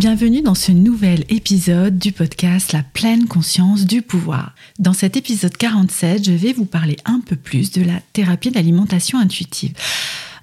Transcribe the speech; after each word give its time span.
Bienvenue 0.00 0.40
dans 0.40 0.54
ce 0.54 0.72
nouvel 0.72 1.26
épisode 1.28 1.98
du 1.98 2.10
podcast 2.10 2.72
La 2.72 2.82
pleine 2.82 3.26
conscience 3.26 3.84
du 3.84 4.00
pouvoir. 4.00 4.54
Dans 4.78 4.94
cet 4.94 5.18
épisode 5.18 5.54
47, 5.54 6.24
je 6.24 6.32
vais 6.32 6.54
vous 6.54 6.64
parler 6.64 6.96
un 7.04 7.20
peu 7.20 7.36
plus 7.36 7.70
de 7.70 7.84
la 7.84 8.00
thérapie 8.14 8.50
d'alimentation 8.50 9.18
intuitive. 9.18 9.74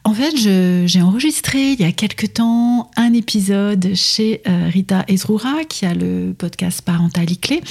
En 0.07 0.13
fait, 0.13 0.37
j'ai 0.37 1.01
enregistré 1.01 1.73
il 1.73 1.81
y 1.81 1.83
a 1.83 1.91
quelque 1.91 2.25
temps 2.27 2.89
un 2.95 3.11
épisode 3.11 3.93
chez 3.93 4.41
euh, 4.47 4.69
Rita 4.71 5.03
Ezroura, 5.09 5.65
qui 5.67 5.85
a 5.85 5.93
le 5.93 6.33
podcast 6.33 6.81
Parental 6.81 7.25
Clé, 7.41 7.61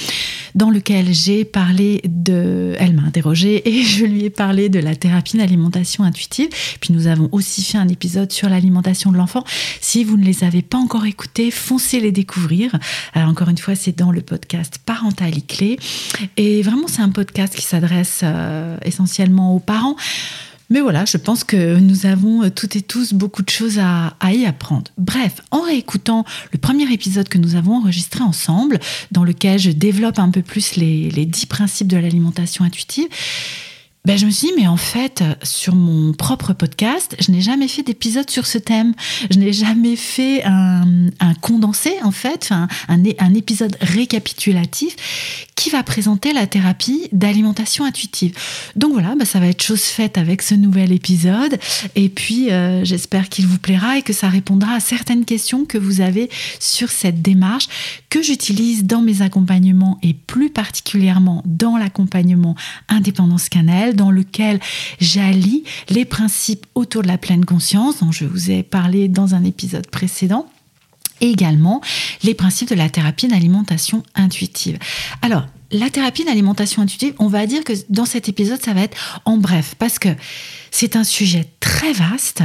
dans 0.53 0.69
lequel 0.69 1.11
j'ai 1.11 1.45
parlé 1.45 1.99
de. 2.05 2.75
Elle 2.77 2.93
m'a 2.93 3.01
interrogée 3.01 3.67
et 3.75 3.81
je 3.81 4.05
lui 4.05 4.25
ai 4.25 4.29
parlé 4.29 4.69
de 4.69 4.77
la 4.77 4.95
thérapie 4.95 5.37
d'alimentation 5.37 6.03
intuitive. 6.03 6.49
Puis 6.79 6.93
nous 6.93 7.07
avons 7.07 7.27
aussi 7.31 7.63
fait 7.63 7.79
un 7.79 7.87
épisode 7.87 8.31
sur 8.31 8.49
l'alimentation 8.49 9.11
de 9.11 9.17
l'enfant. 9.17 9.43
Si 9.81 10.03
vous 10.03 10.15
ne 10.15 10.23
les 10.23 10.43
avez 10.43 10.61
pas 10.61 10.77
encore 10.77 11.07
écoutés, 11.07 11.49
foncez 11.49 11.99
les 11.99 12.11
découvrir. 12.11 12.77
Alors, 13.13 13.29
encore 13.29 13.49
une 13.49 13.57
fois, 13.57 13.73
c'est 13.73 13.97
dans 13.97 14.11
le 14.11 14.21
podcast 14.21 14.77
Parental 14.85 15.33
Clé. 15.47 15.79
Et 16.37 16.61
vraiment, 16.61 16.87
c'est 16.87 17.01
un 17.01 17.09
podcast 17.09 17.55
qui 17.55 17.65
s'adresse 17.65 18.19
euh, 18.21 18.77
essentiellement 18.83 19.55
aux 19.55 19.59
parents. 19.59 19.95
Mais 20.69 20.81
voilà, 20.81 21.05
je 21.05 21.17
pense 21.17 21.43
que 21.43 21.77
nous 21.77 22.05
avons 22.05 22.43
euh, 22.43 22.49
toutes 22.49 22.75
et 22.75 22.81
tous 22.81 23.13
beaucoup 23.13 23.41
de 23.41 23.49
choses 23.49 23.79
à, 23.79 24.13
y 24.33 24.45
apprendre. 24.45 24.91
Bref, 24.97 25.41
en 25.51 25.61
réécoutant 25.61 26.25
le 26.51 26.57
premier 26.57 26.91
épisode 26.91 27.29
que 27.29 27.37
nous 27.37 27.55
avons 27.55 27.77
enregistré 27.77 28.23
ensemble, 28.23 28.79
dans 29.11 29.23
lequel 29.23 29.59
je 29.59 29.71
développe 29.71 30.19
un 30.19 30.29
peu 30.29 30.41
plus 30.41 30.75
les, 30.75 31.09
les 31.09 31.25
10 31.25 31.45
principes 31.45 31.87
de 31.87 31.97
l'alimentation 31.97 32.65
intuitive, 32.65 33.07
ben, 34.05 34.17
je 34.17 34.25
me 34.25 34.31
suis 34.31 34.47
dit, 34.47 34.53
mais 34.57 34.67
en 34.67 34.77
fait, 34.77 35.21
sur 35.43 35.75
mon 35.75 36.13
propre 36.13 36.53
podcast, 36.53 37.17
je 37.19 37.29
n'ai 37.29 37.41
jamais 37.41 37.67
fait 37.67 37.83
d'épisode 37.83 38.29
sur 38.29 38.45
ce 38.45 38.57
thème. 38.57 38.93
Je 39.29 39.37
n'ai 39.37 39.51
jamais 39.51 39.97
fait 39.97 40.43
un, 40.45 40.85
condensé, 41.41 41.91
en 42.03 42.11
fait, 42.11 42.49
un, 42.51 42.69
un, 42.87 43.33
épisode 43.33 43.75
récapitulatif 43.81 44.95
qui 45.55 45.69
va 45.69 45.83
présenter 45.83 46.31
la 46.31 46.47
thérapie 46.47 47.09
d'alimentation 47.11 47.83
intuitive. 47.83 48.33
Donc 48.77 48.93
voilà, 48.93 49.13
ben, 49.15 49.25
ça 49.25 49.41
va 49.41 49.47
être 49.47 49.61
chose 49.61 49.83
faite 49.83 50.17
avec 50.17 50.41
ce 50.41 50.55
nouvel 50.55 50.93
épisode. 50.93 51.59
Et 51.95 52.07
puis, 52.07 52.49
euh, 52.49 52.85
j'espère 52.85 53.27
qu'il 53.27 53.45
vous 53.45 53.57
plaira 53.57 53.97
et 53.97 54.03
que 54.03 54.13
ça 54.13 54.29
répondra 54.29 54.75
à 54.75 54.79
certaines 54.79 55.25
questions 55.25 55.65
que 55.65 55.77
vous 55.77 55.99
avez 55.99 56.29
sur 56.61 56.91
cette 56.91 57.21
démarche 57.21 57.67
que 58.09 58.21
j'utilise 58.21 58.85
dans 58.85 59.01
mes 59.01 59.21
accompagnements 59.21 59.97
et 60.01 60.13
plus 60.13 60.49
particulièrement 60.49 61.43
dans 61.45 61.77
l'accompagnement 61.77 62.55
indépendance 62.87 63.49
cannelle 63.49 63.95
dans 63.95 64.11
lequel 64.11 64.59
j'allie 64.99 65.63
les 65.89 66.05
principes 66.05 66.65
autour 66.75 67.01
de 67.01 67.07
la 67.07 67.17
pleine 67.17 67.45
conscience 67.45 67.99
dont 67.99 68.11
je 68.11 68.25
vous 68.25 68.51
ai 68.51 68.63
parlé 68.63 69.07
dans 69.07 69.35
un 69.35 69.43
épisode 69.43 69.87
précédent 69.87 70.47
et 71.21 71.29
également 71.29 71.81
les 72.23 72.33
principes 72.33 72.69
de 72.69 72.75
la 72.75 72.89
thérapie 72.89 73.27
d'alimentation 73.27 74.03
intuitive. 74.15 74.77
Alors, 75.21 75.47
la 75.71 75.89
thérapie 75.89 76.23
d'alimentation 76.23 76.81
intuitive, 76.81 77.13
on 77.19 77.27
va 77.27 77.45
dire 77.45 77.63
que 77.63 77.73
dans 77.89 78.05
cet 78.05 78.29
épisode, 78.29 78.61
ça 78.63 78.73
va 78.73 78.81
être 78.81 79.21
en 79.25 79.37
bref, 79.37 79.75
parce 79.77 79.99
que 79.99 80.09
c'est 80.71 80.95
un 80.95 81.03
sujet 81.03 81.45
très 81.59 81.91
vaste. 81.91 82.43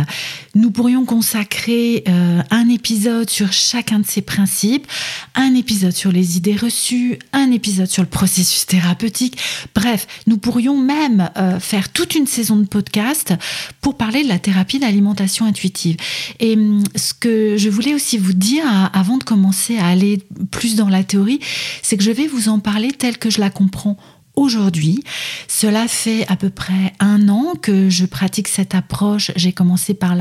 Nous 0.55 0.71
pourrions 0.71 1.05
consacrer 1.05 2.03
euh, 2.09 2.41
un 2.51 2.69
épisode 2.69 3.29
sur 3.29 3.53
chacun 3.53 3.99
de 3.99 4.07
ces 4.07 4.23
principes, 4.23 4.87
un 5.35 5.55
épisode 5.55 5.93
sur 5.93 6.13
les 6.13 6.37
idées 6.37 6.57
reçues, 6.57 7.19
un 7.33 7.51
épisode 7.51 7.89
sur 7.89 8.03
le 8.03 8.09
processus 8.09 8.67
thérapeutique. 8.67 9.39
Bref, 9.75 10.07
nous 10.27 10.39
pourrions 10.39 10.79
même 10.79 11.31
euh, 11.37 11.61
faire 11.61 11.91
toute 11.91 12.15
une 12.15 12.27
saison 12.27 12.57
de 12.57 12.67
podcast 12.67 13.35
pour 13.81 13.97
parler 13.97 14.23
de 14.23 14.29
la 14.29 14.39
thérapie 14.39 14.79
d'alimentation 14.79 15.45
intuitive. 15.45 15.97
Et 16.41 16.55
hum, 16.55 16.83
ce 16.97 17.15
que 17.15 17.57
je 17.57 17.69
voulais 17.69 17.95
aussi 17.95 18.19
vous 18.19 18.33
dire 18.33 18.65
avant 18.93 19.19
de 19.19 19.25
commencer 19.25 19.77
à 19.79 19.89
aller 19.89 20.23
plus 20.51 20.77
dans 20.77 20.89
la 20.89 21.05
théorie, 21.05 21.41
c'est 21.83 21.97
que 21.97 22.05
je 22.05 22.11
vais 22.11 22.27
vous 22.27 22.49
en 22.49 22.59
parler 22.59 22.93
tel 22.93 23.12
que 23.19 23.31
je 23.31 23.41
la 23.41 23.51
comprends 23.51 23.97
aujourd'hui. 24.35 25.05
Cela 25.47 25.89
fait 25.89 26.27
à 26.29 26.37
peu 26.37 26.49
près 26.49 26.95
un 27.01 27.29
an 27.29 27.53
que 27.61 27.91
je 27.91 28.07
pratique 28.07 28.49
cette 28.49 28.75
approche. 28.75 29.31
J'ai 29.37 29.53
commencé 29.53 29.95
par 29.95 30.17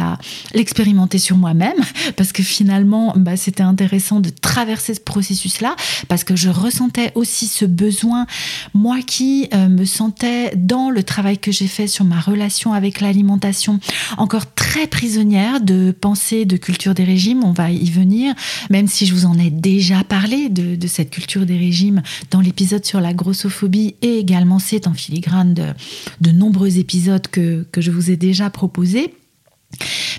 l'expérimenter 0.53 1.17
sur 1.17 1.37
moi-même 1.37 1.77
parce 2.17 2.31
que 2.31 2.43
finalement, 2.43 3.13
bah, 3.15 3.37
c'était 3.37 3.63
intéressant 3.63 4.19
de 4.19 4.29
traverser 4.29 4.93
ce 4.93 4.99
processus-là 4.99 5.75
parce 6.07 6.23
que 6.23 6.35
je 6.35 6.49
ressentais 6.49 7.11
aussi 7.15 7.47
ce 7.47 7.65
besoin, 7.65 8.27
moi 8.73 8.99
qui 9.05 9.47
euh, 9.53 9.69
me 9.69 9.85
sentais 9.85 10.55
dans 10.55 10.89
le 10.89 11.03
travail 11.03 11.37
que 11.37 11.51
j'ai 11.51 11.67
fait 11.67 11.87
sur 11.87 12.03
ma 12.03 12.19
relation 12.19 12.73
avec 12.73 12.99
l'alimentation, 12.99 13.79
encore 14.17 14.53
très 14.53 14.87
prisonnière 14.87 15.61
de 15.61 15.91
pensée 15.91 16.45
de 16.45 16.57
culture 16.57 16.93
des 16.93 17.03
régimes. 17.03 17.43
On 17.43 17.53
va 17.53 17.71
y 17.71 17.89
venir, 17.89 18.33
même 18.69 18.87
si 18.87 19.05
je 19.05 19.13
vous 19.13 19.25
en 19.25 19.37
ai 19.39 19.49
déjà 19.49 20.03
parlé 20.03 20.49
de, 20.49 20.75
de 20.75 20.87
cette 20.87 21.11
culture 21.11 21.45
des 21.45 21.57
régimes 21.57 22.01
dans 22.29 22.41
l'épisode 22.41 22.85
sur 22.85 22.99
la 22.99 23.13
grossophobie 23.13 23.95
et 24.01 24.17
également 24.17 24.59
c'est 24.59 24.87
en 24.87 24.93
filigrane 24.93 25.53
de, 25.53 26.31
nombreux 26.31 26.77
épisodes 26.77 27.27
que, 27.27 27.65
je 27.77 27.91
vous 27.91 28.11
ai 28.11 28.17
déjà 28.17 28.49
proposés. 28.49 29.13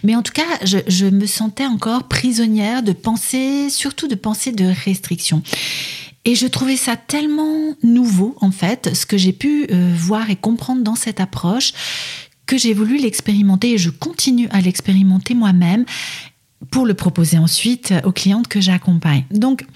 Mais 0.03 0.17
en 0.17 0.23
tout 0.23 0.33
cas, 0.33 0.47
je, 0.65 1.07
me 1.07 1.27
sentais 1.27 1.67
encore 1.67 2.09
prisonnière 2.09 2.83
de 2.83 2.93
pensée, 2.93 3.69
surtout 3.71 4.09
de 4.09 4.15
pensée 4.15 4.53
de 4.53 4.65
restriction. 4.85 5.43
Et 6.25 6.35
je 6.35 6.47
trouvais 6.47 6.77
ça 6.77 6.97
tellement 6.97 7.75
nouveau, 7.83 8.37
en 8.41 8.51
fait, 8.51 8.95
ce 8.95 9.07
que 9.07 9.17
j'ai 9.17 9.33
pu 9.33 9.67
euh, 9.71 9.93
voir 9.95 10.31
et 10.31 10.37
comprendre 10.37 10.83
dans 10.83 10.95
cette 10.95 11.21
approche, 11.21 11.73
que 12.47 12.57
j'ai 12.57 12.75
voulu 12.75 12.99
l'expérimenter 12.99 13.73
et 13.73 13.79
je 13.79 13.91
continue 13.91 14.49
à 14.51 14.61
l'expérimenter 14.61 15.35
moi-même 15.35 15.85
pour 16.73 16.87
le 16.87 16.95
proposer 16.95 17.37
ensuite 17.37 17.93
aux 18.05 18.13
clientes 18.13 18.49
que 18.49 18.61
j'accompagne. 18.61 19.25
Donc 19.31 19.67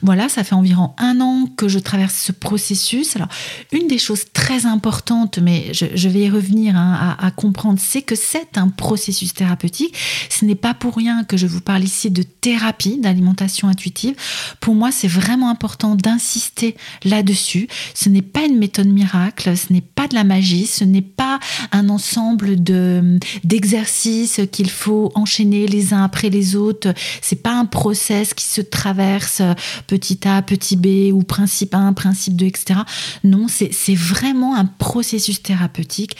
voilà, 0.00 0.30
ça 0.30 0.44
fait 0.44 0.54
environ 0.54 0.94
un 0.96 1.20
an 1.20 1.46
que 1.56 1.68
je 1.68 1.78
traverse 1.78 2.14
ce 2.14 2.32
processus. 2.32 3.14
Alors 3.16 3.28
une 3.70 3.86
des 3.86 3.98
choses 3.98 4.24
très 4.32 4.64
importantes, 4.64 5.38
mais 5.38 5.66
je, 5.72 6.08
vais 6.08 6.20
y 6.20 6.30
revenir 6.30 6.74
hein, 6.74 7.16
à, 7.18 7.30
comprendre, 7.30 7.78
c'est 7.78 8.00
que 8.00 8.14
c'est 8.14 8.56
un 8.56 8.68
processus 8.68 9.34
thérapeutique. 9.34 9.94
Ce 10.30 10.46
n'est 10.46 10.54
pas 10.54 10.72
pour 10.72 10.96
rien 10.96 11.22
que 11.22 11.36
je 11.36 11.46
vous 11.46 11.60
parle 11.60 11.84
ici 11.84 12.10
de 12.10 12.22
thérapie 12.22 12.96
d'alimentation 12.96 13.68
intuitive. 13.68 14.14
Pour 14.60 14.74
moi, 14.74 14.90
c'est 14.90 15.06
vraiment 15.06 15.50
important 15.50 15.96
d'insister 15.96 16.76
là-dessus. 17.04 17.68
Ce 17.92 18.08
n'est 18.08 18.22
pas 18.22 18.46
une 18.46 18.56
méthode 18.56 18.88
miracle, 18.88 19.54
ce 19.54 19.70
n'est 19.70 19.82
pas 19.82 20.08
de 20.08 20.14
la 20.14 20.24
magie, 20.24 20.66
ce 20.66 20.84
n'est 20.84 21.02
pas 21.02 21.40
un 21.72 21.90
ensemble 21.90 22.62
de 22.62 23.18
d'exercices 23.44 24.40
qu'il 24.50 24.70
faut 24.70 25.12
enchaîner 25.14 25.66
les 25.66 25.92
uns 25.92 26.04
après 26.04 26.30
les 26.30 26.37
autres. 26.56 26.92
C'est 27.22 27.42
pas 27.42 27.52
un 27.52 27.64
process 27.64 28.34
qui 28.34 28.44
se 28.44 28.60
traverse 28.60 29.42
petit 29.86 30.20
A, 30.26 30.42
petit 30.42 30.76
B 30.76 31.12
ou 31.12 31.22
principe 31.22 31.74
1, 31.74 31.92
principe 31.92 32.36
2, 32.36 32.46
etc. 32.46 32.80
Non, 33.24 33.46
c'est 33.48 33.94
vraiment 33.94 34.56
un 34.56 34.66
processus 34.66 35.42
thérapeutique 35.42 36.16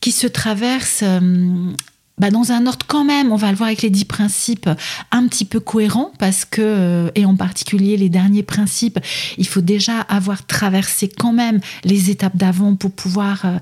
qui 0.00 0.12
se 0.12 0.26
traverse 0.26 1.00
euh, 1.02 1.72
bah, 2.20 2.30
dans 2.30 2.52
un 2.52 2.66
ordre 2.66 2.84
quand 2.86 3.02
même, 3.02 3.32
on 3.32 3.36
va 3.36 3.50
le 3.50 3.56
voir 3.56 3.68
avec 3.68 3.80
les 3.80 3.88
dix 3.88 4.04
principes, 4.04 4.68
un 5.10 5.26
petit 5.26 5.46
peu 5.46 5.58
cohérent 5.58 6.12
parce 6.18 6.44
que, 6.44 6.60
euh, 6.60 7.10
et 7.14 7.24
en 7.24 7.34
particulier 7.34 7.96
les 7.96 8.10
derniers 8.10 8.42
principes, 8.42 8.98
il 9.38 9.48
faut 9.48 9.62
déjà 9.62 10.00
avoir 10.00 10.46
traversé 10.46 11.08
quand 11.08 11.32
même 11.32 11.60
les 11.82 12.10
étapes 12.10 12.36
d'avant 12.36 12.74
pour 12.74 12.90
pouvoir 12.90 13.46
euh, 13.46 13.56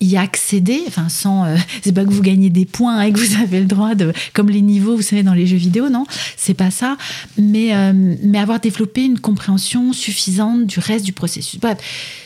y 0.00 0.16
accéder, 0.16 0.82
enfin 0.86 1.08
sans, 1.08 1.44
euh, 1.44 1.56
c'est 1.82 1.92
pas 1.92 2.04
que 2.04 2.10
vous 2.10 2.22
gagnez 2.22 2.50
des 2.50 2.64
points 2.64 3.02
et 3.02 3.12
que 3.12 3.18
vous 3.18 3.40
avez 3.40 3.60
le 3.60 3.66
droit 3.66 3.94
de, 3.94 4.12
comme 4.32 4.48
les 4.48 4.62
niveaux, 4.62 4.96
vous 4.96 5.02
savez, 5.02 5.22
dans 5.22 5.34
les 5.34 5.46
jeux 5.46 5.56
vidéo, 5.56 5.88
non, 5.88 6.06
c'est 6.36 6.54
pas 6.54 6.70
ça, 6.70 6.96
mais, 7.36 7.74
euh, 7.74 7.92
mais 8.22 8.38
avoir 8.38 8.60
développé 8.60 9.04
une 9.04 9.18
compréhension 9.18 9.92
suffisante 9.92 10.66
du 10.66 10.78
reste 10.78 11.04
du 11.04 11.12
processus. 11.12 11.60
Bref, 11.60 11.78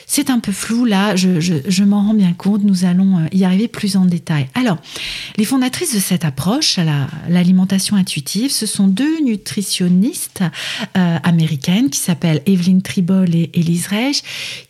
c'est 0.07 0.31
un 0.31 0.39
peu 0.39 0.53
flou 0.53 0.85
là, 0.85 1.17
je, 1.17 1.85
m'en 1.85 2.07
rends 2.07 2.15
bien 2.15 2.33
compte, 2.33 2.63
nous 2.63 2.85
allons 2.85 3.19
euh, 3.19 3.27
y 3.33 3.45
arriver 3.45 3.69
plus 3.69 3.97
en 3.97 4.05
détail. 4.05 4.47
Alors, 4.55 4.79
les 5.37 5.45
fondatrices 5.45 5.95
de 5.95 6.01
cette 6.01 6.25
approche, 6.25 6.79
l'alimentation 7.29 7.97
intuitive, 7.97 8.53
ce 8.53 8.67
sont 8.67 8.87
deux 8.87 9.21
nutritionnistes 9.23 10.43
américaines 10.95 11.91
qui 11.91 11.99
s'appellent 11.99 12.43
Evelyn 12.47 12.81
Tribol 12.81 13.35
et 13.35 13.51
Elise 13.55 13.87
Reich, 13.89 14.23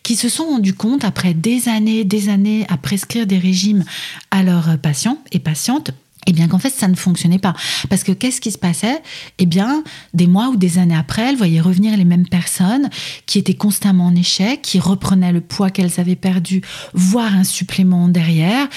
qui 0.03 0.15
se 0.15 0.29
sont 0.29 0.45
rendus 0.45 0.73
compte 0.73 1.03
après 1.03 1.33
des 1.33 1.69
années, 1.69 2.03
des 2.03 2.29
années 2.29 2.65
à 2.69 2.77
prescrire 2.95 3.27
des 3.27 3.39
régimes. 3.39 3.83
À 4.31 4.41
leurs 4.41 4.77
patients 4.77 5.17
et 5.33 5.39
patientes 5.39 5.91
eh 6.25 6.33
bien 6.33 6.47
qu'en 6.47 6.59
fait 6.59 6.69
ça 6.69 6.87
ne 6.87 6.95
fonctionnait 6.95 7.39
pas. 7.39 7.53
Parce 7.89 8.03
que 8.03 8.11
qu'est-ce 8.11 8.41
qui 8.41 8.51
se 8.51 8.57
passait? 8.57 9.01
Eh 9.39 9.45
bien, 9.45 9.83
des 10.13 10.27
mois 10.27 10.49
ou 10.49 10.55
des 10.55 10.77
années 10.77 10.95
après, 10.95 11.29
elles 11.29 11.37
voyaient 11.37 11.61
revenir 11.61 11.95
les 11.97 12.05
mêmes 12.05 12.27
personnes 12.27 12.89
qui 13.25 13.39
étaient 13.39 13.53
constamment 13.53 14.07
en 14.07 14.15
échec, 14.15 14.61
qui 14.61 14.79
reprenaient 14.79 15.31
le 15.31 15.41
poids 15.41 15.69
qu'elles 15.69 15.99
avaient 15.99 16.15
perdu, 16.15 16.61
voire 16.93 17.33
un 17.35 17.43
supplément 17.43 18.07
derrière, 18.07 18.67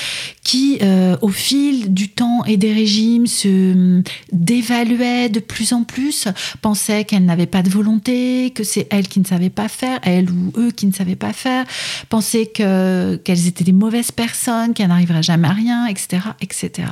qui 0.45 0.79
euh, 0.83 1.17
au 1.23 1.29
fil 1.29 1.93
du 1.93 2.09
temps 2.09 2.45
et 2.45 2.57
des 2.57 2.73
régimes 2.73 3.27
se 3.27 3.73
hum, 3.73 4.03
dévaluaient 4.33 5.29
de 5.29 5.41
plus 5.41 5.73
en 5.73 5.85
plus, 5.85 6.29
pensaient 6.63 7.05
qu'elles 7.05 7.25
n'avaient 7.25 7.47
pas 7.47 7.63
de 7.63 7.71
volonté, 7.71 8.51
que 8.55 8.65
c'est 8.65 8.87
elles 8.91 9.09
qui 9.09 9.21
ne 9.21 9.27
savaient 9.27 9.51
pas 9.51 9.69
faire, 9.69 9.99
elles 10.03 10.31
ou 10.31 10.53
eux 10.57 10.71
qui 10.71 10.87
ne 10.87 10.93
savaient 10.93 11.17
pas 11.17 11.33
faire, 11.33 11.65
pensaient 12.09 12.47
que 12.47 13.17
qu'elles 13.25 13.47
étaient 13.47 13.65
des 13.65 13.73
mauvaises 13.73 14.11
personnes, 14.11 14.75
qu'elles 14.75 14.89
n'arriveraient 14.89 15.23
jamais 15.23 15.49
à 15.49 15.53
rien, 15.53 15.87
etc., 15.87 16.23
etc. 16.41 16.89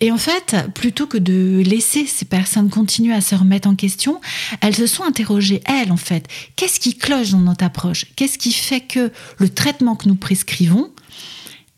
Et 0.00 0.10
en 0.10 0.18
fait, 0.18 0.56
plutôt 0.74 1.06
que 1.06 1.18
de 1.18 1.62
laisser 1.64 2.06
ces 2.06 2.24
personnes 2.24 2.70
continuer 2.70 3.14
à 3.14 3.20
se 3.20 3.34
remettre 3.34 3.68
en 3.68 3.74
question, 3.74 4.20
elles 4.60 4.76
se 4.76 4.86
sont 4.86 5.04
interrogées, 5.04 5.62
elles, 5.64 5.92
en 5.92 5.96
fait, 5.96 6.28
qu'est-ce 6.56 6.80
qui 6.80 6.96
cloche 6.96 7.30
dans 7.30 7.40
notre 7.40 7.64
approche? 7.64 8.06
Qu'est-ce 8.16 8.38
qui 8.38 8.52
fait 8.52 8.80
que 8.80 9.10
le 9.38 9.48
traitement 9.48 9.96
que 9.96 10.08
nous 10.08 10.14
prescrivons, 10.14 10.91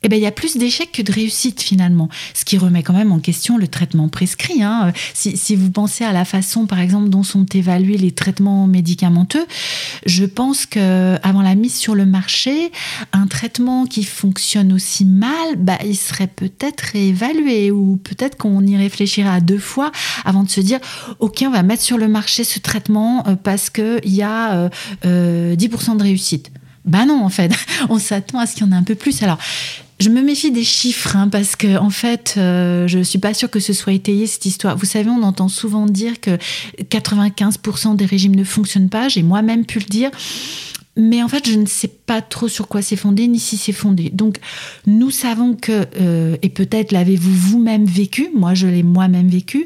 eh 0.05 0.09
ben, 0.09 0.17
il 0.17 0.23
y 0.23 0.27
a 0.27 0.33
plus 0.33 0.57
d'échecs 0.57 0.93
que 0.93 1.03
de 1.03 1.13
réussites 1.13 1.63
finalement, 1.63 2.09
ce 2.35 2.45
qui 2.45 2.59
remet 2.59 2.83
quand 2.83 2.93
même 2.93 3.13
en 3.13 3.19
question 3.19 3.57
le 3.57 3.69
traitement 3.69 4.09
prescrit. 4.09 4.63
Hein. 4.63 4.93
Si, 5.15 5.57
vous 5.57 5.71
pensez 5.71 6.05
à 6.05 6.13
la 6.13 6.25
façon, 6.25 6.67
par 6.67 6.79
exemple, 6.79 7.09
dont 7.09 7.23
sont 7.23 7.47
évalués 7.47 7.97
les 7.97 8.13
traitements 8.13 8.67
médicamenteux, 8.67 9.47
je 10.07 10.25
pense 10.25 10.67
que 10.67 11.17
avant 11.23 11.43
la 11.43 11.55
mise 11.55 11.75
sur 11.75 11.95
le 11.95 12.07
marché, 12.07 12.71
un 13.13 13.27
traitement 13.27 13.87
qui 13.87 14.05
fonctionne 14.05 14.73
aussi 14.73 15.05
mal, 15.05 15.57
bah, 15.57 15.79
il 15.85 15.97
serait 15.97 16.27
peut-être 16.27 16.95
évalué 16.95 17.71
ou 17.71 17.97
peut-être 17.97 18.37
qu'on 18.37 18.65
y 18.67 18.77
réfléchira 18.77 19.41
deux 19.41 19.59
fois 19.59 19.91
avant 20.25 20.43
de 20.43 20.51
se 20.51 20.61
dire, 20.61 20.81
ok, 21.19 21.45
on 21.47 21.51
va 21.51 21.63
mettre 21.63 21.83
sur 21.83 21.99
le 21.99 22.09
marché 22.09 22.45
ce 22.45 22.59
traitement 22.59 23.27
euh, 23.27 23.37
parce 23.37 23.71
qu'il 23.71 24.15
y 24.15 24.23
a 24.23 24.67
10% 24.67 24.71
euh, 25.07 25.57
euh, 25.57 25.95
de 25.97 26.03
réussite. 26.03 26.51
Bah 26.85 27.07
non, 27.07 27.25
en 27.25 27.31
fait, 27.31 27.53
on 27.89 27.99
s'attend 27.99 28.39
à 28.39 28.47
ce 28.47 28.55
qu'il 28.55 28.67
y 28.67 28.69
en 28.69 28.73
ait 28.73 28.77
un 28.77 28.83
peu 28.83 28.95
plus. 28.95 29.23
Alors, 29.23 29.39
je 30.05 30.11
me 30.11 30.21
méfie 30.21 30.51
des 30.51 30.65
chiffres 30.65 31.17
hein, 31.17 31.29
parce 31.29 31.57
que 31.57 31.79
en 31.79 31.89
fait, 31.89 32.35
euh, 32.37 32.87
je 32.87 32.99
suis 32.99 33.19
pas 33.19 33.33
sûre 33.33 33.49
que 33.49 33.59
ce 33.59 33.73
soit 33.73 33.95
étayé 33.95 34.27
cette 34.27 34.45
histoire. 34.45 34.77
Vous 34.77 34.85
savez, 34.85 35.09
on 35.09 35.23
entend 35.23 35.49
souvent 35.49 35.87
dire 35.87 36.21
que 36.21 36.37
95% 36.91 37.97
des 37.97 38.05
régimes 38.05 38.37
ne 38.37 38.45
fonctionnent 38.45 38.91
pas. 38.91 39.09
J'ai 39.09 39.23
moi-même 39.23 39.65
pu 39.65 39.79
le 39.79 39.87
dire. 39.87 40.11
Mais 40.97 41.23
en 41.23 41.29
fait, 41.29 41.49
je 41.49 41.59
ne 41.59 41.65
sais 41.65 41.89
pas 41.89 42.21
trop 42.21 42.49
sur 42.49 42.69
quoi 42.69 42.83
c'est 42.83 42.97
fondé, 42.97 43.27
ni 43.29 43.39
si 43.39 43.57
c'est 43.57 43.73
fondé. 43.73 44.11
Donc, 44.11 44.37
nous 44.87 45.11
savons 45.11 45.55
que, 45.55 45.87
euh, 45.99 46.37
et 46.43 46.51
peut-être 46.51 46.93
l'avez-vous 46.93 47.33
vous-même 47.33 47.87
vécu, 47.87 48.29
moi 48.33 48.55
je 48.55 48.67
l'ai 48.67 48.85
moi-même 48.85 49.29
vécu, 49.29 49.65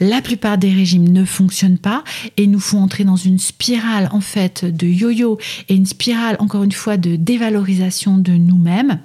la 0.00 0.20
plupart 0.20 0.58
des 0.58 0.72
régimes 0.72 1.08
ne 1.08 1.24
fonctionnent 1.24 1.78
pas 1.78 2.02
et 2.36 2.46
nous 2.48 2.60
font 2.60 2.82
entrer 2.82 3.04
dans 3.04 3.16
une 3.16 3.38
spirale, 3.38 4.10
en 4.12 4.20
fait, 4.20 4.64
de 4.64 4.86
yo-yo 4.86 5.38
et 5.68 5.76
une 5.76 5.86
spirale, 5.86 6.36
encore 6.40 6.64
une 6.64 6.72
fois, 6.72 6.96
de 6.96 7.14
dévalorisation 7.14 8.18
de 8.18 8.32
nous-mêmes. 8.32 8.98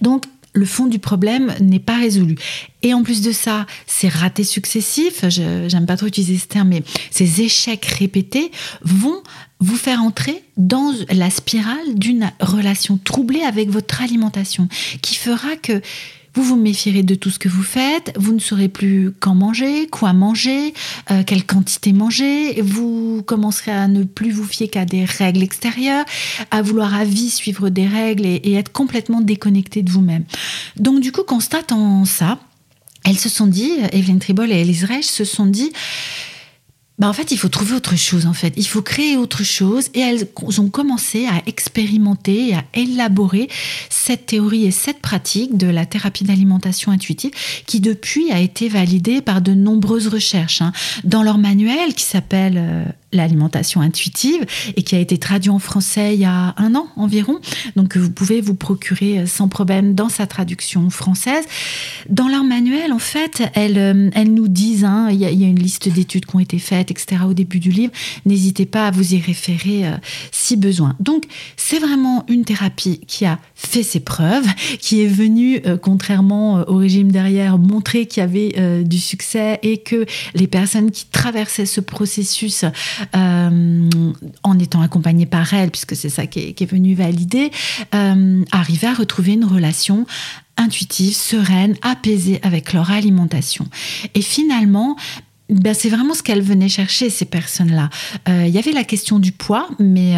Donc, 0.00 0.24
le 0.54 0.64
fond 0.64 0.86
du 0.86 1.00
problème 1.00 1.52
n'est 1.60 1.80
pas 1.80 1.98
résolu. 1.98 2.36
Et 2.82 2.94
en 2.94 3.02
plus 3.02 3.22
de 3.22 3.32
ça, 3.32 3.66
ces 3.86 4.08
ratés 4.08 4.44
successifs, 4.44 5.24
j'aime 5.28 5.86
pas 5.86 5.96
trop 5.96 6.06
utiliser 6.06 6.38
ce 6.38 6.46
terme, 6.46 6.68
mais 6.68 6.82
ces 7.10 7.40
échecs 7.42 7.84
répétés 7.84 8.52
vont 8.82 9.20
vous 9.58 9.76
faire 9.76 10.00
entrer 10.00 10.44
dans 10.56 10.92
la 11.10 11.30
spirale 11.30 11.94
d'une 11.96 12.30
relation 12.40 12.98
troublée 13.02 13.42
avec 13.42 13.68
votre 13.68 14.00
alimentation, 14.02 14.68
qui 15.02 15.16
fera 15.16 15.56
que 15.56 15.80
vous 16.34 16.42
vous 16.42 16.56
méfierez 16.56 17.02
de 17.02 17.14
tout 17.14 17.30
ce 17.30 17.38
que 17.38 17.48
vous 17.48 17.62
faites, 17.62 18.12
vous 18.16 18.32
ne 18.32 18.38
saurez 18.38 18.68
plus 18.68 19.12
quand 19.20 19.34
manger, 19.34 19.86
quoi 19.86 20.12
manger, 20.12 20.74
euh, 21.10 21.22
quelle 21.24 21.44
quantité 21.44 21.92
manger, 21.92 22.60
vous 22.60 23.22
commencerez 23.24 23.70
à 23.70 23.88
ne 23.88 24.04
plus 24.04 24.30
vous 24.30 24.44
fier 24.44 24.68
qu'à 24.68 24.84
des 24.84 25.04
règles 25.04 25.42
extérieures, 25.42 26.04
à 26.50 26.62
vouloir 26.62 26.94
à 26.94 27.04
vie 27.04 27.30
suivre 27.30 27.68
des 27.68 27.86
règles 27.86 28.26
et, 28.26 28.54
être 28.54 28.72
complètement 28.72 29.20
déconnecté 29.20 29.82
de 29.82 29.90
vous-même. 29.90 30.24
Donc 30.76 31.00
du 31.00 31.10
coup, 31.10 31.22
constatant 31.22 32.04
ça, 32.04 32.38
elles 33.04 33.18
se 33.18 33.28
sont 33.28 33.46
dit, 33.46 33.72
Evelyn 33.92 34.18
Tribol 34.18 34.50
et 34.52 34.60
Elise 34.60 34.84
Reich 34.84 35.06
se 35.06 35.24
sont 35.24 35.46
dit, 35.46 35.72
bah 36.98 37.08
en 37.08 37.12
fait, 37.12 37.32
il 37.32 37.38
faut 37.38 37.48
trouver 37.48 37.74
autre 37.74 37.96
chose, 37.96 38.26
en 38.26 38.34
fait. 38.34 38.54
Il 38.56 38.66
faut 38.66 38.82
créer 38.82 39.16
autre 39.16 39.42
chose. 39.42 39.88
Et 39.94 40.00
elles 40.00 40.28
ont 40.58 40.68
commencé 40.68 41.26
à 41.26 41.42
expérimenter 41.46 42.50
et 42.50 42.54
à 42.54 42.64
élaborer 42.72 43.48
cette 43.90 44.26
théorie 44.26 44.64
et 44.64 44.70
cette 44.70 45.00
pratique 45.00 45.56
de 45.56 45.66
la 45.66 45.86
thérapie 45.86 46.22
d'alimentation 46.22 46.92
intuitive 46.92 47.32
qui, 47.66 47.80
depuis, 47.80 48.30
a 48.30 48.38
été 48.38 48.68
validée 48.68 49.22
par 49.22 49.40
de 49.40 49.54
nombreuses 49.54 50.06
recherches. 50.06 50.62
Hein. 50.62 50.72
Dans 51.02 51.24
leur 51.24 51.38
manuel 51.38 51.94
qui 51.94 52.04
s'appelle 52.04 52.58
euh, 52.58 52.84
l'alimentation 53.14 53.80
intuitive 53.80 54.44
et 54.76 54.82
qui 54.82 54.94
a 54.94 54.98
été 54.98 55.18
traduit 55.18 55.50
en 55.50 55.58
français 55.58 56.14
il 56.14 56.20
y 56.20 56.24
a 56.24 56.54
un 56.56 56.74
an 56.74 56.88
environ. 56.96 57.40
Donc 57.76 57.96
vous 57.96 58.10
pouvez 58.10 58.40
vous 58.40 58.54
procurer 58.54 59.20
euh, 59.20 59.26
sans 59.26 59.48
problème 59.48 59.94
dans 59.94 60.08
sa 60.08 60.26
traduction 60.26 60.90
française. 60.90 61.44
Dans 62.08 62.28
leur 62.28 62.44
manuel, 62.44 62.92
en 62.92 62.98
fait, 62.98 63.42
elles, 63.54 63.78
euh, 63.78 64.10
elles 64.14 64.32
nous 64.32 64.48
disent, 64.48 64.84
hein, 64.84 65.08
il, 65.10 65.18
y 65.18 65.24
a, 65.24 65.30
une 65.30 65.58
liste 65.58 65.88
d'études 65.88 66.26
qui 66.26 66.36
ont 66.36 66.40
été 66.40 66.58
faites, 66.58 66.90
etc. 66.90 67.22
au 67.28 67.34
début 67.34 67.60
du 67.60 67.70
livre. 67.70 67.92
N'hésitez 68.26 68.66
pas 68.66 68.88
à 68.88 68.90
vous 68.90 69.14
y 69.14 69.20
référer 69.20 69.86
euh, 69.86 69.96
si 70.30 70.56
besoin. 70.56 70.96
Donc 71.00 71.24
c'est 71.56 71.78
vraiment 71.78 72.24
une 72.28 72.44
thérapie 72.44 73.00
qui 73.06 73.24
a 73.24 73.38
fait 73.54 73.82
ses 73.82 74.00
preuves, 74.00 74.46
qui 74.78 75.02
est 75.02 75.08
venue, 75.08 75.60
contrairement 75.82 76.64
au 76.68 76.76
régime 76.76 77.10
derrière, 77.10 77.58
montrer 77.58 78.06
qu'il 78.06 78.20
y 78.20 78.24
avait 78.24 78.84
du 78.84 78.98
succès 78.98 79.58
et 79.62 79.78
que 79.78 80.04
les 80.34 80.46
personnes 80.46 80.90
qui 80.90 81.06
traversaient 81.06 81.66
ce 81.66 81.80
processus 81.80 82.64
euh, 83.16 83.90
en 84.42 84.58
étant 84.58 84.80
accompagnée 84.82 85.26
par 85.26 85.52
elle, 85.54 85.70
puisque 85.70 85.96
c'est 85.96 86.08
ça 86.08 86.26
qui 86.26 86.54
est, 86.58 86.66
venu 86.66 86.94
valider, 86.94 87.50
euh, 87.94 88.42
arriver 88.52 88.86
à 88.86 88.94
retrouver 88.94 89.32
une 89.32 89.44
relation 89.44 90.06
intuitive, 90.56 91.14
sereine, 91.14 91.76
apaisée 91.82 92.40
avec 92.42 92.72
leur 92.72 92.90
alimentation. 92.90 93.66
Et 94.14 94.22
finalement, 94.22 94.96
ben, 95.50 95.74
c'est 95.74 95.90
vraiment 95.90 96.14
ce 96.14 96.22
qu'elle 96.22 96.42
venait 96.42 96.68
chercher, 96.68 97.10
ces 97.10 97.26
personnes-là. 97.26 97.90
Euh, 98.28 98.44
il 98.46 98.54
y 98.54 98.58
avait 98.58 98.72
la 98.72 98.84
question 98.84 99.18
du 99.18 99.32
poids, 99.32 99.68
mais 99.78 100.14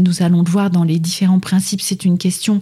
nous 0.00 0.22
allons 0.22 0.42
le 0.42 0.50
voir 0.50 0.70
dans 0.70 0.84
les 0.84 0.98
différents 0.98 1.40
principes, 1.40 1.80
c'est 1.80 2.04
une 2.04 2.18
question 2.18 2.60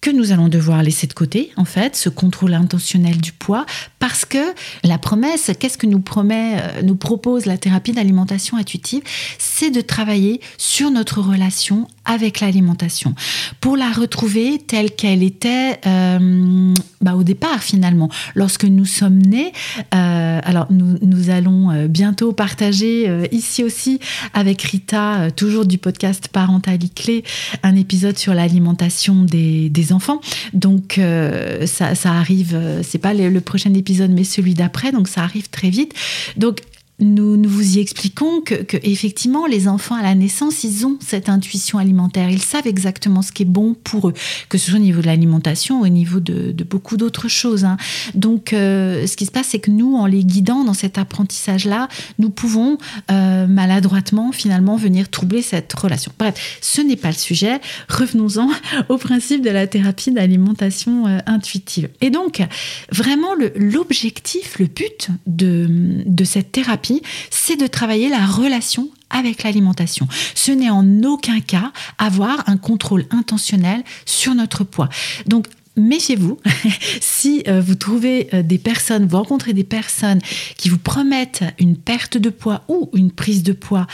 que 0.00 0.10
nous 0.10 0.32
allons 0.32 0.48
devoir 0.48 0.82
laisser 0.82 1.06
de 1.06 1.12
côté, 1.12 1.50
en 1.56 1.64
fait, 1.64 1.96
ce 1.96 2.08
contrôle 2.08 2.54
intentionnel 2.54 3.16
du 3.16 3.32
poids, 3.32 3.66
parce 3.98 4.24
que 4.24 4.54
la 4.84 4.98
promesse, 4.98 5.50
qu'est-ce 5.58 5.78
que 5.78 5.86
nous 5.86 6.02
euh, 6.30 6.82
nous 6.82 6.96
propose 6.96 7.46
la 7.46 7.58
thérapie 7.58 7.92
d'alimentation 7.92 8.56
intuitive, 8.56 9.02
c'est 9.38 9.70
de 9.70 9.80
travailler 9.80 10.40
sur 10.58 10.90
notre 10.90 11.20
relation 11.20 11.88
avec 12.06 12.40
l'alimentation 12.40 13.14
pour 13.60 13.76
la 13.76 13.90
retrouver 13.90 14.58
telle 14.66 14.90
qu'elle 14.90 15.22
était 15.22 15.78
euh, 15.86 16.74
bah, 17.00 17.14
au 17.14 17.22
départ 17.22 17.62
finalement. 17.62 18.08
Lorsque 18.34 18.64
nous 18.64 18.86
sommes 18.86 19.18
nés, 19.18 19.52
euh, 19.94 20.40
alors 20.42 20.66
nous, 20.70 20.98
nous 21.02 21.30
allons 21.30 21.86
bientôt 21.88 22.32
partager 22.32 23.28
ici 23.32 23.64
aussi 23.64 24.00
avec 24.32 24.62
Rita, 24.62 25.30
toujours 25.30 25.66
du 25.66 25.78
podcast 25.78 26.28
Parentalité 26.28 26.86
Clé, 26.94 27.24
un 27.62 27.76
épisode 27.76 28.18
sur 28.18 28.34
l'alimentation 28.34 29.24
des, 29.24 29.92
enfants. 29.92 30.20
Donc 30.52 30.98
euh, 30.98 31.66
ça, 31.66 31.92
arrive, 32.04 32.54
euh, 32.54 32.82
c'est 32.82 32.98
pas 32.98 33.14
le, 33.14 33.40
prochain 33.40 33.72
épisode, 33.74 34.10
mais 34.10 34.24
celui 34.24 34.54
d'après, 34.54 34.90
donc 34.90 35.06
ça 35.06 35.22
arrive 35.22 35.48
très 35.48 35.70
vite. 35.70 35.94
Donc 36.36 36.60
nous, 36.98 37.42
vous 37.46 37.76
y 37.76 37.80
expliquons 37.80 38.40
que, 38.40 38.54
effectivement, 38.82 39.46
les 39.46 39.68
enfants 39.68 39.96
à 39.96 40.02
la 40.02 40.14
naissance, 40.14 40.64
ils 40.64 40.86
ont 40.86 40.96
cette 41.00 41.28
intuition 41.28 41.78
alimentaire. 41.78 42.30
Ils 42.30 42.42
savent 42.42 42.66
exactement 42.66 43.20
ce 43.20 43.32
qui 43.32 43.42
est 43.42 43.46
bon 43.46 43.74
pour 43.74 44.08
eux, 44.08 44.14
que 44.48 44.56
ce 44.56 44.70
soit 44.70 44.78
au 44.78 44.82
niveau 44.82 45.02
de 45.02 45.06
l'alimentation 45.06 45.80
au 45.80 45.88
niveau 45.88 46.20
de, 46.20 46.54
beaucoup 46.64 46.96
d'autres 46.96 47.28
choses. 47.28 47.64
Hein. 47.64 47.76
Donc, 48.14 48.52
euh, 48.52 49.06
ce 49.06 49.16
qui 49.16 49.26
se 49.26 49.30
passe, 49.30 49.48
c'est 49.48 49.58
que 49.58 49.70
nous, 49.70 49.94
en 49.96 50.06
les 50.06 50.24
guidant 50.24 50.64
dans 50.64 50.74
cet 50.74 50.96
apprentissage-là, 50.98 51.88
nous 52.18 52.30
pouvons 52.30 52.78
euh, 53.10 53.46
maladroitement, 53.46 54.32
finalement, 54.32 54.76
venir 54.76 55.10
troubler 55.10 55.42
cette 55.42 55.72
relation. 55.74 56.12
Bref, 56.18 56.58
ce 56.62 56.80
n'est 56.80 56.96
pas 56.96 57.08
le 57.08 57.14
sujet. 57.14 57.60
Revenons-en 57.88 58.48
au 58.88 58.96
principe 58.96 59.42
de 59.42 59.50
la 59.50 59.66
thérapie 59.66 60.12
d'alimentation 60.12 61.06
euh, 61.06 61.18
intuitive. 61.26 61.88
Et 62.00 62.10
donc, 62.10 62.42
vraiment, 62.90 63.34
l'objectif, 63.54 64.58
le, 64.58 64.66
but 64.66 65.08
de 65.26 66.24
cette 66.24 66.52
thérapie, 66.52 66.85
c'est 67.30 67.56
de 67.56 67.66
travailler 67.66 68.08
la 68.08 68.24
relation 68.24 68.88
avec 69.10 69.42
l'alimentation. 69.42 70.08
Ce 70.34 70.52
n'est 70.52 70.70
en 70.70 71.02
aucun 71.02 71.40
cas 71.40 71.72
avoir 71.98 72.48
un 72.48 72.56
contrôle 72.56 73.06
intentionnel 73.10 73.82
sur 74.04 74.34
notre 74.34 74.64
poids. 74.64 74.88
Donc, 75.26 75.46
méfiez-vous. 75.76 76.38
si 77.00 77.42
euh, 77.48 77.60
vous 77.60 77.74
trouvez 77.74 78.28
euh, 78.34 78.42
des 78.42 78.58
personnes, 78.58 79.06
vous 79.06 79.16
rencontrez 79.16 79.52
des 79.52 79.64
personnes 79.64 80.20
qui 80.56 80.68
vous 80.68 80.78
promettent 80.78 81.44
une 81.58 81.76
perte 81.76 82.18
de 82.18 82.30
poids 82.30 82.64
ou 82.68 82.90
une 82.94 83.12
prise 83.12 83.42
de 83.42 83.52
poids 83.52 83.86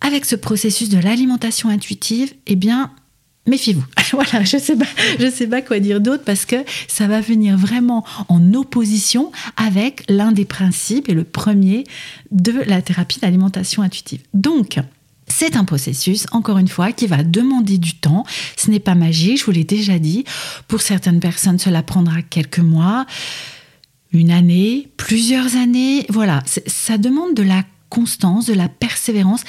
avec 0.00 0.24
ce 0.24 0.36
processus 0.36 0.88
de 0.88 0.98
l'alimentation 0.98 1.68
intuitive, 1.68 2.32
eh 2.46 2.56
bien, 2.56 2.90
méfiez-vous. 3.46 3.84
voilà, 4.12 4.44
je 4.44 4.58
sais 4.58 4.76
sais 5.30 5.46
pas 5.46 5.62
quoi 5.62 5.80
dire 5.80 6.00
d'autre 6.00 6.24
parce 6.24 6.44
que 6.44 6.56
ça 6.88 7.06
va 7.06 7.20
venir 7.20 7.56
vraiment 7.56 8.04
en 8.28 8.54
opposition 8.54 9.32
avec 9.56 10.04
l'un 10.08 10.32
des 10.32 10.44
principes 10.44 11.08
et 11.08 11.14
le 11.14 11.24
premier 11.24 11.84
de 12.30 12.52
la 12.66 12.82
thérapie 12.82 13.20
d'alimentation 13.20 13.82
intuitive. 13.82 14.20
Donc, 14.34 14.78
c'est 15.30 15.56
un 15.56 15.64
processus, 15.64 16.26
encore 16.32 16.58
une 16.58 16.68
fois, 16.68 16.92
qui 16.92 17.06
va 17.06 17.22
demander 17.22 17.78
du 17.78 17.94
temps. 17.94 18.24
Ce 18.56 18.70
n'est 18.70 18.80
pas 18.80 18.94
magique, 18.94 19.38
je 19.38 19.44
vous 19.44 19.52
l'ai 19.52 19.64
déjà 19.64 19.98
dit. 19.98 20.24
Pour 20.66 20.82
certaines 20.82 21.20
personnes, 21.20 21.58
cela 21.58 21.82
prendra 21.82 22.20
quelques 22.22 22.58
mois, 22.58 23.06
une 24.12 24.30
année, 24.32 24.88
plusieurs 24.96 25.56
années. 25.56 26.04
Voilà, 26.08 26.42
ça 26.66 26.98
demande 26.98 27.34
de 27.34 27.42
la 27.42 27.62
constance, 27.90 28.46
de 28.46 28.54
la 28.54 28.68
persévérance, 28.68 29.42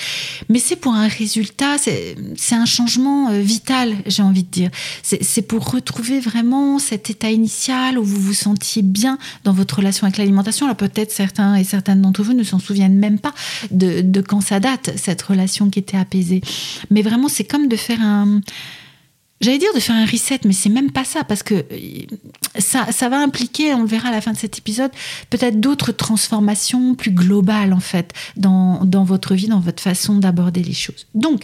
mais 0.49 0.59
c'est 0.59 0.75
pour 0.75 0.93
un 0.93 1.07
résultat, 1.07 1.77
c'est 1.77 2.55
un 2.55 2.65
changement 2.65 3.29
euh, 3.29 3.39
vital, 3.39 3.95
j'ai 4.07 4.23
envie 4.23 4.43
de 4.43 4.49
dire. 4.49 4.69
C'est 5.03 5.43
pour 5.43 5.71
retrouver 5.71 6.19
vraiment 6.19 6.79
cet 6.79 7.09
état 7.09 7.29
initial 7.29 7.97
où 7.97 8.03
vous 8.03 8.19
vous 8.19 8.33
sentiez 8.33 8.81
bien 8.81 9.17
dans 9.43 9.53
votre 9.53 9.77
relation 9.77 10.05
avec 10.05 10.17
l'alimentation. 10.17 10.65
Alors 10.65 10.75
peut-être 10.75 11.11
certains 11.11 11.55
et 11.55 11.63
certaines 11.63 12.01
d'entre 12.01 12.23
vous 12.23 12.33
ne 12.33 12.43
s'en 12.43 12.59
souviennent 12.59 12.97
même 12.97 13.19
pas 13.19 13.33
de, 13.69 14.01
de 14.01 14.21
quand 14.21 14.41
ça 14.41 14.59
date, 14.59 14.91
cette 14.97 15.21
relation 15.21 15.69
qui 15.69 15.79
était 15.79 15.97
apaisée. 15.97 16.41
Mais 16.89 17.03
vraiment, 17.03 17.29
c'est 17.29 17.43
comme 17.43 17.67
de 17.67 17.75
faire 17.75 18.01
un 18.01 18.41
J'allais 19.41 19.57
dire 19.57 19.73
de 19.73 19.79
faire 19.79 19.95
un 19.95 20.05
reset, 20.05 20.41
mais 20.45 20.53
c'est 20.53 20.69
même 20.69 20.91
pas 20.91 21.03
ça, 21.03 21.23
parce 21.23 21.41
que 21.41 21.55
euh, 21.55 22.59
ça, 22.59 23.09
va 23.09 23.19
impliquer, 23.19 23.73
on 23.73 23.81
le 23.81 23.87
verra 23.87 24.09
à 24.09 24.11
la 24.11 24.21
fin 24.21 24.31
de 24.31 24.37
cet 24.37 24.57
épisode, 24.57 24.91
peut-être 25.29 25.59
d'autres 25.59 25.91
transformations 25.91 26.95
plus 26.95 27.11
globales, 27.11 27.73
en 27.73 27.79
fait, 27.79 28.13
dans, 28.37 28.85
dans 28.85 29.03
votre 29.03 29.33
vie, 29.33 29.47
dans 29.47 29.59
votre 29.59 29.81
façon 29.81 30.17
d'aborder 30.17 30.61
les 30.61 30.73
choses. 30.73 31.07
Donc, 31.15 31.41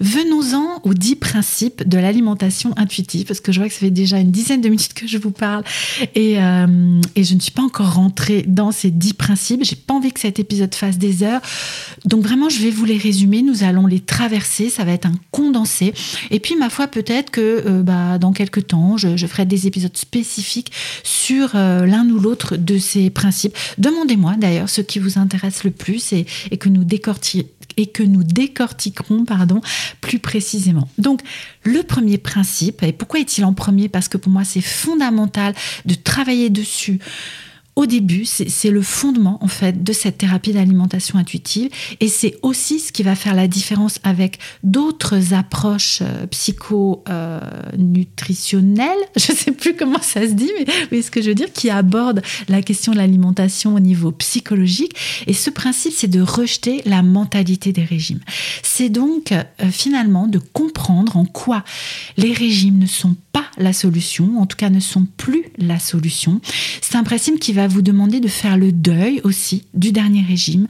venons-en 0.00 0.82
aux 0.84 0.94
dix 0.94 1.16
principes 1.16 1.88
de 1.88 1.98
l'alimentation 1.98 2.74
intuitive, 2.76 3.26
parce 3.26 3.40
que 3.40 3.50
je 3.50 3.60
vois 3.60 3.68
que 3.68 3.74
ça 3.74 3.80
fait 3.80 3.90
déjà 3.90 4.18
une 4.18 4.30
dizaine 4.30 4.60
de 4.60 4.68
minutes 4.68 4.94
que 4.94 5.06
je 5.06 5.18
vous 5.18 5.30
parle, 5.30 5.64
et, 6.14 6.38
euh, 6.38 7.00
et 7.16 7.24
je 7.24 7.34
ne 7.34 7.40
suis 7.40 7.52
pas 7.52 7.62
encore 7.62 7.94
rentrée 7.94 8.44
dans 8.46 8.72
ces 8.72 8.90
dix 8.90 9.14
principes. 9.14 9.64
J'ai 9.64 9.76
pas 9.76 9.94
envie 9.94 10.12
que 10.12 10.20
cet 10.20 10.38
épisode 10.38 10.74
fasse 10.74 10.98
des 10.98 11.22
heures. 11.22 11.40
Donc, 12.04 12.22
vraiment, 12.22 12.48
je 12.48 12.60
vais 12.60 12.70
vous 12.70 12.84
les 12.84 12.98
résumer. 12.98 13.42
Nous 13.42 13.64
allons 13.64 13.86
les 13.86 14.00
traverser. 14.00 14.68
Ça 14.68 14.84
va 14.84 14.92
être 14.92 15.06
un 15.06 15.14
condensé. 15.30 15.94
Et 16.30 16.40
puis, 16.40 16.56
ma 16.56 16.68
foi, 16.68 16.88
peut-être, 16.88 17.21
que 17.30 17.62
euh, 17.66 17.82
bah, 17.82 18.18
dans 18.18 18.32
quelques 18.32 18.68
temps, 18.68 18.96
je, 18.96 19.26
ferai 19.26 19.46
des 19.46 19.66
épisodes 19.66 19.96
spécifiques 19.96 20.72
sur 21.02 21.52
euh, 21.54 21.86
l'un 21.86 22.08
ou 22.08 22.18
l'autre 22.18 22.56
de 22.56 22.78
ces 22.78 23.10
principes. 23.10 23.56
Demandez-moi 23.78 24.34
d'ailleurs 24.36 24.68
ce 24.68 24.80
qui 24.80 24.98
vous 24.98 25.18
intéresse 25.18 25.64
le 25.64 25.70
plus 25.70 26.12
et, 26.12 26.26
que 26.58 26.68
nous 26.68 26.84
et 27.76 27.86
décortiquerons 28.24 29.24
plus 30.00 30.18
précisément. 30.18 30.88
Donc, 30.98 31.20
le 31.64 31.82
premier 31.82 32.18
principe, 32.18 32.82
et 32.82 32.92
pourquoi 32.92 33.20
est-il 33.20 33.44
en 33.44 33.54
premier? 33.54 33.88
Parce 33.88 34.08
que 34.08 34.18
pour 34.18 34.30
moi, 34.30 34.44
c'est 34.44 34.60
fondamental 34.60 35.54
de 35.86 35.94
travailler 35.94 36.50
dessus 36.50 36.98
au 37.74 37.86
début, 37.86 38.26
c'est 38.26 38.70
le 38.70 38.82
fondement 38.82 39.42
en 39.42 39.48
fait 39.48 39.82
de 39.82 39.94
cette 39.94 40.18
thérapie 40.18 40.52
d'alimentation 40.52 41.18
intuitive 41.18 41.70
et 42.00 42.08
c'est 42.08 42.36
aussi 42.42 42.78
ce 42.78 42.92
qui 42.92 43.02
va 43.02 43.14
faire 43.14 43.34
la 43.34 43.48
différence 43.48 43.98
avec 44.02 44.38
d'autres 44.62 45.32
approches 45.32 46.00
euh, 46.02 46.26
psycho-nutritionnelles, 46.26 48.90
je 49.16 49.32
ne 49.32 49.36
sais 49.36 49.52
plus 49.52 49.74
comment 49.74 50.02
ça 50.02 50.28
se 50.28 50.32
dit, 50.32 50.50
mais, 50.90 51.00
ce 51.00 51.10
que 51.10 51.22
je 51.22 51.28
veux 51.28 51.34
dire, 51.34 51.50
qui 51.50 51.70
abordent 51.70 52.20
la 52.48 52.60
question 52.60 52.92
de 52.92 52.98
l'alimentation 52.98 53.74
au 53.74 53.80
niveau 53.80 54.12
psychologique. 54.12 54.94
Et 55.26 55.32
ce 55.32 55.48
principe, 55.48 55.94
c'est 55.96 56.08
de 56.08 56.20
rejeter 56.20 56.82
la 56.84 57.02
mentalité 57.02 57.72
des 57.72 57.84
régimes. 57.84 58.20
C'est 58.62 58.90
donc 58.90 59.32
euh, 59.32 59.44
finalement 59.70 60.26
de 60.26 60.38
comprendre 60.38 61.16
en 61.16 61.24
quoi 61.24 61.64
les 62.18 62.34
régimes 62.34 62.78
ne 62.78 62.86
sont 62.86 63.16
pas 63.32 63.46
la 63.56 63.72
solution, 63.72 64.38
en 64.38 64.44
tout 64.46 64.58
cas 64.58 64.70
ne 64.70 64.80
sont 64.80 65.06
plus 65.16 65.44
la 65.56 65.78
solution. 65.78 66.40
C'est 66.80 66.96
un 66.96 67.04
principe 67.04 67.38
qui 67.40 67.52
va 67.52 67.61
vous 67.66 67.82
demander 67.82 68.20
de 68.20 68.28
faire 68.28 68.56
le 68.56 68.72
deuil 68.72 69.20
aussi 69.24 69.64
du 69.74 69.92
dernier 69.92 70.22
régime. 70.22 70.66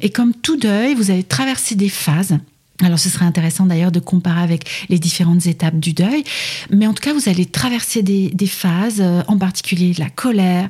Et 0.00 0.10
comme 0.10 0.34
tout 0.34 0.56
deuil, 0.56 0.94
vous 0.94 1.10
avez 1.10 1.24
traversé 1.24 1.74
des 1.74 1.88
phases. 1.88 2.38
Alors 2.82 2.98
ce 2.98 3.08
serait 3.08 3.24
intéressant 3.24 3.64
d'ailleurs 3.64 3.92
de 3.92 4.00
comparer 4.00 4.42
avec 4.42 4.86
les 4.90 4.98
différentes 4.98 5.46
étapes 5.46 5.78
du 5.78 5.94
deuil, 5.94 6.24
mais 6.70 6.86
en 6.86 6.92
tout 6.92 7.02
cas 7.02 7.14
vous 7.14 7.28
allez 7.28 7.46
traverser 7.46 8.02
des, 8.02 8.28
des 8.28 8.46
phases, 8.46 9.00
euh, 9.00 9.22
en 9.28 9.38
particulier 9.38 9.92
de 9.92 10.00
la 10.00 10.10
colère, 10.10 10.68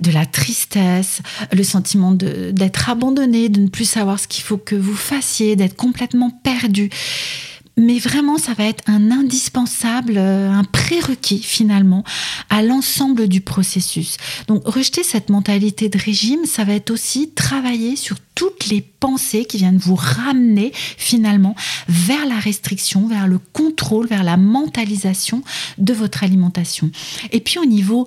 de 0.00 0.10
la 0.10 0.26
tristesse, 0.26 1.22
le 1.52 1.62
sentiment 1.62 2.12
d'être 2.12 2.90
abandonné, 2.90 3.48
de 3.48 3.60
ne 3.60 3.68
plus 3.68 3.86
savoir 3.86 4.20
ce 4.20 4.28
qu'il 4.28 4.44
faut 4.44 4.58
que 4.58 4.74
vous 4.74 4.94
fassiez, 4.94 5.56
d'être 5.56 5.76
complètement 5.76 6.30
perdu 6.30 6.90
mais 7.76 7.98
vraiment, 7.98 8.38
ça 8.38 8.54
va 8.54 8.64
être 8.64 8.82
un 8.86 9.10
indispensable, 9.10 10.14
euh, 10.16 10.50
un 10.50 10.64
prérequis 10.64 11.42
finalement 11.42 12.04
à 12.48 12.62
l'ensemble 12.62 13.28
du 13.28 13.42
processus. 13.42 14.16
Donc, 14.48 14.66
rejeter 14.66 15.02
cette 15.02 15.28
mentalité 15.28 15.90
de 15.90 15.98
régime, 15.98 16.46
ça 16.46 16.64
va 16.64 16.72
être 16.72 16.90
aussi 16.90 17.30
travailler 17.30 17.96
sur 17.96 18.16
toutes 18.34 18.68
les 18.68 18.80
pensées 18.80 19.44
qui 19.44 19.58
viennent 19.58 19.76
vous 19.76 19.94
ramener 19.94 20.72
finalement 20.74 21.54
vers 21.88 22.26
la 22.26 22.38
restriction, 22.38 23.08
vers 23.08 23.28
le 23.28 23.38
contrôle, 23.38 24.06
vers 24.06 24.24
la 24.24 24.36
mentalisation 24.38 25.42
de 25.76 25.92
votre 25.92 26.24
alimentation. 26.24 26.90
Et 27.32 27.40
puis 27.40 27.58
au 27.58 27.66
niveau 27.66 28.06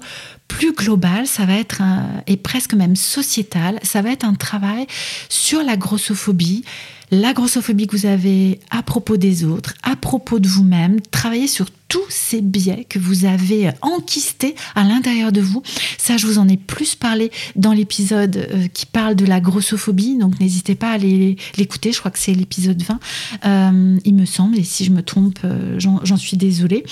plus 0.50 0.74
global, 0.74 1.28
ça 1.28 1.46
va 1.46 1.54
être, 1.54 1.82
un, 1.82 2.06
et 2.28 2.36
presque 2.36 2.74
même 2.74 2.98
sociétal, 2.98 3.80
ça 3.84 4.02
va 4.02 4.10
être 4.10 4.26
un 4.26 4.34
travail 4.34 4.86
sur 5.30 5.64
la 5.64 5.78
grossophobie, 5.78 6.66
la 7.12 7.34
grossophobie 7.34 7.88
que 7.88 7.96
vous 7.96 8.06
avez 8.06 8.60
à 8.70 8.84
propos 8.84 9.16
des 9.16 9.46
autres, 9.46 9.74
à 9.84 9.96
propos 9.96 10.40
de 10.40 10.48
vous-même, 10.48 11.00
travailler 11.02 11.48
sur 11.48 11.68
tous 11.88 12.10
ces 12.10 12.42
biais 12.42 12.86
que 12.88 13.00
vous 13.00 13.26
avez 13.26 13.72
enquistés 13.82 14.56
à 14.76 14.84
l'intérieur 14.84 15.32
de 15.32 15.42
vous. 15.42 15.64
Ça, 15.98 16.18
je 16.18 16.28
vous 16.28 16.38
en 16.38 16.48
ai 16.48 16.58
plus 16.58 16.96
parlé 16.96 17.32
dans 17.56 17.72
l'épisode 17.72 18.38
euh, 18.38 18.68
qui 18.68 18.86
parle 18.86 19.16
de 19.16 19.26
la 19.26 19.40
grossophobie, 19.40 20.18
donc 20.18 20.40
n'hésitez 20.40 20.76
pas 20.76 20.92
à 20.92 20.98
l'écouter, 20.98 21.92
je 21.92 22.00
crois 22.00 22.12
que 22.12 22.20
c'est 22.20 22.34
l'épisode 22.34 22.82
20, 22.82 23.00
euh, 23.46 23.98
il 24.04 24.16
me 24.16 24.26
semble, 24.26 24.58
et 24.60 24.64
si 24.64 24.84
je 24.84 24.92
me 24.92 25.02
trompe, 25.02 25.40
euh, 25.46 25.80
j'en 25.80 26.18
suis 26.18 26.38
désolée 26.38 26.84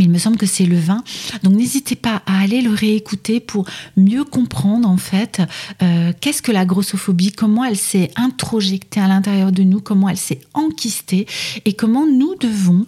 il 0.00 0.10
me 0.10 0.18
semble 0.18 0.36
que 0.36 0.46
c'est 0.46 0.66
le 0.66 0.78
vin. 0.78 1.02
Donc 1.42 1.54
n'hésitez 1.54 1.96
pas 1.96 2.22
à 2.26 2.40
aller 2.40 2.60
le 2.60 2.72
réécouter 2.72 3.40
pour 3.40 3.64
mieux 3.96 4.24
comprendre 4.24 4.88
en 4.88 4.96
fait 4.96 5.42
euh, 5.82 6.12
qu'est-ce 6.20 6.42
que 6.42 6.52
la 6.52 6.64
grossophobie, 6.64 7.32
comment 7.32 7.64
elle 7.64 7.76
s'est 7.76 8.10
introjectée 8.16 9.00
à 9.00 9.08
l'intérieur 9.08 9.52
de 9.52 9.62
nous, 9.62 9.80
comment 9.80 10.08
elle 10.08 10.16
s'est 10.16 10.40
enquistée 10.54 11.26
et 11.64 11.72
comment 11.74 12.06
nous 12.06 12.34
devons 12.36 12.86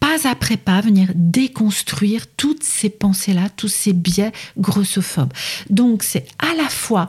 pas 0.00 0.28
après 0.28 0.56
pas 0.56 0.80
venir 0.80 1.08
déconstruire 1.14 2.26
toutes 2.36 2.62
ces 2.62 2.90
pensées-là, 2.90 3.48
tous 3.56 3.68
ces 3.68 3.92
biais 3.92 4.32
grossophobes. 4.58 5.32
Donc 5.70 6.02
c'est 6.02 6.26
à 6.38 6.54
la 6.54 6.68
fois 6.68 7.08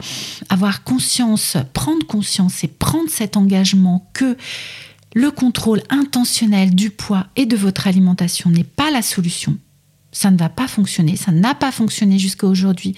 avoir 0.50 0.84
conscience, 0.84 1.58
prendre 1.74 2.06
conscience 2.08 2.64
et 2.64 2.68
prendre 2.68 3.10
cet 3.10 3.38
engagement 3.38 4.10
que 4.14 4.36
le 5.18 5.32
contrôle 5.32 5.82
intentionnel 5.90 6.76
du 6.76 6.92
poids 6.92 7.26
et 7.36 7.48
de 7.48 7.58
votre 7.58 7.88
alimentation 7.88 8.52
n'est 8.52 8.64
pas 8.64 8.92
la 8.92 9.02
solution. 9.02 9.58
Ça 10.12 10.30
ne 10.30 10.38
va 10.38 10.48
pas 10.48 10.68
fonctionner, 10.68 11.16
ça 11.16 11.32
n'a 11.32 11.56
pas 11.56 11.72
fonctionné 11.72 12.20
jusqu'à 12.20 12.46
aujourd'hui. 12.46 12.96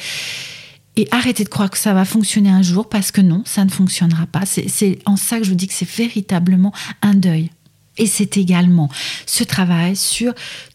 Et 0.97 1.07
arrêtez 1.11 1.45
de 1.45 1.49
croire 1.49 1.69
que 1.69 1.77
ça 1.77 1.93
va 1.93 2.03
fonctionner 2.03 2.49
un 2.49 2.61
jour 2.61 2.89
parce 2.89 3.11
que 3.11 3.21
non, 3.21 3.43
ça 3.45 3.63
ne 3.63 3.69
fonctionnera 3.69 4.25
pas. 4.25 4.45
C'est 4.45 4.99
en 5.05 5.15
ça 5.15 5.37
que 5.37 5.45
je 5.45 5.49
vous 5.49 5.55
dis 5.55 5.67
que 5.67 5.73
c'est 5.73 5.89
véritablement 5.89 6.73
un 7.01 7.13
deuil. 7.13 7.51
Et 7.97 8.05
c'est 8.05 8.35
également 8.35 8.89
ce 9.25 9.45
travail 9.45 9.95
sur 9.95 10.33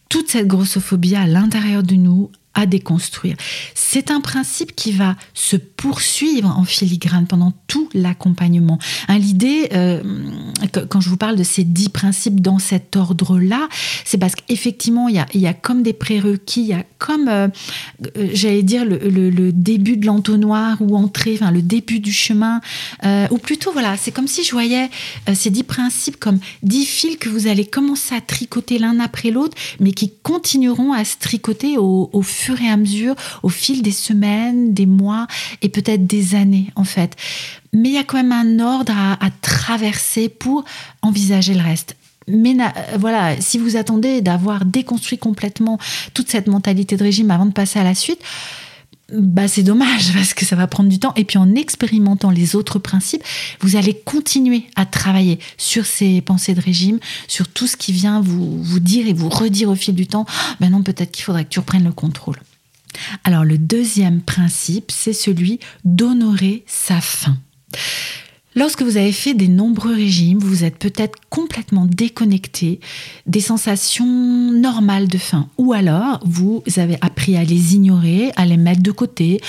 toute 0.09 0.31
cette 0.31 0.47
grossophobie 0.47 1.15
à 1.15 1.27
l'intérieur 1.27 1.83
de 1.83 1.93
nous, 1.93 2.31
à 2.55 2.65
déconstruire. 2.65 3.35
C'est 3.75 4.09
un 4.09 4.21
principe 4.21 4.75
qui 4.75 4.93
va 4.93 5.15
se 5.33 5.57
poursuivre 5.57 6.57
en 6.57 6.63
filigrane 6.63 7.27
pendant 7.27 7.53
tout 7.67 7.89
l'accompagnement. 7.93 8.79
Hein, 9.07 9.17
l'idée, 9.17 9.69
euh, 9.73 10.01
quand 10.89 11.01
je 11.01 11.09
vous 11.09 11.17
parle 11.17 11.35
de 11.35 11.43
ces 11.43 11.63
dix 11.63 11.89
principes 11.89 12.39
dans 12.39 12.57
cet 12.57 12.95
ordre-là, 12.95 13.67
c'est 14.05 14.17
parce 14.17 14.35
qu'effectivement, 14.35 15.09
il 15.09 15.15
y 15.33 15.47
a, 15.47 15.53
comme 15.53 15.83
des 15.83 15.93
prérequis, 15.93 16.61
il 16.61 16.67
y 16.67 16.73
a 16.73 16.83
comme, 16.97 17.27
euh, 17.27 17.47
euh, 18.17 18.29
j'allais 18.33 18.63
dire, 18.63 18.85
le, 18.85 19.51
début 19.51 19.97
de 19.97 20.05
l'entonnoir 20.05 20.77
ou 20.81 20.95
entrer, 20.95 21.37
enfin, 21.39 21.51
le 21.51 21.61
début 21.61 21.99
du 21.99 22.11
chemin, 22.11 22.61
ou 23.31 23.37
plutôt, 23.37 23.71
voilà, 23.71 23.97
c'est 23.97 24.11
comme 24.11 24.27
si 24.27 24.43
je 24.43 24.51
voyais 24.51 24.89
ces 25.33 25.49
dix 25.49 25.63
principes 25.63 26.17
comme 26.17 26.39
dix 26.63 26.85
fils 26.85 27.17
que 27.17 27.29
vous 27.29 27.47
allez 27.47 27.65
commencer 27.65 28.15
à 28.15 28.21
tricoter 28.21 28.79
l'un 28.79 28.99
après 28.99 29.31
l'autre, 29.31 29.57
mais 29.79 29.91
qui 29.91 30.13
continueront 30.23 30.93
à 30.93 31.03
se 31.03 31.17
tricoter 31.17 31.77
au, 31.77 32.09
au 32.13 32.21
fur 32.21 32.44
et 32.53 32.69
à 32.69 32.77
mesure, 32.77 33.15
au 33.43 33.49
fil 33.49 33.81
des 33.81 33.91
semaines, 33.91 34.73
des 34.73 34.85
mois 34.85 35.27
et 35.61 35.69
peut-être 35.69 36.05
des 36.05 36.35
années, 36.35 36.71
en 36.75 36.83
fait. 36.83 37.15
Mais 37.73 37.89
il 37.89 37.95
y 37.95 37.97
a 37.97 38.03
quand 38.03 38.17
même 38.17 38.31
un 38.31 38.59
ordre 38.59 38.93
à, 38.95 39.29
traverser 39.41 40.29
pour 40.29 40.63
envisager 41.01 41.53
le 41.53 41.61
reste. 41.61 41.95
Mais 42.27 42.55
voilà, 42.97 43.39
si 43.39 43.57
vous 43.57 43.75
attendez 43.75 44.21
d'avoir 44.21 44.65
déconstruit 44.65 45.17
complètement 45.17 45.77
toute 46.13 46.29
cette 46.29 46.47
mentalité 46.47 46.97
de 46.97 47.03
régime 47.03 47.29
avant 47.31 47.45
de 47.45 47.51
passer 47.51 47.79
à 47.79 47.83
la 47.83 47.93
suite, 47.93 48.19
bah 49.11 49.47
c'est 49.47 49.63
dommage 49.63 50.13
parce 50.13 50.33
que 50.33 50.45
ça 50.45 50.55
va 50.55 50.67
prendre 50.67 50.89
du 50.89 50.99
temps. 50.99 51.13
Et 51.15 51.25
puis 51.25 51.37
en 51.37 51.53
expérimentant 51.55 52.31
les 52.31 52.55
autres 52.55 52.79
principes, 52.79 53.23
vous 53.61 53.75
allez 53.75 53.93
continuer 53.93 54.65
à 54.75 54.85
travailler 54.85 55.39
sur 55.57 55.85
ces 55.85 56.21
pensées 56.21 56.53
de 56.53 56.61
régime, 56.61 56.99
sur 57.27 57.47
tout 57.47 57.67
ce 57.67 57.77
qui 57.77 57.91
vient 57.91 58.21
vous, 58.21 58.79
dire 58.79 59.07
et 59.07 59.13
vous 59.13 59.29
redire 59.29 59.69
au 59.69 59.75
fil 59.75 59.95
du 59.95 60.07
temps. 60.07 60.25
Ben 60.59 60.69
non, 60.69 60.83
peut-être 60.83 61.11
qu'il 61.11 61.23
faudrait 61.23 61.45
que 61.45 61.49
tu 61.49 61.59
reprennes 61.59 61.83
le 61.83 61.91
contrôle. 61.91 62.39
Alors 63.23 63.43
le 63.43 63.57
deuxième 63.57 64.21
principe, 64.21 64.91
c'est 64.91 65.13
celui 65.13 65.59
d'honorer 65.83 66.63
sa 66.65 67.01
faim. 67.01 67.37
Lorsque 68.57 68.83
vous 68.83 68.95
avez 68.95 69.11
fait 69.11 69.33
des 69.33 69.49
nombreux 69.49 69.93
régimes, 69.93 70.39
vous 70.39 70.63
êtes 70.63 70.77
peut-être 70.77 71.19
complètement 71.29 71.85
déconnecté 71.85 72.79
des 73.25 73.41
sensations 73.41 74.05
normales 74.05 75.09
de 75.09 75.17
faim. 75.17 75.49
Ou 75.57 75.73
alors, 75.73 76.21
vous 76.23 76.63
avez 76.77 76.97
appris 77.01 77.35
à 77.35 77.43
les 77.43 77.75
ignorer, 77.75 78.31
à 78.37 78.45
les 78.45 78.55
mettre 78.55 78.81
de 78.81 78.91
côté, 78.91 79.41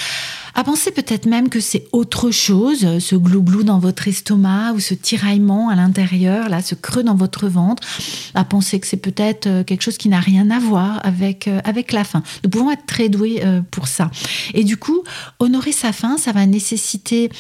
à 0.57 0.65
penser 0.65 0.91
peut-être 0.91 1.27
même 1.27 1.51
que 1.51 1.61
c'est 1.61 1.87
autre 1.93 2.31
chose, 2.31 2.99
ce 2.99 3.15
glouglou 3.15 3.63
dans 3.63 3.79
votre 3.79 4.09
estomac 4.09 4.73
ou 4.73 4.81
ce 4.81 4.95
tiraillement 4.95 5.69
à 5.69 5.77
l'intérieur, 5.77 6.49
là, 6.49 6.63
ce 6.63 6.75
creux 6.75 7.05
dans 7.05 7.15
votre 7.15 7.47
ventre, 7.47 7.87
à 8.35 8.43
penser 8.43 8.81
que 8.81 8.87
c'est 8.87 8.97
peut-être 8.97 9.47
euh, 9.47 9.65
quelque 9.65 9.83
chose 9.83 9.99
qui 9.99 10.09
n'a 10.09 10.19
rien 10.19 10.51
à 10.51 10.59
voir 10.59 10.99
avec, 11.05 11.47
euh, 11.47 11.61
avec 11.65 11.93
la 11.93 12.05
faim. 12.05 12.23
Nous 12.43 12.51
pouvons 12.51 12.71
être 12.71 12.87
très 12.87 13.11
doués 13.11 13.43
euh, 13.45 13.61
pour 13.71 13.87
ça. 13.87 14.11
Et 14.55 14.65
du 14.65 14.79
coup, 14.79 15.05
honorer 15.39 15.73
sa 15.73 15.93
faim, 15.93 16.17
ça 16.17 16.33
va 16.33 16.47
nécessiter 16.47 17.31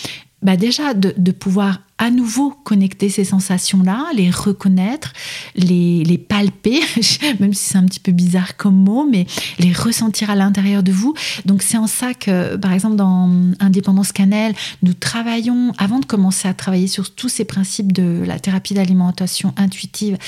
bah 0.47 0.57
déjà 0.57 0.95
de, 0.95 1.33
pouvoir 1.33 1.81
à 1.99 2.11
nouveau 2.11 2.51
connecter 2.51 3.09
ces 3.09 3.25
sensations-là, 3.25 4.07
les 4.15 4.31
reconnaître, 4.31 5.13
les, 5.55 6.19
palper, 6.19 6.81
même 7.41 7.55
si 7.55 7.71
c'est 7.71 7.79
un 7.79 7.87
petit 7.87 8.01
peu 8.01 8.13
bizarre 8.13 8.57
comme 8.57 8.77
mot, 8.77 9.07
mais 9.11 9.27
les 9.59 9.73
ressentir 9.73 10.29
à 10.29 10.35
l'intérieur 10.35 10.83
de 10.83 10.93
vous. 10.93 11.15
Donc 11.47 11.63
c'est 11.63 11.79
en 11.79 11.87
ça 11.87 12.13
que, 12.13 12.57
par 12.57 12.73
exemple, 12.73 12.97
dans 12.97 13.31
Indépendance 13.61 14.13
Cannelle, 14.13 14.55
nous 14.83 14.93
travaillons, 14.93 15.73
avant 15.79 15.99
de 15.99 16.05
commencer 16.05 16.49
à 16.49 16.55
travailler 16.55 16.87
sur 16.87 17.15
tous 17.15 17.31
ces 17.31 17.47
principes 17.47 17.93
de 17.93 18.23
la 18.27 18.39
thérapie 18.39 18.75
d'alimentation 18.75 19.55
intuitive, 19.57 20.19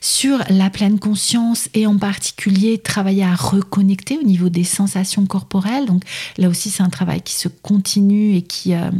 sur 0.00 0.38
la 0.48 0.68
pleine 0.68 0.98
conscience 0.98 1.68
et 1.74 1.86
en 1.86 1.96
particulier 1.96 2.78
travailler 2.78 3.24
à 3.24 3.34
reconnecter 3.34 4.18
au 4.18 4.24
niveau 4.24 4.48
des 4.48 4.64
sensations 4.64 5.26
corporelles. 5.26 5.86
Donc 5.86 6.02
là 6.38 6.48
aussi, 6.48 6.70
c'est 6.70 6.82
un 6.82 6.90
travail 6.90 7.22
qui 7.22 7.34
se 7.34 7.48
continue 7.48 8.34
et 8.34 8.42
qui, 8.42 8.74
euh, 8.74 8.90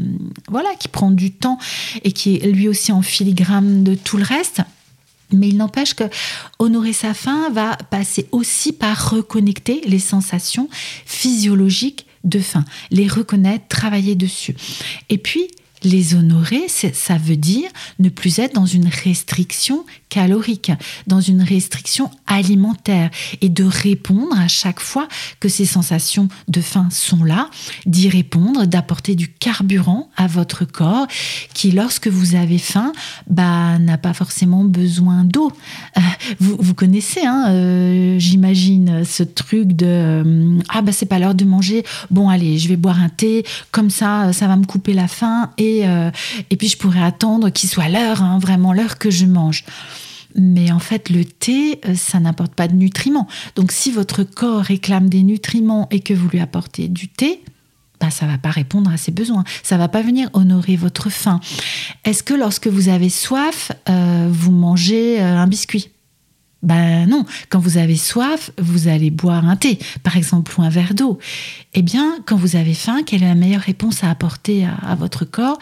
voilà, 0.49 0.69
qui 0.79 0.89
prend 0.89 1.11
du 1.11 1.33
temps 1.33 1.59
et 2.03 2.13
qui 2.13 2.37
est 2.37 2.47
lui 2.47 2.69
aussi 2.69 2.93
en 2.93 3.03
filigrane 3.03 3.85
de 3.85 3.95
tout 3.95 4.17
le 4.17 4.25
reste. 4.25 4.63
Mais 5.33 5.49
il 5.49 5.57
n'empêche 5.57 5.95
que 5.95 6.05
honorer 6.59 6.93
sa 6.93 7.15
faim 7.15 7.49
va 7.51 7.77
passer 7.91 8.27
aussi 8.33 8.73
par 8.73 9.11
reconnecter 9.11 9.81
les 9.87 9.99
sensations 9.99 10.69
physiologiques 11.07 12.07
de 12.25 12.39
faim, 12.39 12.65
les 12.91 13.09
reconnaître, 13.09 13.67
travailler 13.69 14.15
dessus. 14.15 14.55
Et 15.09 15.19
puis, 15.19 15.49
les 15.85 16.15
honorer, 16.15 16.67
ça 16.69 17.19
veut 17.19 17.37
dire 17.37 17.69
ne 17.99 18.09
plus 18.09 18.39
être 18.39 18.55
dans 18.55 18.67
une 18.67 18.89
restriction 18.89 19.85
calorique, 20.09 20.73
dans 21.07 21.21
une 21.21 21.41
restriction 21.41 22.11
alimentaire 22.27 23.11
et 23.41 23.49
de 23.49 23.65
répondre 23.65 24.39
à 24.39 24.49
chaque 24.49 24.81
fois 24.81 25.09
que 25.41 25.49
ces 25.49 25.65
sensations 25.65 26.29
de 26.49 26.61
faim 26.61 26.89
sont 26.91 27.25
là, 27.25 27.49
d'y 27.87 28.11
répondre, 28.11 28.67
d'apporter 28.67 29.15
du 29.15 29.29
carburant 29.29 30.11
à 30.17 30.27
votre 30.27 30.67
corps 30.67 31.07
qui, 31.55 31.71
lorsque 31.71 32.09
vous 32.09 32.35
avez 32.35 32.59
faim, 32.59 32.93
bah, 33.27 33.79
n'a 33.79 33.97
pas 33.97 34.13
forcément 34.13 34.65
besoin 34.65 35.25
d'eau. 35.25 35.51
Euh, 35.97 36.01
vous, 36.39 36.75
connaissez, 36.75 37.25
hein, 37.25 37.47
euh, 37.49 38.19
j'imagine, 38.19 39.05
ce 39.05 39.23
truc 39.23 39.73
de 39.73 39.87
euh, 39.87 40.59
ah 40.69 40.83
bah 40.83 40.93
c'est 40.93 41.07
pas 41.07 41.19
l'heure 41.19 41.35
de 41.35 41.45
manger, 41.45 41.85
bon 42.11 42.29
allez, 42.29 42.59
je 42.59 42.69
vais 42.69 42.77
boire 42.77 43.01
un 43.01 43.09
thé, 43.09 43.45
comme 43.71 43.91
ça, 43.91 44.33
ça 44.33 44.47
va 44.47 44.57
me 44.57 44.65
couper 44.65 44.93
la 44.93 45.09
faim 45.09 45.51
et 45.59 45.72
euh, 45.83 46.11
et, 46.51 46.57
puis 46.57 46.69
je 46.69 46.77
pourrais 46.77 47.03
attendre 47.03 47.51
qu'il 47.51 47.69
soit 47.69 47.89
l'heure, 47.89 48.23
hein, 48.23 48.39
vraiment 48.39 48.73
l'heure 48.73 48.99
que 48.99 49.11
je 49.11 49.27
mange. 49.27 49.65
Mais 50.35 50.73
en 50.73 50.79
fait, 50.79 51.11
le 51.11 51.25
thé, 51.25 51.81
euh, 51.87 51.95
ça 51.95 52.21
n'apporte 52.21 52.55
pas 52.55 52.69
de 52.69 52.75
nutriments. 52.75 53.29
Donc 53.55 53.73
si 53.73 53.91
votre 53.91 54.23
corps 54.23 54.63
réclame 54.63 55.09
des 55.09 55.23
nutriments 55.23 55.89
et 55.91 56.01
que 56.01 56.15
vous 56.15 56.29
lui 56.29 56.41
apportez 56.41 56.89
du 56.89 57.09
thé, 57.09 57.43
bah, 58.01 58.11
ça 58.11 58.27
va 58.27 58.39
pas 58.39 58.51
répondre 58.51 58.91
à 58.91 58.97
ses 58.97 59.13
besoins. 59.13 59.45
Ça 59.63 59.77
va 59.77 59.89
pas 59.89 60.03
venir 60.03 60.29
honorer 60.33 60.77
votre 60.77 61.11
faim. 61.11 61.41
Est-ce 62.05 62.23
que 62.23 62.35
lorsque 62.35 62.67
vous 62.67 62.89
avez 62.89 63.11
soif, 63.11 63.71
euh, 63.89 64.29
vous 64.31 64.51
mangez 64.51 65.21
un 65.21 65.47
biscuit? 65.47 65.92
Ben 66.63 67.07
non, 67.07 67.25
quand 67.49 67.59
vous 67.59 67.77
avez 67.77 67.97
soif, 67.97 68.53
vous 68.59 68.87
allez 68.87 69.11
boire 69.11 69.47
un 69.47 69.57
thé, 69.57 69.79
par 70.03 70.17
exemple, 70.17 70.53
ou 70.57 70.63
un 70.63 70.69
verre 70.69 70.95
d'eau. 70.95 71.19
Eh 71.75 71.83
bien, 71.83 72.19
quand 72.25 72.37
vous 72.37 72.55
avez 72.57 72.75
faim, 72.75 73.03
quelle 73.05 73.23
est 73.23 73.29
la 73.29 73.35
meilleure 73.35 73.63
réponse 73.63 74.05
à 74.05 74.11
apporter 74.11 74.65
à, 74.65 74.95
votre 74.95 75.25
corps? 75.25 75.59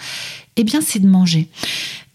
Eh 0.57 0.65
bien, 0.65 0.81
c'est 0.83 0.99
de 0.99 1.07
manger. 1.07 1.49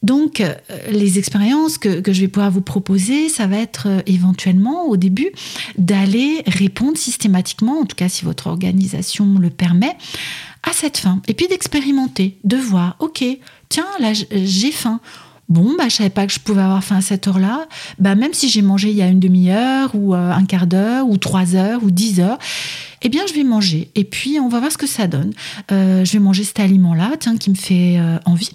Donc, 0.04 0.40
euh, 0.40 0.54
les 0.92 1.18
expériences 1.18 1.80
que, 1.80 2.02
je 2.06 2.22
vais 2.22 2.28
pouvoir 2.28 2.52
vous 2.52 2.62
proposer, 2.62 3.28
ça 3.28 3.48
va 3.48 3.58
être 3.58 3.88
euh, 3.88 4.02
éventuellement, 4.06 4.86
au 4.86 4.98
début, 4.98 5.32
d'aller 5.80 6.44
répondre 6.46 6.96
systématiquement, 6.96 7.80
en 7.80 7.86
tout 7.86 7.96
cas 7.96 8.08
si 8.08 8.24
votre 8.24 8.46
organisation 8.46 9.40
le 9.40 9.50
permet, 9.50 9.98
à 10.62 10.74
cette 10.74 10.98
faim. 10.98 11.24
Et 11.28 11.34
puis 11.34 11.48
d'expérimenter, 11.48 12.38
de 12.44 12.58
voir, 12.58 12.98
ok, 13.00 13.24
tiens, 13.70 13.88
là, 14.00 14.14
j'ai 14.14 14.72
faim 14.72 15.00
Bon, 15.48 15.76
bah, 15.78 15.86
je 15.90 15.96
savais 15.96 16.10
pas 16.10 16.26
que 16.26 16.34
je 16.34 16.40
pouvais 16.40 16.62
avoir 16.62 16.84
faim 16.84 16.98
à 16.98 17.02
cette 17.02 17.28
heure-là. 17.28 17.68
Bah, 18.00 18.16
même 18.16 18.34
si 18.34 18.50
j'ai 18.50 18.62
mangé 18.64 18.90
il 18.90 18.96
y 18.96 19.02
a 19.02 19.08
une 19.08 19.20
demi-heure 19.20 19.92
ou 19.94 20.16
euh, 20.16 20.32
un 20.32 20.46
quart 20.46 20.66
d'heure 20.66 21.08
ou 21.08 21.18
trois 21.18 21.56
heures 21.56 21.84
ou 21.84 21.92
dix 21.92 22.20
heures, 22.20 22.40
eh 23.04 23.10
bien, 23.10 23.24
je 23.28 23.34
vais 23.34 23.44
manger. 23.44 23.92
Et 23.94 24.04
puis, 24.06 24.40
on 24.40 24.50
va 24.50 24.60
voir 24.60 24.72
ce 24.72 24.78
que 24.78 24.88
ça 24.88 25.06
donne. 25.06 25.34
Euh, 25.72 26.04
je 26.04 26.14
vais 26.14 26.20
manger 26.20 26.44
cet 26.44 26.60
aliment-là, 26.60 27.12
tiens, 27.20 27.38
qui 27.38 27.52
me 27.52 27.56
fait 27.56 27.98
euh, 28.00 28.18
envie. 28.26 28.52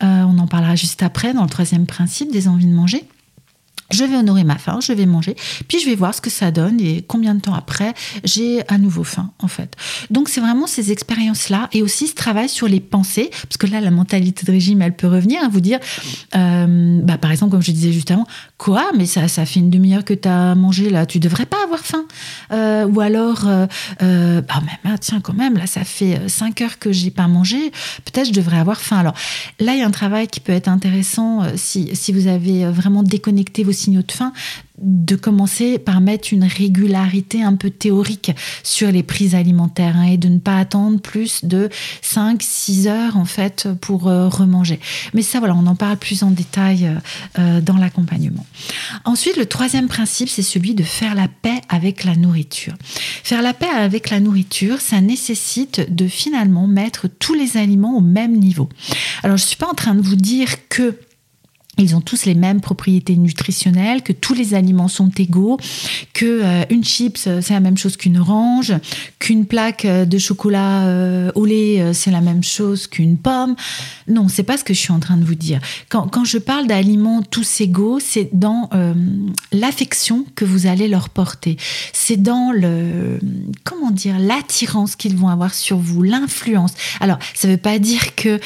on 0.00 0.38
en 0.38 0.46
parlera 0.48 0.74
juste 0.74 1.02
après 1.02 1.32
dans 1.32 1.44
le 1.44 1.50
troisième 1.50 1.86
principe 1.86 2.32
des 2.32 2.48
envies 2.48 2.66
de 2.66 2.74
manger 2.74 3.04
je 3.92 4.04
vais 4.04 4.16
honorer 4.16 4.44
ma 4.44 4.58
faim, 4.58 4.78
je 4.80 4.92
vais 4.92 5.06
manger, 5.06 5.36
puis 5.68 5.78
je 5.80 5.86
vais 5.86 5.94
voir 5.94 6.14
ce 6.14 6.20
que 6.20 6.30
ça 6.30 6.50
donne 6.50 6.80
et 6.80 7.04
combien 7.06 7.34
de 7.34 7.40
temps 7.40 7.54
après 7.54 7.94
j'ai 8.24 8.66
à 8.68 8.78
nouveau 8.78 9.04
faim 9.04 9.30
en 9.38 9.48
fait. 9.48 9.76
Donc 10.10 10.28
c'est 10.28 10.40
vraiment 10.40 10.66
ces 10.66 10.92
expériences-là 10.92 11.68
et 11.72 11.82
aussi 11.82 12.08
ce 12.08 12.14
travail 12.14 12.48
sur 12.48 12.68
les 12.68 12.80
pensées, 12.80 13.30
parce 13.30 13.56
que 13.58 13.66
là 13.66 13.80
la 13.80 13.90
mentalité 13.90 14.44
de 14.46 14.50
régime 14.50 14.82
elle 14.82 14.96
peut 14.96 15.08
revenir 15.08 15.42
à 15.44 15.48
vous 15.48 15.60
dire, 15.60 15.78
euh, 16.34 17.00
bah, 17.02 17.18
par 17.18 17.30
exemple 17.30 17.52
comme 17.52 17.62
je 17.62 17.72
disais 17.72 17.92
juste 17.92 18.10
avant, 18.10 18.26
quoi 18.62 18.92
mais 18.96 19.06
ça, 19.06 19.26
ça 19.26 19.44
fait 19.44 19.58
une 19.58 19.70
demi-heure 19.70 20.04
que 20.04 20.14
tu 20.14 20.28
as 20.28 20.54
mangé 20.54 20.88
là, 20.88 21.04
tu 21.04 21.18
devrais 21.18 21.46
pas 21.46 21.64
avoir 21.64 21.80
faim. 21.80 22.04
Euh, 22.52 22.86
ou 22.86 23.00
alors, 23.00 23.44
bah 23.44 24.62
ah, 24.84 24.98
tiens 25.00 25.20
quand 25.20 25.34
même, 25.34 25.56
là 25.58 25.66
ça 25.66 25.82
fait 25.82 26.28
5 26.28 26.60
heures 26.60 26.78
que 26.78 26.92
j'ai 26.92 27.10
pas 27.10 27.26
mangé, 27.26 27.72
peut-être 28.04 28.28
je 28.28 28.32
devrais 28.32 28.58
avoir 28.58 28.80
faim. 28.80 28.98
Alors 28.98 29.14
là 29.58 29.72
il 29.74 29.80
y 29.80 29.82
a 29.82 29.86
un 29.86 29.90
travail 29.90 30.28
qui 30.28 30.38
peut 30.38 30.52
être 30.52 30.68
intéressant 30.68 31.42
si 31.56 32.12
vous 32.12 32.28
avez 32.28 32.66
vraiment 32.66 33.02
déconnecté 33.02 33.64
vos 33.64 33.72
signaux 33.72 34.02
de 34.02 34.12
faim 34.12 34.32
de 34.82 35.14
commencer 35.16 35.78
par 35.78 36.00
mettre 36.00 36.32
une 36.32 36.44
régularité 36.44 37.42
un 37.42 37.54
peu 37.54 37.70
théorique 37.70 38.32
sur 38.62 38.90
les 38.90 39.02
prises 39.02 39.34
alimentaires 39.34 39.96
hein, 39.96 40.04
et 40.04 40.16
de 40.16 40.28
ne 40.28 40.38
pas 40.38 40.58
attendre 40.58 41.00
plus 41.00 41.44
de 41.44 41.68
5-6 42.02 42.88
heures 42.88 43.16
en 43.16 43.24
fait 43.24 43.68
pour 43.80 44.08
euh, 44.08 44.28
remanger. 44.28 44.80
Mais 45.14 45.22
ça 45.22 45.38
voilà, 45.38 45.54
on 45.54 45.66
en 45.66 45.76
parle 45.76 45.96
plus 45.96 46.22
en 46.22 46.30
détail 46.30 46.86
euh, 46.86 46.94
euh, 47.38 47.60
dans 47.60 47.76
l'accompagnement. 47.76 48.44
Ensuite, 49.04 49.36
le 49.36 49.46
troisième 49.46 49.88
principe, 49.88 50.28
c'est 50.28 50.42
celui 50.42 50.74
de 50.74 50.82
faire 50.82 51.14
la 51.14 51.28
paix 51.28 51.60
avec 51.68 52.04
la 52.04 52.16
nourriture. 52.16 52.74
Faire 53.22 53.42
la 53.42 53.54
paix 53.54 53.68
avec 53.68 54.10
la 54.10 54.20
nourriture, 54.20 54.80
ça 54.80 55.00
nécessite 55.00 55.94
de 55.94 56.08
finalement 56.08 56.66
mettre 56.66 57.08
tous 57.08 57.34
les 57.34 57.56
aliments 57.56 57.96
au 57.96 58.00
même 58.00 58.36
niveau. 58.38 58.68
Alors 59.22 59.36
je 59.36 59.44
ne 59.44 59.48
suis 59.48 59.56
pas 59.56 59.68
en 59.68 59.74
train 59.74 59.94
de 59.94 60.02
vous 60.02 60.16
dire 60.16 60.68
que 60.68 60.96
ils 61.78 61.96
ont 61.96 62.02
tous 62.02 62.26
les 62.26 62.34
mêmes 62.34 62.60
propriétés 62.60 63.16
nutritionnelles, 63.16 64.02
que 64.02 64.12
tous 64.12 64.34
les 64.34 64.52
aliments 64.52 64.88
sont 64.88 65.10
égaux, 65.16 65.58
que 66.12 66.42
euh, 66.42 66.64
une 66.68 66.84
chips 66.84 67.24
euh, 67.26 67.40
c'est 67.40 67.54
la 67.54 67.60
même 67.60 67.78
chose 67.78 67.96
qu'une 67.96 68.18
orange, 68.18 68.74
qu'une 69.18 69.46
plaque 69.46 69.86
euh, 69.86 70.04
de 70.04 70.18
chocolat 70.18 71.32
au 71.34 71.46
lait 71.46 71.94
c'est 71.94 72.10
la 72.10 72.20
même 72.20 72.42
chose 72.42 72.86
qu'une 72.86 73.16
pomme. 73.16 73.56
Non, 74.06 74.28
c'est 74.28 74.42
pas 74.42 74.58
ce 74.58 74.64
que 74.64 74.74
je 74.74 74.78
suis 74.78 74.92
en 74.92 75.00
train 75.00 75.16
de 75.16 75.24
vous 75.24 75.34
dire. 75.34 75.60
Quand, 75.88 76.24
je 76.24 76.38
parle 76.38 76.66
d'aliments 76.66 77.22
tous 77.22 77.60
égaux, 77.60 77.98
c'est 78.00 78.28
dans 78.32 78.68
l'affection 79.52 80.24
que 80.34 80.44
vous 80.44 80.66
allez 80.66 80.88
leur 80.88 81.08
porter. 81.08 81.56
C'est 81.92 82.20
dans 82.20 82.52
le 82.52 83.18
comment 83.64 83.90
dire 83.90 84.18
l'attirance 84.18 84.96
qu'ils 84.96 85.16
vont 85.16 85.28
avoir 85.28 85.54
sur 85.54 85.78
vous, 85.78 86.02
l'influence. 86.02 86.74
Alors, 87.00 87.18
ça 87.34 87.48
veut 87.48 87.56
pas 87.56 87.78
dire 87.78 88.14
que 88.14 88.38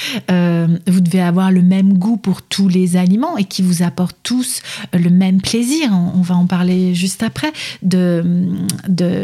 vous 0.87 1.01
devez 1.01 1.21
avoir 1.21 1.51
le 1.51 1.63
même 1.63 1.95
goût 1.99 2.17
pour 2.17 2.43
tous 2.43 2.69
les 2.69 2.97
aliments 2.97 3.16
et 3.39 3.45
qui 3.45 3.63
vous 3.63 3.83
apportent 3.83 4.19
tous 4.23 4.63
le 4.93 5.11
même 5.11 5.41
plaisir. 5.41 5.91
On, 5.93 6.21
va 6.21 6.35
en 6.35 6.47
parler 6.47 6.95
juste 6.95 7.23
après, 7.23 7.53
de, 7.83 8.25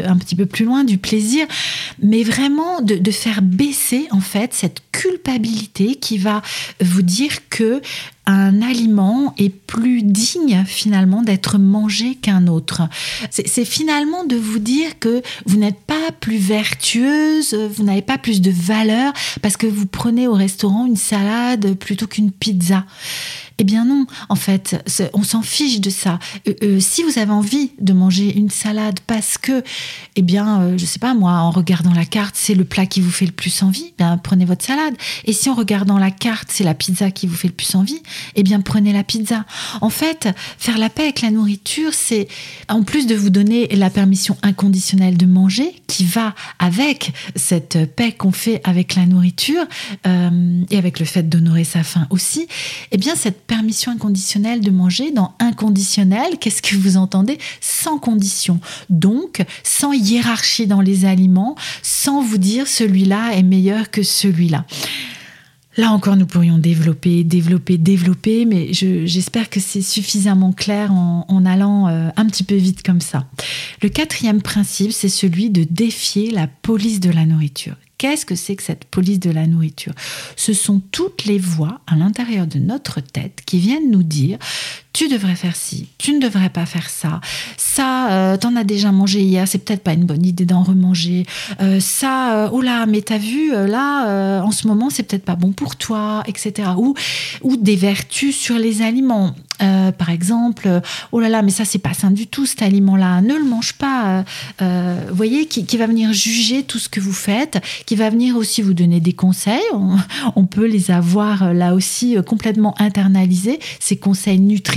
un 0.05 0.17
petit 0.17 0.35
peu 0.35 0.45
plus 0.45 0.65
loin 0.65 0.83
du 0.83 0.97
plaisir, 0.97 1.45
mais 2.01 2.23
vraiment 2.23 2.81
de, 2.81 2.95
de 2.95 3.11
faire 3.11 3.41
baisser 3.41 4.07
en 4.11 4.21
fait 4.21 4.53
cette 4.53 4.81
culpabilité 4.91 5.95
qui 5.95 6.17
va 6.17 6.41
vous 6.81 7.01
dire 7.01 7.49
que 7.49 7.81
un 8.25 8.61
aliment 8.61 9.33
est 9.37 9.49
plus 9.49 10.01
digne 10.01 10.63
finalement 10.65 11.23
d'être 11.23 11.57
mangé 11.57 12.15
qu'un 12.15 12.47
autre. 12.47 12.83
C'est 13.31 13.65
finalement 13.65 14.23
de 14.23 14.37
vous 14.37 14.59
dire 14.59 14.97
que 14.99 15.21
vous 15.45 15.57
n'êtes 15.57 15.79
pas 15.81 16.11
plus 16.19 16.37
vertueuse, 16.37 17.53
vous 17.53 17.83
n'avez 17.83 18.01
pas 18.01 18.17
plus 18.17 18.41
de 18.41 18.51
valeur 18.51 19.11
parce 19.41 19.57
que 19.57 19.67
vous 19.67 19.87
prenez 19.87 20.27
au 20.27 20.33
restaurant 20.33 20.85
une 20.85 20.95
salade 20.95 21.73
plutôt 21.73 22.07
qu'une 22.07 22.31
pizza. 22.31 22.85
Eh 23.59 23.63
bien 23.63 23.85
non, 23.85 24.05
en 24.29 24.35
fait, 24.35 24.75
on 25.13 25.23
s'en 25.23 25.41
fiche 25.41 25.79
de 25.79 25.89
ça. 25.89 26.19
Euh, 26.47 26.53
euh, 26.63 26.79
si 26.79 27.03
vous 27.03 27.19
avez 27.19 27.31
envie 27.31 27.71
de 27.79 27.93
manger 27.93 28.35
une 28.35 28.49
salade 28.49 28.99
parce 29.05 29.37
que, 29.37 29.63
eh 30.15 30.21
bien, 30.21 30.61
euh, 30.61 30.77
je 30.77 30.85
sais 30.85 30.99
pas 30.99 31.13
moi, 31.13 31.33
en 31.33 31.51
regardant 31.51 31.93
la 31.93 32.05
carte, 32.05 32.35
c'est 32.37 32.55
le 32.55 32.65
plat 32.65 32.85
qui 32.85 32.99
vous 32.99 33.11
fait 33.11 33.25
le 33.25 33.31
plus 33.31 33.61
envie, 33.61 33.93
ben 33.99 34.17
prenez 34.17 34.45
votre 34.45 34.65
salade. 34.65 34.95
Et 35.25 35.33
si 35.33 35.49
en 35.49 35.53
regardant 35.53 35.99
la 35.99 36.09
carte, 36.09 36.49
c'est 36.51 36.63
la 36.63 36.73
pizza 36.73 37.11
qui 37.11 37.27
vous 37.27 37.35
fait 37.35 37.47
le 37.47 37.53
plus 37.53 37.75
envie, 37.75 38.01
eh 38.35 38.43
bien 38.43 38.59
prenez 38.61 38.91
la 38.91 39.03
pizza. 39.03 39.45
En 39.81 39.89
fait, 39.89 40.29
faire 40.57 40.77
la 40.79 40.89
paix 40.89 41.03
avec 41.03 41.21
la 41.21 41.29
nourriture, 41.29 41.93
c'est 41.93 42.27
en 42.69 42.81
plus 42.83 43.05
de 43.05 43.15
vous 43.15 43.29
donner 43.29 43.67
la 43.67 43.89
permission 43.89 44.35
inconditionnelle 44.41 45.17
de 45.17 45.25
manger, 45.25 45.75
qui 45.87 46.05
va 46.05 46.33
avec 46.57 47.13
cette 47.35 47.95
paix 47.95 48.13
qu'on 48.13 48.31
fait 48.31 48.61
avec 48.63 48.95
la 48.95 49.05
nourriture 49.05 49.63
et 50.05 50.77
avec 50.77 50.99
le 50.99 51.05
fait 51.05 51.29
d'honorer 51.29 51.63
sa 51.63 51.83
faim 51.83 52.07
aussi, 52.09 52.47
eh 52.91 52.97
bien 52.97 53.15
cette 53.15 53.42
permission 53.53 53.91
inconditionnelle 53.91 54.61
de 54.61 54.71
manger. 54.71 55.11
Dans 55.11 55.35
inconditionnel, 55.39 56.39
qu'est-ce 56.39 56.63
que 56.63 56.75
vous 56.75 56.97
entendez? 56.97 57.37
Sans 57.61 57.99
condition. 57.99 58.59
Donc, 58.89 59.43
sans 59.63 59.93
hiérarchie 59.93 60.65
dans 60.65 60.81
les 60.81 61.05
aliments, 61.05 61.55
sans 61.83 62.23
vous 62.23 62.39
dire 62.39 62.67
celui-là 62.67 63.33
est 63.35 63.43
meilleur 63.43 63.91
que 63.91 64.01
celui-là. 64.01 64.65
Là 65.77 65.91
encore, 65.91 66.15
nous 66.15 66.25
pourrions 66.25 66.57
développer, 66.57 67.23
développer, 67.23 67.77
développer, 67.77 68.45
mais 68.45 68.73
j'espère 68.73 69.49
que 69.51 69.59
c'est 69.59 69.81
suffisamment 69.81 70.51
clair 70.51 70.91
en, 70.91 71.45
allant 71.45 71.87
euh, 71.87 72.09
un 72.15 72.25
petit 72.25 72.43
peu 72.43 72.55
vite 72.55 72.81
comme 72.83 73.01
ça. 73.01 73.27
Le 73.83 73.89
quatrième 73.89 74.41
principe, 74.41 74.91
c'est 74.93 75.09
celui 75.09 75.51
de 75.51 75.63
défier 75.69 76.31
la 76.31 76.47
police 76.47 76.99
de 76.99 77.11
la 77.11 77.25
nourriture. 77.25 77.75
Qu'est-ce 78.03 78.25
que 78.25 78.35
c'est 78.35 78.57
que 78.57 78.63
cette 78.63 78.83
police 78.83 79.21
de 79.21 79.31
la 79.31 79.47
nourriture? 79.47 79.93
Ce 80.35 80.51
sont 80.51 80.81
toutes 80.91 81.23
les 81.23 81.37
voix 81.37 81.79
à 81.87 81.95
l'intérieur 81.95 82.47
de 82.47 82.59
notre 82.59 82.99
tête 82.99 83.39
qui 83.45 83.59
viennent 83.59 83.91
nous 83.91 84.03
dire 84.03 84.37
tu 84.91 85.07
devrais 85.07 85.35
faire 85.35 85.55
ci, 85.55 85.87
tu 85.97 86.11
ne 86.11 86.19
devrais 86.19 86.49
pas 86.49 86.65
faire 86.65 86.89
ça, 86.89 87.21
ça, 87.55 88.11
euh, 88.11 88.37
t'en 88.37 88.57
as 88.57 88.65
déjà 88.65 88.91
mangé 88.91 89.21
hier, 89.21 89.47
c'est 89.47 89.57
peut-être 89.57 89.83
pas 89.83 89.93
une 89.93 90.03
bonne 90.03 90.25
idée 90.25 90.45
d'en 90.45 90.63
remanger, 90.63 91.25
euh, 91.61 91.79
ça, 91.79 92.43
euh, 92.43 92.49
oh 92.51 92.61
là, 92.61 92.85
mais 92.85 93.01
t'as 93.01 93.17
vu, 93.17 93.51
là, 93.51 94.43
en 94.43 94.51
ce 94.51 94.67
moment, 94.67 94.89
c'est 94.89 95.03
peut-être 95.03 95.25
pas 95.25 95.35
bon 95.35 95.53
pour 95.53 95.77
toi, 95.77 96.23
etc. 96.27 96.71
Ou 97.41 97.55
des 97.55 97.77
vertus 97.77 98.35
sur 98.35 98.59
les 98.59 98.81
aliments. 98.81 99.33
Par 99.97 100.09
exemple, 100.09 100.81
oh 101.11 101.19
là 101.19 101.29
là, 101.29 101.41
mais 101.41 101.51
ça 101.51 101.65
c'est 101.65 101.79
pas 101.79 101.93
sain 101.93 102.11
du 102.11 102.27
tout 102.27 102.45
cet 102.45 102.61
aliment-là, 102.61 103.21
ne 103.21 103.35
le 103.35 103.43
mange 103.43 103.73
pas. 103.73 104.23
vous 104.59 105.15
voyez, 105.15 105.45
qui, 105.45 105.77
va 105.77 105.87
venir 105.87 106.13
juger 106.13 106.63
tout 106.63 106.79
ce 106.79 106.89
que 106.89 106.99
vous 106.99 107.13
faites, 107.13 107.61
qui 107.85 107.95
va 107.95 108.09
venir 108.09 108.35
aussi 108.35 108.61
vous 108.61 108.73
donner 108.73 108.99
des 108.99 109.13
conseils. 109.13 109.59
On, 109.73 109.97
on 110.35 110.45
peut 110.45 110.67
les 110.67 110.91
avoir 110.91 111.53
là 111.53 111.73
aussi 111.73 112.15
complètement 112.27 112.75
internalisés, 112.79 113.59
ces 113.79 113.97
conseils 113.97 114.39
nutritifs 114.39 114.73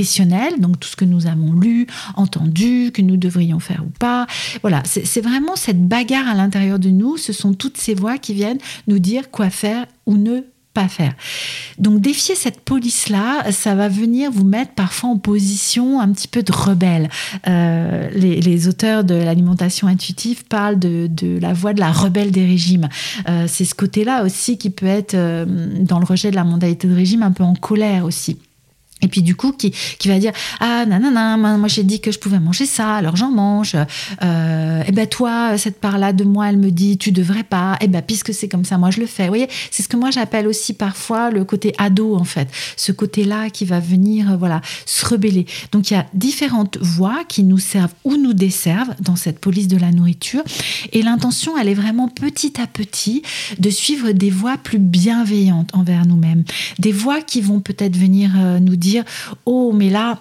donc 0.59 0.81
tout 0.81 0.89
ce 0.89 0.97
que 0.97 1.05
nous 1.05 1.27
avons 1.27 1.53
lu, 1.53 1.87
entendu, 2.17 2.91
que 2.93 3.03
nous 3.03 3.17
devrions 3.17 3.61
faire 3.61 3.83
ou 3.85 3.91
pas. 3.99 4.27
Voilà, 4.63 4.83
c'est 4.85 5.21
vraiment 5.21 5.57
cette 5.57 5.87
bagarre 5.87 6.29
à 6.29 6.35
l'intérieur 6.35 6.79
de 6.79 6.91
nous, 6.91 7.17
ce 7.17 7.33
sont 7.33 7.55
toutes 7.55 7.77
ces 7.77 7.95
voix 7.95 8.19
qui 8.19 8.35
viennent 8.35 8.59
nous 8.87 8.99
dire 8.99 9.31
quoi 9.31 9.51
faire 9.51 9.87
ou 10.07 10.17
ne 10.17 10.43
pas 10.77 10.89
faire. 10.89 11.15
Donc 11.79 12.03
défier 12.03 12.35
cette 12.35 12.61
police-là, 12.61 13.51
ça 13.51 13.75
va 13.75 13.89
venir 13.89 14.31
vous 14.31 14.45
mettre 14.45 14.73
parfois 14.73 15.09
en 15.09 15.17
position 15.17 16.03
un 16.03 16.13
petit 16.13 16.29
peu 16.29 16.43
de 16.43 16.53
rebelle. 16.53 17.09
Euh, 17.49 18.11
les, 18.13 18.69
auteurs 18.69 19.03
de 19.03 19.15
l'alimentation 19.15 19.89
intuitive 19.89 20.45
parlent 20.45 20.79
de, 20.79 21.39
la 21.41 21.55
voix 21.55 21.73
de 21.73 21.81
la 21.81 21.91
rebelle 21.91 22.31
des 22.31 22.45
régimes. 22.45 22.91
Euh, 23.27 23.47
c'est 23.49 23.65
ce 23.65 23.75
côté-là 23.75 24.23
aussi 24.23 24.59
qui 24.59 24.69
peut 24.69 24.85
être, 24.85 25.15
euh, 25.15 25.47
dans 25.81 25.99
le 25.99 26.05
rejet 26.05 26.31
de 26.31 26.37
la 26.37 26.45
mondialité 26.45 26.89
de 26.89 26.95
régime, 26.95 27.23
un 27.23 27.33
peu 27.33 27.45
en 27.45 27.55
colère 27.55 28.05
aussi. 28.05 28.39
Et 29.03 29.09
puis 29.09 29.23
du 29.23 29.37
coup, 29.37 29.53
qui, 29.53 29.73
qui 29.99 30.09
va 30.09 30.19
dire 30.19 30.33
ah 30.61 30.87
non, 30.87 31.59
moi 31.59 31.69
j'ai 31.69 31.83
dit 31.83 32.01
que 32.01 32.11
je 32.11 32.19
pouvais 32.19 32.41
manger 32.41 32.65
ça, 32.65 32.95
alors 32.95 33.15
j'en 33.15 33.31
mange. 33.31 33.77
Euh, 34.23 34.83
et 34.87 34.93
ben 34.93 35.07
toi, 35.07 35.59
cette 35.59 35.81
part 35.81 35.99
là 35.99 36.15
de 36.15 36.25
moi, 36.25 36.49
elle 36.49 36.57
me 36.57 36.71
dit 36.71 36.97
tu 36.97 37.13
devrais 37.13 37.43
pas. 37.43 37.77
Et 37.83 37.89
ben 37.89 38.01
puisque 38.01 38.33
c'est 38.33 38.49
comme 38.49 38.65
ça, 38.65 38.79
moi 38.79 38.91
je 38.91 39.01
le 39.01 39.07
fais. 39.07 39.25
Vous 39.25 39.29
voyez, 39.29 39.49
c'est 39.71 39.83
ce 39.83 39.89
que 39.89 39.99
moi 39.99 40.11
j'appelle 40.11 40.47
aussi 40.47 40.73
parfois 40.73 41.31
le 41.31 41.45
côté 41.45 41.75
ado 41.77 42.17
en 42.17 42.25
fait, 42.25 42.49
ce 42.77 42.91
côté 42.91 43.25
là 43.25 43.51
qui 43.51 43.67
va 43.67 43.81
venir 43.81 44.33
euh, 44.33 44.37
voilà 44.37 44.63
se 44.87 45.05
rebeller. 45.05 45.47
Donc 45.73 45.91
il 45.91 45.95
y 45.95 45.97
a 45.99 46.07
différentes 46.15 46.79
voies 46.81 47.25
qui 47.29 47.43
nous 47.43 47.59
servent 47.59 47.93
ou 48.05 48.17
nous 48.17 48.33
desservent 48.33 48.95
dans 49.01 49.17
cette 49.17 49.41
police 49.41 49.69
de 49.69 49.77
la 49.77 49.93
nourriture. 49.93 50.43
Et 50.93 51.03
l'intention, 51.03 51.59
elle 51.59 51.69
est 51.69 51.75
vraiment 51.75 52.09
petit 52.09 52.59
à 52.61 52.67
petit 52.67 53.23
de 53.59 53.69
suivre 53.69 54.13
des 54.13 54.31
voies 54.31 54.57
plus 54.57 54.79
bienveillantes 54.79 55.71
envers 55.75 56.07
nous-mêmes, 56.07 56.45
des 56.79 56.93
voies 56.93 57.21
qui 57.21 57.43
vont 57.43 57.61
peut-être 57.61 57.97
venir 57.97 58.31
euh, 58.37 58.59
nous 58.59 58.77
dire 58.77 58.86
oh 59.45 59.73
mais 59.73 59.91
là 59.91 60.19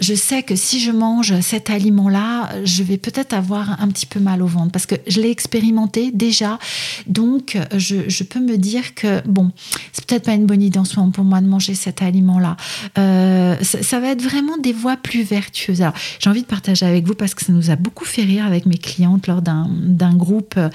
je 0.00 0.14
sais 0.14 0.42
que 0.42 0.56
si 0.56 0.80
je 0.80 0.90
mange 0.90 1.40
cet 1.40 1.70
aliment 1.70 2.08
là 2.08 2.50
je 2.64 2.82
vais 2.82 2.98
peut-être 2.98 3.32
avoir 3.32 3.80
un 3.80 3.88
petit 3.88 4.06
peu 4.06 4.20
mal 4.20 4.42
au 4.42 4.46
ventre. 4.46 4.72
Parce 4.72 4.86
que 4.86 4.96
je 5.06 5.20
l'ai 5.20 5.30
expérimenté 5.30 6.10
déjà. 6.10 6.58
Donc 7.06 7.58
je, 7.76 8.24
peux 8.24 8.40
me 8.40 8.56
dire 8.56 8.94
que 8.94 9.20
bon 9.26 9.52
c'est 9.92 10.04
peut-être 10.06 10.24
pas 10.24 10.32
une 10.32 10.46
bonne 10.46 10.62
idée 10.62 10.78
en 10.78 10.84
ce 10.84 10.98
moment 10.98 11.10
pour 11.10 11.24
moi 11.24 11.40
de 11.40 11.46
manger 11.46 11.74
cet 11.74 12.02
aliment 12.02 12.38
là 12.38 12.56
euh, 12.98 13.56
ça, 13.60 14.00
va 14.00 14.08
être 14.08 14.22
vraiment 14.22 14.56
des 14.58 14.72
voies 14.72 14.96
plus 14.96 15.22
vertueuses. 15.22 15.84
J'ai 16.18 16.30
envie 16.30 16.42
de 16.42 16.46
partager 16.46 16.86
avec 16.86 17.06
vous 17.06 17.14
parce 17.14 17.34
que 17.34 17.44
ça 17.44 17.52
nous 17.52 17.70
a 17.70 17.76
beaucoup 17.76 18.04
fait 18.04 18.22
rire 18.22 18.46
avec 18.46 18.66
mes 18.66 18.78
clientes 18.78 19.26
lors 19.26 19.42
d'un 19.42 20.16
groupe 20.16 20.54
euh, 20.56 20.68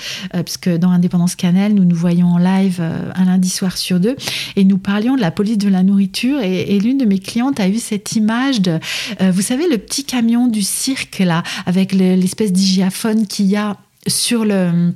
puisque 0.43 0.69
dans 0.69 0.91
Indépendance 0.91 1.35
Cannelle 1.35 1.73
nous 1.73 1.85
nous 1.85 1.95
voyons 1.95 2.27
en 2.27 2.37
live 2.37 2.77
euh, 2.79 3.11
un 3.15 3.25
lundi 3.25 3.49
soir 3.49 3.77
sur 3.77 3.99
deux. 3.99 4.15
Et 4.55 4.63
nous 4.63 4.77
parlions 4.77 5.15
de 5.15 5.21
la 5.21 5.31
police 5.31 5.57
de 5.57 5.69
la 5.69 5.83
nourriture. 5.83 6.39
Et, 6.41 6.75
et 6.75 6.79
l'une 6.79 6.97
de 6.97 7.05
mes 7.05 7.19
cliente 7.29 7.59
a 7.59 7.67
eu 7.67 7.77
cette 7.77 8.15
image 8.15 8.61
de, 8.61 8.79
euh, 9.21 9.31
vous 9.31 9.41
savez, 9.41 9.67
le 9.69 9.77
petit 9.77 10.03
camion 10.03 10.47
du 10.47 10.63
cirque 10.63 11.19
là, 11.19 11.43
avec 11.65 11.93
l'espèce 11.93 12.51
d'hygiaphone 12.51 13.27
qu'il 13.27 13.45
y 13.45 13.55
a 13.55 13.77
sur 14.07 14.45
le 14.45 14.93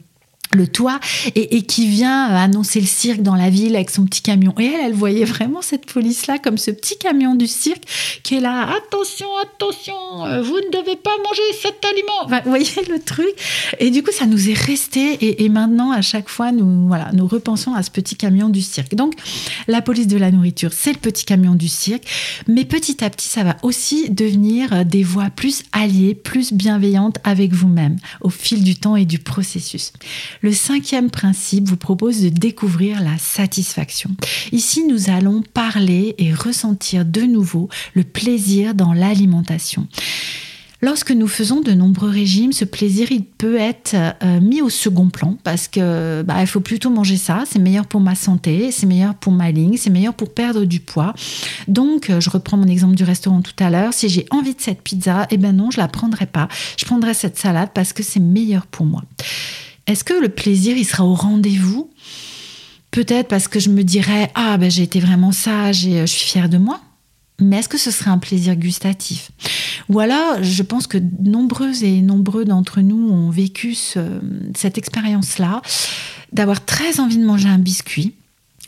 le 0.56 0.68
toit 0.68 1.00
et, 1.36 1.62
qui 1.64 1.88
vient 1.88 2.32
euh, 2.32 2.36
annoncer 2.36 2.80
le 2.80 2.88
cirque 2.88 3.22
dans 3.22 3.36
la 3.36 3.50
ville 3.50 3.76
avec 3.76 3.90
son 3.90 4.06
petit 4.06 4.22
camion. 4.22 4.54
Et 4.60 4.66
elle, 4.66 4.86
elle 4.88 4.94
voyait 4.94 5.26
vraiment 5.26 5.62
cette 5.62 5.86
police-là 5.86 6.38
comme 6.38 6.58
ce 6.58 6.72
petit 6.72 6.98
camion 6.98 7.36
du 7.36 7.48
cirque 7.48 7.84
qui 8.24 8.36
est 8.36 8.40
là. 8.40 8.70
Attention, 8.78 9.28
attention, 9.42 10.26
euh, 10.26 10.42
vous 10.42 10.56
ne 10.56 10.72
devez 10.72 10.96
pas 10.96 11.16
manger 11.24 11.42
cet 11.62 11.84
aliment. 11.86 12.42
vous 12.44 12.50
voyez 12.50 12.90
le 12.90 13.00
truc 13.00 13.34
Et 13.80 13.90
du 13.90 14.04
coup, 14.04 14.12
ça 14.12 14.26
nous 14.26 14.50
est 14.50 14.58
resté. 14.58 15.44
Et, 15.44 15.50
maintenant, 15.50 15.92
à 15.92 16.02
chaque 16.02 16.30
fois, 16.30 16.52
nous, 16.52 16.88
voilà, 16.88 17.10
nous 17.14 17.28
repensons 17.28 17.74
à 17.74 17.84
ce 17.84 17.92
petit 17.92 18.16
camion 18.16 18.50
du 18.50 18.62
cirque. 18.62 18.96
Donc, 18.96 19.14
la 19.68 19.82
police 19.82 20.08
de 20.08 20.18
la 20.18 20.32
nourriture, 20.32 20.72
c'est 20.74 20.94
le 20.94 21.00
petit 21.00 21.26
camion 21.26 21.56
du 21.56 21.68
cirque. 21.68 22.04
Mais 22.48 22.66
petit 22.66 23.04
à 23.04 23.10
petit, 23.10 23.28
ça 23.28 23.44
va 23.44 23.58
aussi 23.62 24.10
devenir 24.10 24.74
euh, 24.74 24.84
des 24.84 25.04
voies 25.04 25.30
plus 25.36 25.64
alliées, 25.72 26.16
plus 26.16 26.54
bienveillantes 26.54 27.18
avec 27.24 27.54
vous-même 27.54 27.98
au 28.22 28.30
fil 28.30 28.64
du 28.64 28.76
temps 28.76 28.96
et 28.96 29.06
du 29.06 29.20
processus. 29.20 29.94
Le 30.44 30.52
cinquième 30.52 31.10
principe 31.10 31.70
vous 31.70 31.78
propose 31.78 32.22
de 32.22 32.28
découvrir 32.28 33.02
la 33.02 33.18
satisfaction. 33.18 34.10
Ici, 34.52 34.84
nous 34.86 35.10
allons 35.10 35.42
parler 35.42 36.16
et 36.18 36.34
ressentir 36.34 37.06
de 37.06 37.22
nouveau 37.22 37.70
le 37.94 38.04
plaisir 38.04 38.76
dans 38.76 38.92
l'alimentation. 38.92 39.88
Lorsque 40.82 41.12
nous 41.12 41.30
faisons 41.30 41.62
de 41.62 41.72
nombreux 41.72 42.10
régimes, 42.10 42.52
ce 42.52 42.66
plaisir 42.66 43.10
il 43.10 43.24
peut 43.24 43.56
être 43.56 43.96
euh, 43.96 44.42
mis 44.42 44.62
au 44.62 44.70
second 44.70 45.08
plan 45.08 45.38
parce 45.46 45.70
que 45.70 46.24
bah, 46.24 46.42
il 46.42 46.48
faut 46.48 46.60
plutôt 46.60 46.90
manger 46.90 47.16
ça, 47.16 47.46
c'est 47.50 47.60
meilleur 47.60 47.86
pour 47.86 48.02
ma 48.02 48.16
santé, 48.16 48.70
c'est 48.72 48.86
meilleur 48.86 49.16
pour 49.16 49.32
ma 49.32 49.50
ligne, 49.50 49.78
c'est 49.78 49.90
meilleur 49.90 50.14
pour 50.14 50.34
perdre 50.34 50.66
du 50.66 50.82
poids. 50.82 51.14
Donc 51.70 52.10
euh, 52.10 52.20
je 52.20 52.30
reprends 52.30 52.58
mon 52.58 52.68
exemple 52.68 52.96
du 52.96 53.06
restaurant 53.06 53.42
tout 53.42 53.64
à 53.64 53.70
l'heure, 53.70 53.94
si 53.94 54.10
j'ai 54.10 54.26
envie 54.30 54.56
de 54.56 54.60
cette 54.60 54.82
pizza, 54.82 55.26
eh 55.32 55.38
ben 55.38 55.56
non, 55.56 55.72
je 55.72 55.80
la 55.80 55.88
prendrai 55.88 56.26
pas. 56.26 56.50
Je 56.76 56.84
prendrai 56.84 57.14
cette 57.14 57.38
salade 57.38 57.70
parce 57.74 57.94
que 57.94 58.04
c'est 58.04 58.20
meilleur 58.20 58.66
pour 58.66 58.86
moi. 58.86 59.04
Est-ce 59.88 60.04
que 60.04 60.14
le 60.14 60.30
plaisir 60.30 60.78
il 60.78 60.86
sera 60.86 61.06
au 61.06 61.14
rendez-vous? 61.14 61.92
Peut-être 62.92 63.28
parce 63.28 63.48
que 63.48 63.60
je 63.60 63.70
me 63.70 63.84
dirais 63.84 64.32
ah 64.36 64.58
ben 64.58 64.70
j'ai 64.70 64.84
été 64.84 65.00
vraiment 65.00 65.32
sage 65.32 65.88
et 65.88 66.00
euh, 66.00 66.06
je 66.06 66.12
suis 66.12 66.28
fière 66.28 66.50
de 66.50 66.58
moi 66.58 66.80
mais 67.40 67.58
est-ce 67.58 67.70
que 67.70 67.78
ce 67.78 67.92
serait 67.92 68.12
un 68.12 68.18
plaisir 68.18 68.56
gustatif? 68.56 69.32
Ou 69.90 70.00
alors, 70.00 70.42
je 70.42 70.64
pense 70.64 70.88
que 70.88 70.98
nombreuses 71.20 71.84
et 71.84 72.02
nombreux 72.02 72.46
d'entre 72.46 72.82
nous 72.82 73.12
ont 73.12 73.30
vécu 73.30 73.76
cette 73.76 74.78
expérience-là, 74.78 75.62
d'avoir 76.32 76.64
très 76.64 77.00
envie 77.00 77.18
de 77.18 77.26
manger 77.26 77.50
un 77.50 77.60
biscuit 77.60 78.14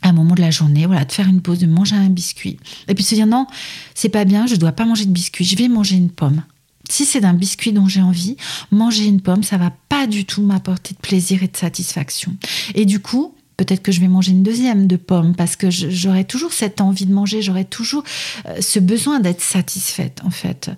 à 0.02 0.10
un 0.10 0.12
moment 0.12 0.34
de 0.34 0.40
la 0.40 0.50
journée, 0.50 0.86
voilà, 0.86 1.04
de 1.04 1.12
faire 1.12 1.26
une 1.26 1.40
pause, 1.40 1.58
de 1.58 1.66
manger 1.66 1.96
un 1.96 2.10
biscuit. 2.10 2.58
Et 2.86 2.94
puis 2.94 3.02
se 3.02 3.14
dire 3.14 3.26
non, 3.26 3.46
c'est 3.94 4.08
pas 4.10 4.24
bien, 4.24 4.46
je 4.46 4.54
ne 4.54 4.60
dois 4.60 4.72
pas 4.72 4.84
manger 4.84 5.06
de 5.06 5.10
biscuit, 5.10 5.44
je 5.44 5.56
vais 5.56 5.68
manger 5.68 5.96
une 5.96 6.10
pomme. 6.10 6.42
Si 6.88 7.04
c'est 7.04 7.20
d'un 7.20 7.34
biscuit 7.34 7.72
dont 7.72 7.88
j'ai 7.88 8.02
envie, 8.02 8.36
manger 8.70 9.06
une 9.06 9.20
pomme, 9.20 9.42
ça 9.42 9.56
va 9.56 9.72
pas 9.88 10.06
du 10.06 10.24
tout 10.24 10.42
m'apporter 10.42 10.94
de 10.94 11.00
plaisir 11.00 11.42
et 11.42 11.48
de 11.48 11.56
satisfaction. 11.56 12.36
Et 12.74 12.84
du 12.84 13.00
coup, 13.00 13.34
peut-être 13.56 13.82
que 13.82 13.92
je 13.92 14.00
vais 14.00 14.08
manger 14.08 14.32
une 14.32 14.42
deuxième 14.42 14.86
de 14.86 14.96
pomme 14.96 15.34
parce 15.34 15.56
que 15.56 15.70
j'aurai 15.70 16.24
toujours 16.24 16.52
cette 16.52 16.80
envie 16.80 17.06
de 17.06 17.12
manger, 17.12 17.42
j'aurai 17.42 17.64
toujours 17.64 18.04
euh, 18.46 18.60
ce 18.60 18.78
besoin 18.78 19.20
d'être 19.20 19.40
satisfaite 19.40 20.20
en 20.24 20.30
fait. 20.30 20.70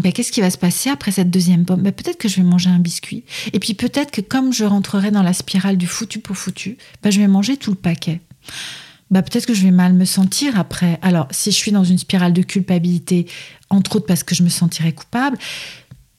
Ben, 0.00 0.12
Qu'est-ce 0.12 0.32
qui 0.32 0.40
va 0.40 0.50
se 0.50 0.58
passer 0.58 0.90
après 0.90 1.12
cette 1.12 1.30
deuxième 1.30 1.64
pomme? 1.64 1.82
Ben, 1.82 1.92
Peut-être 1.92 2.18
que 2.18 2.28
je 2.28 2.36
vais 2.36 2.42
manger 2.42 2.70
un 2.70 2.78
biscuit. 2.78 3.24
Et 3.52 3.60
puis 3.60 3.74
peut-être 3.74 4.10
que 4.10 4.20
comme 4.20 4.52
je 4.52 4.64
rentrerai 4.64 5.10
dans 5.10 5.22
la 5.22 5.32
spirale 5.32 5.76
du 5.76 5.86
foutu 5.86 6.18
pour 6.18 6.36
foutu, 6.36 6.76
ben, 7.02 7.10
je 7.10 7.20
vais 7.20 7.28
manger 7.28 7.56
tout 7.56 7.70
le 7.70 7.76
paquet. 7.76 8.20
Ben, 9.10 9.22
peut-être 9.22 9.46
que 9.46 9.54
je 9.54 9.62
vais 9.62 9.70
mal 9.70 9.92
me 9.92 10.04
sentir 10.04 10.58
après. 10.58 10.98
Alors 11.02 11.28
si 11.30 11.50
je 11.50 11.56
suis 11.56 11.72
dans 11.72 11.84
une 11.84 11.98
spirale 11.98 12.32
de 12.32 12.42
culpabilité, 12.42 13.26
entre 13.70 13.96
autres 13.96 14.06
parce 14.06 14.22
que 14.22 14.34
je 14.34 14.42
me 14.42 14.48
sentirai 14.48 14.92
coupable, 14.92 15.38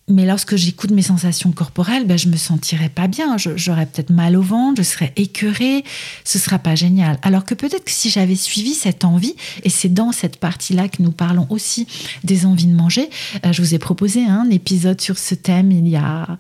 mais 0.08 0.28
lorsque 0.28 0.56
j'écoute 0.56 0.92
mes 0.92 1.02
sensations 1.02 1.52
corporelles, 1.52 2.06
ben, 2.06 2.16
je 2.16 2.30
me 2.30 2.38
sentirais 2.38 2.90
pas 2.90 3.08
bien. 3.08 3.38
J'aurais 3.38 3.88
peut-être 3.88 4.12
mal 4.12 4.38
au 4.38 4.42
ventre, 4.44 4.78
je 4.78 4.88
serais 4.88 5.12
écœurée. 5.16 5.84
Ce 6.24 6.38
sera 6.38 6.60
pas 6.60 6.76
génial. 6.76 7.18
Alors 7.24 7.44
que 7.44 7.56
peut-être 7.56 7.86
que 7.86 7.92
si 7.92 8.12
j'avais 8.12 8.36
suivi 8.36 8.76
cette 8.76 9.04
envie, 9.04 9.36
et 9.64 9.70
c'est 9.70 9.92
dans 9.92 10.12
cette 10.12 10.38
partie-là 10.38 10.90
que 10.90 11.02
nous 11.02 11.12
parlons 11.12 11.48
aussi 11.50 11.88
des 12.24 12.46
envies 12.46 12.68
de 12.68 12.76
manger, 12.76 13.10
euh, 13.46 13.52
je 13.52 13.64
vous 13.64 13.74
ai 13.74 13.80
proposé 13.80 14.24
un 14.24 14.48
épisode 14.52 15.02
sur 15.02 15.18
ce 15.18 15.34
thème 15.34 15.72
il 15.72 15.88
y 15.88 15.96
a 15.96 16.38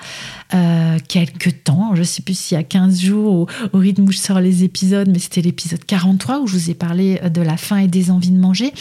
euh, 0.53 0.99
quelques 1.07 1.63
temps. 1.63 1.95
Je 1.95 2.03
sais 2.03 2.21
plus 2.21 2.37
s'il 2.37 2.57
y 2.57 2.59
a 2.59 2.63
15 2.63 3.01
jours 3.01 3.33
au, 3.33 3.47
au, 3.73 3.79
rythme 3.79 4.03
où 4.03 4.11
je 4.11 4.19
sors 4.19 4.41
les 4.41 4.63
épisodes, 4.63 5.09
mais 5.11 5.17
c'était 5.17 5.41
l'épisode 5.41 5.83
43 5.83 6.41
où 6.41 6.45
je 6.45 6.53
vous 6.53 6.69
ai 6.69 6.75
parlé 6.75 7.19
de 7.31 7.41
la 7.41 7.57
faim 7.57 7.77
et 7.77 7.87
des 7.87 8.11
envies 8.11 8.29
de 8.29 8.39
manger. 8.39 8.73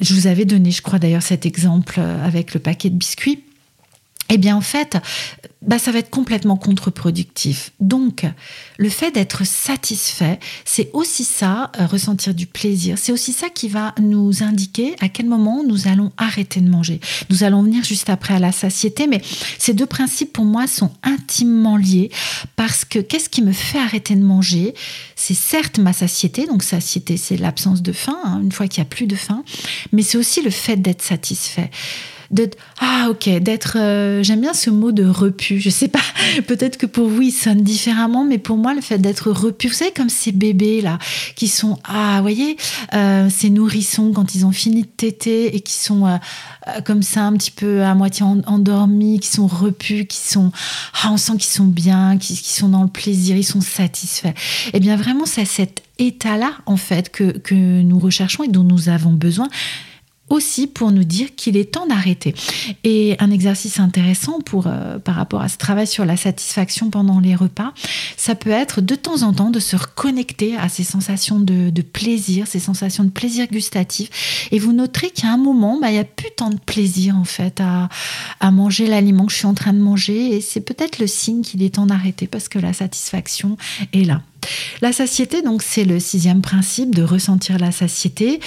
Je 0.00 0.14
vous 0.14 0.26
avais 0.26 0.46
donné, 0.46 0.72
je 0.72 0.82
crois 0.82 0.98
d'ailleurs, 0.98 1.22
cet 1.22 1.46
exemple 1.46 2.00
avec 2.00 2.54
le 2.54 2.60
paquet 2.60 2.90
de 2.90 2.96
biscuits 2.96 3.38
eh 4.28 4.38
bien 4.38 4.56
en 4.56 4.60
fait, 4.60 4.98
bah, 5.66 5.78
ça 5.78 5.92
va 5.92 5.98
être 5.98 6.10
complètement 6.10 6.56
contre-productif. 6.56 7.72
Donc, 7.80 8.26
le 8.76 8.88
fait 8.88 9.10
d'être 9.10 9.46
satisfait, 9.46 10.38
c'est 10.64 10.90
aussi 10.92 11.24
ça, 11.24 11.72
euh, 11.78 11.86
ressentir 11.86 12.34
du 12.34 12.46
plaisir. 12.46 12.98
C'est 12.98 13.12
aussi 13.12 13.32
ça 13.32 13.48
qui 13.48 13.68
va 13.68 13.94
nous 14.00 14.42
indiquer 14.42 14.94
à 15.00 15.08
quel 15.08 15.26
moment 15.26 15.62
nous 15.66 15.88
allons 15.88 16.12
arrêter 16.16 16.60
de 16.60 16.68
manger. 16.68 17.00
Nous 17.30 17.44
allons 17.44 17.62
venir 17.62 17.82
juste 17.82 18.10
après 18.10 18.34
à 18.34 18.38
la 18.38 18.52
satiété, 18.52 19.06
mais 19.06 19.22
ces 19.58 19.72
deux 19.72 19.86
principes 19.86 20.32
pour 20.32 20.44
moi 20.44 20.66
sont 20.66 20.90
intimement 21.02 21.76
liés 21.76 22.10
parce 22.56 22.84
que 22.84 22.98
qu'est-ce 22.98 23.28
qui 23.28 23.42
me 23.42 23.52
fait 23.52 23.78
arrêter 23.78 24.14
de 24.16 24.22
manger? 24.22 24.74
C'est 25.16 25.34
certes 25.34 25.78
ma 25.78 25.92
satiété, 25.92 26.46
donc 26.46 26.62
satiété 26.62 27.16
c'est 27.16 27.36
l'absence 27.36 27.80
de 27.80 27.92
faim, 27.92 28.18
hein, 28.24 28.40
une 28.42 28.52
fois 28.52 28.68
qu'il 28.68 28.82
n'y 28.82 28.86
a 28.86 28.90
plus 28.90 29.06
de 29.06 29.16
faim, 29.16 29.44
mais 29.92 30.02
c'est 30.02 30.18
aussi 30.18 30.42
le 30.42 30.50
fait 30.50 30.76
d'être 30.76 31.02
satisfait 31.02 31.70
ah 32.80 33.08
ok 33.10 33.28
d'être 33.40 33.76
euh, 33.78 34.22
j'aime 34.22 34.40
bien 34.40 34.54
ce 34.54 34.70
mot 34.70 34.92
de 34.92 35.04
repu. 35.04 35.60
Je 35.60 35.70
sais 35.70 35.88
pas 35.88 36.00
peut-être 36.46 36.76
que 36.76 36.86
pour 36.86 37.08
vous 37.08 37.22
il 37.22 37.32
sonne 37.32 37.62
différemment 37.62 38.24
mais 38.24 38.38
pour 38.38 38.56
moi 38.56 38.74
le 38.74 38.80
fait 38.80 38.98
d'être 38.98 39.30
repu 39.30 39.68
vous 39.68 39.74
savez 39.74 39.92
comme 39.92 40.08
ces 40.08 40.32
bébés 40.32 40.80
là 40.80 40.98
qui 41.36 41.48
sont 41.48 41.78
ah 41.84 42.16
vous 42.16 42.22
voyez 42.22 42.56
euh, 42.94 43.28
ces 43.30 43.50
nourrissons 43.50 44.12
quand 44.12 44.34
ils 44.34 44.46
ont 44.46 44.52
fini 44.52 44.82
de 44.82 44.88
téter 44.88 45.54
et 45.54 45.60
qui 45.60 45.74
sont 45.74 46.06
euh, 46.06 46.16
comme 46.84 47.02
ça 47.02 47.22
un 47.22 47.32
petit 47.34 47.50
peu 47.50 47.82
à 47.82 47.94
moitié 47.94 48.24
endormis 48.46 49.20
qui 49.20 49.28
sont 49.28 49.46
repus 49.46 50.06
qui 50.06 50.18
sont 50.18 50.52
ah 51.02 51.10
on 51.10 51.16
sent 51.16 51.32
qu'ils 51.32 51.44
sont 51.44 51.64
bien 51.64 52.18
qui, 52.18 52.34
sont 52.36 52.68
dans 52.68 52.82
le 52.82 52.88
plaisir 52.88 53.36
ils 53.36 53.44
sont 53.44 53.60
satisfaits. 53.60 54.28
Et 54.28 54.70
eh 54.74 54.80
bien 54.80 54.96
vraiment 54.96 55.26
c'est 55.26 55.44
cet 55.44 55.82
état 55.98 56.36
là 56.36 56.52
en 56.66 56.76
fait 56.76 57.10
que, 57.10 57.38
que 57.38 57.54
nous 57.54 57.98
recherchons 57.98 58.44
et 58.44 58.48
dont 58.48 58.64
nous 58.64 58.88
avons 58.88 59.12
besoin 59.12 59.48
aussi 60.30 60.66
pour 60.66 60.90
nous 60.90 61.04
dire 61.04 61.34
qu'il 61.36 61.56
est 61.56 61.72
temps 61.72 61.86
d'arrêter. 61.86 62.34
Et 62.82 63.16
un 63.18 63.30
exercice 63.30 63.78
intéressant 63.78 64.40
pour, 64.40 64.66
euh, 64.66 64.98
par 64.98 65.16
rapport 65.16 65.42
à 65.42 65.48
ce 65.48 65.58
travail 65.58 65.86
sur 65.86 66.04
la 66.04 66.16
satisfaction 66.16 66.90
pendant 66.90 67.20
les 67.20 67.34
repas, 67.34 67.72
ça 68.16 68.34
peut 68.34 68.50
être 68.50 68.80
de 68.80 68.94
temps 68.94 69.22
en 69.22 69.32
temps 69.34 69.50
de 69.50 69.60
se 69.60 69.76
reconnecter 69.76 70.56
à 70.56 70.68
ces 70.68 70.84
sensations 70.84 71.38
de, 71.38 71.70
plaisir, 71.82 72.46
ces 72.46 72.58
sensations 72.58 73.04
de 73.04 73.10
plaisir 73.10 73.46
gustatif. 73.48 74.48
Et 74.50 74.58
vous 74.58 74.72
noterez 74.72 75.10
qu'à 75.10 75.28
un 75.28 75.36
moment, 75.36 75.78
bah, 75.78 75.90
il 75.90 75.94
n'y 75.94 75.98
a 75.98 76.04
plus 76.04 76.30
tant 76.34 76.50
de 76.50 76.58
plaisir 76.58 77.16
en 77.16 77.24
fait 77.24 77.60
à, 77.60 77.88
à 78.40 78.50
manger 78.50 78.86
l'aliment 78.86 79.26
que 79.26 79.32
je 79.32 79.38
suis 79.38 79.46
en 79.46 79.54
train 79.54 79.74
de 79.74 79.78
manger. 79.78 80.36
Et 80.36 80.40
c'est 80.40 80.62
peut-être 80.62 80.98
le 80.98 81.06
signe 81.06 81.42
qu'il 81.42 81.62
est 81.62 81.74
temps 81.74 81.86
d'arrêter 81.86 82.26
parce 82.26 82.48
que 82.48 82.58
la 82.58 82.72
satisfaction 82.72 83.56
est 83.92 84.04
là. 84.04 84.22
La 84.82 84.92
satiété, 84.92 85.42
donc, 85.42 85.62
c'est 85.62 85.84
le 85.84 86.00
sixième 86.00 86.42
principe 86.42 86.94
de 86.94 87.02
ressentir 87.02 87.58
la 87.58 87.72
satiété 87.72 88.40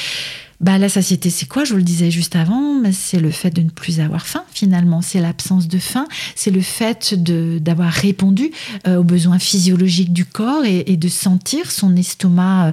bah, 0.59 0.79
la 0.79 0.89
satiété, 0.89 1.29
c'est 1.29 1.45
quoi? 1.45 1.65
Je 1.65 1.71
vous 1.71 1.77
le 1.77 1.83
disais 1.83 2.09
juste 2.09 2.35
avant, 2.35 2.81
c'est 2.91 3.19
le 3.19 3.29
fait 3.29 3.51
de 3.51 3.61
ne 3.61 3.69
plus 3.69 3.99
avoir 3.99 4.25
faim 4.25 4.43
finalement, 4.51 5.03
c'est 5.03 5.21
l'absence 5.21 5.67
de 5.67 5.77
faim, 5.77 6.07
c'est 6.35 6.49
le 6.49 6.61
fait 6.61 7.13
d'avoir 7.13 7.91
répondu 7.91 8.51
euh, 8.87 8.97
aux 8.97 9.03
besoins 9.03 9.37
physiologiques 9.37 10.11
du 10.11 10.25
corps 10.25 10.65
et, 10.65 10.97
de 10.97 11.07
sentir 11.09 11.69
son 11.69 11.95
estomac 11.95 12.67
euh, 12.67 12.71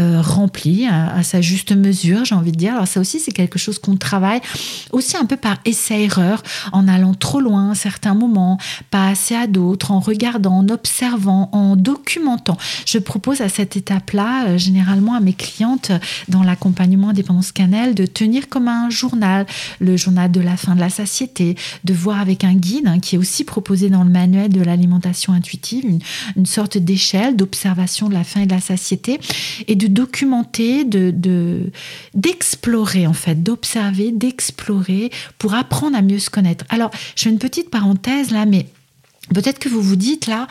euh, 0.00 0.22
rempli 0.22 0.86
à, 0.86 1.22
sa 1.22 1.42
juste 1.42 1.76
mesure, 1.76 2.24
j'ai 2.24 2.34
envie 2.34 2.52
de 2.52 2.56
dire. 2.56 2.72
Alors 2.72 2.88
ça 2.88 3.00
aussi, 3.00 3.20
c'est 3.20 3.32
quelque 3.32 3.58
chose 3.58 3.78
qu'on 3.78 3.96
travaille 3.96 4.40
aussi 4.92 5.18
un 5.18 5.26
peu 5.26 5.36
par 5.36 5.58
essai-erreur, 5.66 6.42
en 6.72 6.88
allant 6.88 7.12
trop 7.12 7.40
loin 7.40 7.72
à 7.72 7.74
certains 7.74 8.14
moments, 8.14 8.58
pas 8.90 9.08
assez 9.08 9.34
à 9.34 9.46
d'autres, 9.46 9.90
en 9.90 10.00
regardant, 10.00 10.58
en 10.58 10.68
observant, 10.70 11.50
en 11.52 11.76
documentant. 11.76 12.56
Je 12.86 12.98
propose 12.98 13.42
à 13.42 13.50
cette 13.50 13.76
étape-là, 13.76 14.56
généralement 14.56 15.14
à 15.14 15.20
mes 15.20 15.34
clientes, 15.34 15.92
dans 16.28 16.42
l'accompagnement 16.42 17.12
des 17.12 17.25
Cannelle 17.54 17.94
de 17.94 18.06
tenir 18.06 18.48
comme 18.48 18.68
un 18.68 18.90
journal, 18.90 19.46
le 19.80 19.96
journal 19.96 20.30
de 20.30 20.40
la 20.40 20.56
fin 20.56 20.74
de 20.74 20.80
la 20.80 20.90
satiété, 20.90 21.56
de 21.84 21.94
voir 21.94 22.20
avec 22.20 22.44
un 22.44 22.54
guide 22.54 22.86
hein, 22.86 23.00
qui 23.00 23.16
est 23.16 23.18
aussi 23.18 23.44
proposé 23.44 23.90
dans 23.90 24.04
le 24.04 24.10
manuel 24.10 24.50
de 24.50 24.62
l'alimentation 24.62 25.32
intuitive, 25.32 25.84
une, 26.36 26.46
sorte 26.46 26.78
d'échelle 26.78 27.36
d'observation 27.36 28.08
de 28.08 28.14
la 28.14 28.24
faim 28.24 28.42
et 28.42 28.46
de 28.46 28.54
la 28.54 28.60
satiété, 28.60 29.18
et 29.66 29.74
de 29.74 29.86
documenter, 29.86 30.84
de 30.84 31.12
d'explorer 32.14 33.06
en 33.06 33.12
fait, 33.12 33.42
d'observer, 33.42 34.12
d'explorer 34.12 35.10
pour 35.38 35.54
apprendre 35.54 35.96
à 35.96 36.02
mieux 36.02 36.18
se 36.18 36.30
connaître. 36.30 36.64
Alors, 36.68 36.90
je 37.16 37.24
fais 37.24 37.30
une 37.30 37.38
petite 37.38 37.70
parenthèse 37.70 38.30
là, 38.30 38.46
mais 38.46 38.66
Peut-être 39.34 39.58
que 39.58 39.68
vous 39.68 39.82
vous 39.82 39.96
dites 39.96 40.26
là, 40.26 40.46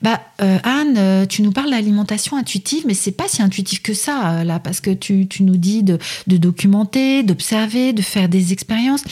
bah 0.00 0.20
euh, 0.40 0.58
Anne, 0.62 0.94
euh, 0.96 1.26
tu 1.26 1.42
nous 1.42 1.52
parles 1.52 1.70
d'alimentation 1.70 2.36
intuitive, 2.36 2.84
mais 2.86 2.94
c'est 2.94 3.12
pas 3.12 3.28
si 3.28 3.42
intuitif 3.42 3.82
que 3.82 3.92
ça 3.92 4.30
euh, 4.30 4.44
là, 4.44 4.58
parce 4.58 4.80
que 4.80 4.90
tu, 4.90 5.28
nous 5.40 5.56
dis 5.56 5.82
de, 5.82 5.98
documenter, 6.26 7.22
d'observer, 7.22 7.92
de 7.92 8.02
faire 8.02 8.28
des 8.28 8.52
expériences. 8.52 9.04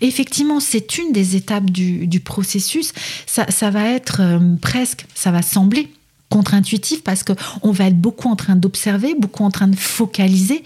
effectivement, 0.00 0.60
c'est 0.60 0.98
une 0.98 1.12
des 1.12 1.36
étapes 1.36 1.70
du, 1.70 2.20
processus. 2.20 2.92
Ça, 3.26 3.70
va 3.70 3.88
être 3.88 4.20
presque, 4.60 5.06
ça 5.14 5.30
va 5.30 5.42
sembler 5.42 5.88
contre-intuitif 6.28 7.02
parce 7.02 7.22
que 7.24 7.32
on 7.62 7.72
va 7.72 7.86
être 7.86 7.98
beaucoup 7.98 8.28
en 8.28 8.36
train 8.36 8.56
d'observer, 8.56 9.14
beaucoup 9.18 9.42
en 9.42 9.50
train 9.50 9.68
de 9.68 9.76
focaliser 9.76 10.62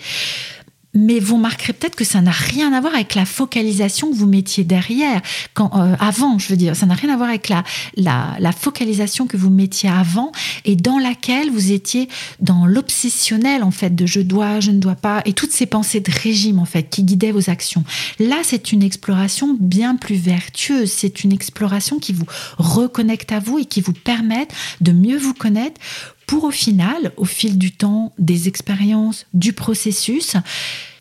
mais 0.95 1.19
vous 1.19 1.37
remarquerez 1.37 1.73
peut-être 1.73 1.97
que 1.97 2.05
ça 2.05 2.21
n'a 2.21 2.31
rien 2.31 2.73
à 2.73 2.81
voir 2.81 2.95
avec 2.95 3.15
la 3.15 3.25
focalisation 3.25 4.11
que 4.11 4.17
vous 4.17 4.27
mettiez 4.27 4.65
derrière, 4.65 5.21
quand, 5.53 5.71
euh, 5.75 5.95
avant, 5.99 6.39
je 6.39 6.49
veux 6.49 6.57
dire, 6.57 6.77
ça 6.77 6.87
n'a 6.87 6.95
rien 6.95 7.13
à 7.13 7.17
voir 7.17 7.29
avec 7.29 7.49
la, 7.49 7.65
la, 7.97 8.53
focalisation 8.53 9.27
que 9.27 9.37
vous 9.37 9.51
mettiez 9.51 9.89
avant 9.89 10.31
et 10.65 10.77
dans 10.77 10.99
laquelle 10.99 11.51
vous 11.51 11.73
étiez 11.73 12.09
dans 12.41 12.67
l'obsessionnel 12.67 13.63
en 13.65 13.71
fait 13.71 13.95
de 13.95 14.07
je 14.07 14.21
dois, 14.21 14.61
je 14.61 14.71
ne 14.71 14.79
dois 14.79 14.95
pas 14.95 15.23
et 15.25 15.33
toutes 15.33 15.51
ces 15.53 15.67
pensées 15.67 16.01
de 16.01 16.11
régime 16.11 16.61
en 16.61 16.65
fait 16.65 16.85
qui 16.89 17.03
guidaient 17.03 17.33
vos 17.33 17.51
actions. 17.51 17.85
Là, 18.21 18.37
c'est 18.43 18.73
une 18.73 18.83
exploration 18.83 19.57
bien 19.59 19.97
plus 19.97 20.15
vertueuse, 20.15 20.91
c'est 20.91 21.25
une 21.25 21.33
exploration 21.33 21.99
qui 21.99 22.13
vous 22.13 22.27
reconnecte 22.59 23.33
à 23.33 23.41
vous 23.41 23.59
et 23.59 23.65
qui 23.65 23.81
vous 23.81 23.93
permet 23.93 24.47
de 24.81 24.93
mieux 24.93 25.19
vous 25.19 25.35
connaître 25.35 25.81
pour 26.27 26.45
au 26.45 26.51
final, 26.51 27.13
au 27.17 27.25
fil 27.25 27.59
du 27.59 27.73
temps, 27.73 28.13
des 28.19 28.49
expériences, 28.49 29.27
du 29.35 29.53
processus, 29.53 30.37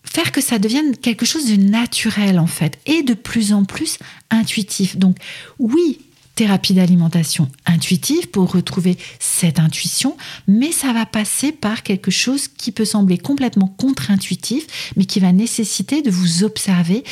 faire 0.04 0.32
que 0.32 0.42
ça 0.42 0.60
devienne 0.60 0.96
quelque 0.98 1.26
chose 1.26 1.50
de 1.50 1.56
naturel 1.56 2.40
en 2.40 2.48
fait 2.48 2.80
et 2.86 3.04
de 3.04 3.14
plus 3.14 3.54
en 3.54 3.66
plus 3.66 3.98
intuitif. 4.30 4.98
Donc 4.98 5.18
oui, 5.60 6.00
thérapie 6.36 6.74
d'alimentation 6.74 7.50
intuitive 7.66 8.30
pour 8.30 8.52
retrouver 8.52 8.98
cette 9.20 9.60
intuition, 9.60 10.18
mais 10.48 10.72
ça 10.72 10.94
va 10.94 11.06
passer 11.06 11.52
par 11.52 11.84
quelque 11.84 12.12
chose 12.12 12.48
qui 12.48 12.72
peut 12.72 12.86
sembler 12.86 13.18
complètement 13.18 13.68
contre-intuitif, 13.68 14.94
mais 14.96 15.06
qui 15.06 15.20
va 15.20 15.32
nécessiter 15.32 16.02
de 16.02 16.12
vous 16.12 16.44
observer 16.44 17.04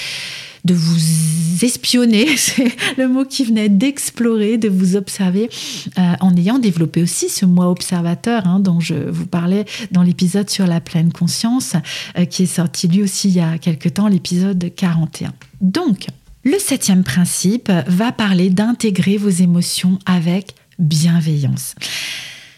de 0.66 0.74
vous 0.74 1.66
espionner, 1.66 2.28
c'est 2.38 2.72
le 2.98 3.08
mot 3.08 3.26
qui 3.26 3.44
venait 3.44 3.70
d'explorer, 3.70 4.58
de 4.58 4.70
vous 4.70 4.96
observer, 4.96 5.50
euh, 5.98 6.14
en 6.20 6.36
ayant 6.36 6.60
développé 6.60 7.02
aussi 7.02 7.30
ce 7.30 7.46
moi 7.46 7.70
observateur 7.70 8.46
hein, 8.46 8.60
dont 8.60 8.80
je 8.80 8.94
vous 8.94 9.26
parlais 9.26 9.66
dans 9.92 10.04
l'épisode 10.04 10.50
sur 10.50 10.68
la 10.68 10.82
pleine 10.82 11.12
conscience, 11.12 11.76
euh, 12.18 12.26
qui 12.26 12.44
est 12.44 12.48
sorti 12.48 12.88
lui 12.88 13.02
aussi 13.02 13.30
il 13.30 13.36
y 13.36 13.40
a 13.40 13.58
quelque 13.58 13.90
temps, 13.90 14.08
l'épisode 14.08 14.72
41. 14.76 15.34
Donc, 15.62 16.08
le 16.44 16.58
septième 16.60 17.04
principe 17.04 17.72
va 17.88 18.12
parler 18.12 18.50
d'intégrer 18.50 19.18
vos 19.18 19.30
émotions 19.30 20.00
avec 20.06 20.56
bienveillance. 20.80 21.76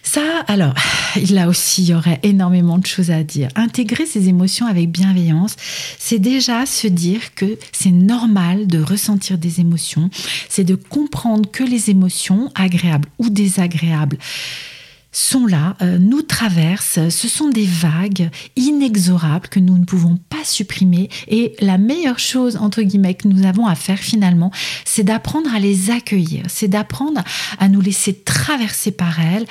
Ça, 0.04 0.22
alors, 0.48 0.74
là 1.32 1.48
aussi, 1.48 1.82
il 1.82 1.90
y 1.90 1.94
aurait 1.96 2.20
énormément 2.24 2.78
de 2.78 2.86
choses 2.86 3.10
à 3.10 3.24
dire. 3.24 3.48
Intégrer 3.56 4.06
ses 4.06 4.30
émotions 4.30 4.68
avec 4.68 4.92
bienveillance, 4.92 5.56
c'est 5.98 6.20
déjà 6.20 6.66
se 6.66 6.88
dire 6.88 7.34
que 7.36 7.58
c'est 7.72 7.92
normal 7.92 8.68
de 8.68 8.80
ressentir 8.80 9.38
des 9.38 9.60
émotions, 9.60 10.10
c'est 10.50 10.66
de 10.66 10.76
comprendre 10.76 11.50
que 11.50 11.64
les 11.64 11.90
émotions, 11.90 12.52
agréables 12.54 13.10
ou 13.18 13.30
désagréables, 13.30 14.18
sont 15.14 15.46
là, 15.46 15.78
euh, 15.82 15.98
nous 16.00 16.24
traversent, 16.24 17.08
ce 17.10 17.28
sont 17.30 17.50
des 17.50 17.66
vagues 17.66 18.30
inexorables 18.56 19.48
que 19.48 19.60
nous 19.60 19.78
ne 19.78 19.86
pouvons 19.86 20.18
pas 20.30 20.44
supprimer. 20.44 21.10
Et 21.28 21.56
la 21.62 21.78
meilleure 21.78 22.20
chose, 22.20 22.58
entre 22.58 22.82
guillemets, 22.82 23.14
que 23.14 23.28
nous 23.28 23.46
avons 23.46 23.68
à 23.68 23.76
faire 23.76 24.00
finalement, 24.00 24.52
c'est 24.84 25.04
d'apprendre 25.04 25.54
à 25.54 25.60
les 25.60 25.92
accueillir, 25.92 26.44
c'est 26.50 26.68
d'apprendre 26.68 27.24
à 27.60 27.70
nous 27.70 27.80
laisser 27.80 28.14
traverser 28.14 28.92
par 28.92 29.22
elles 29.22 29.46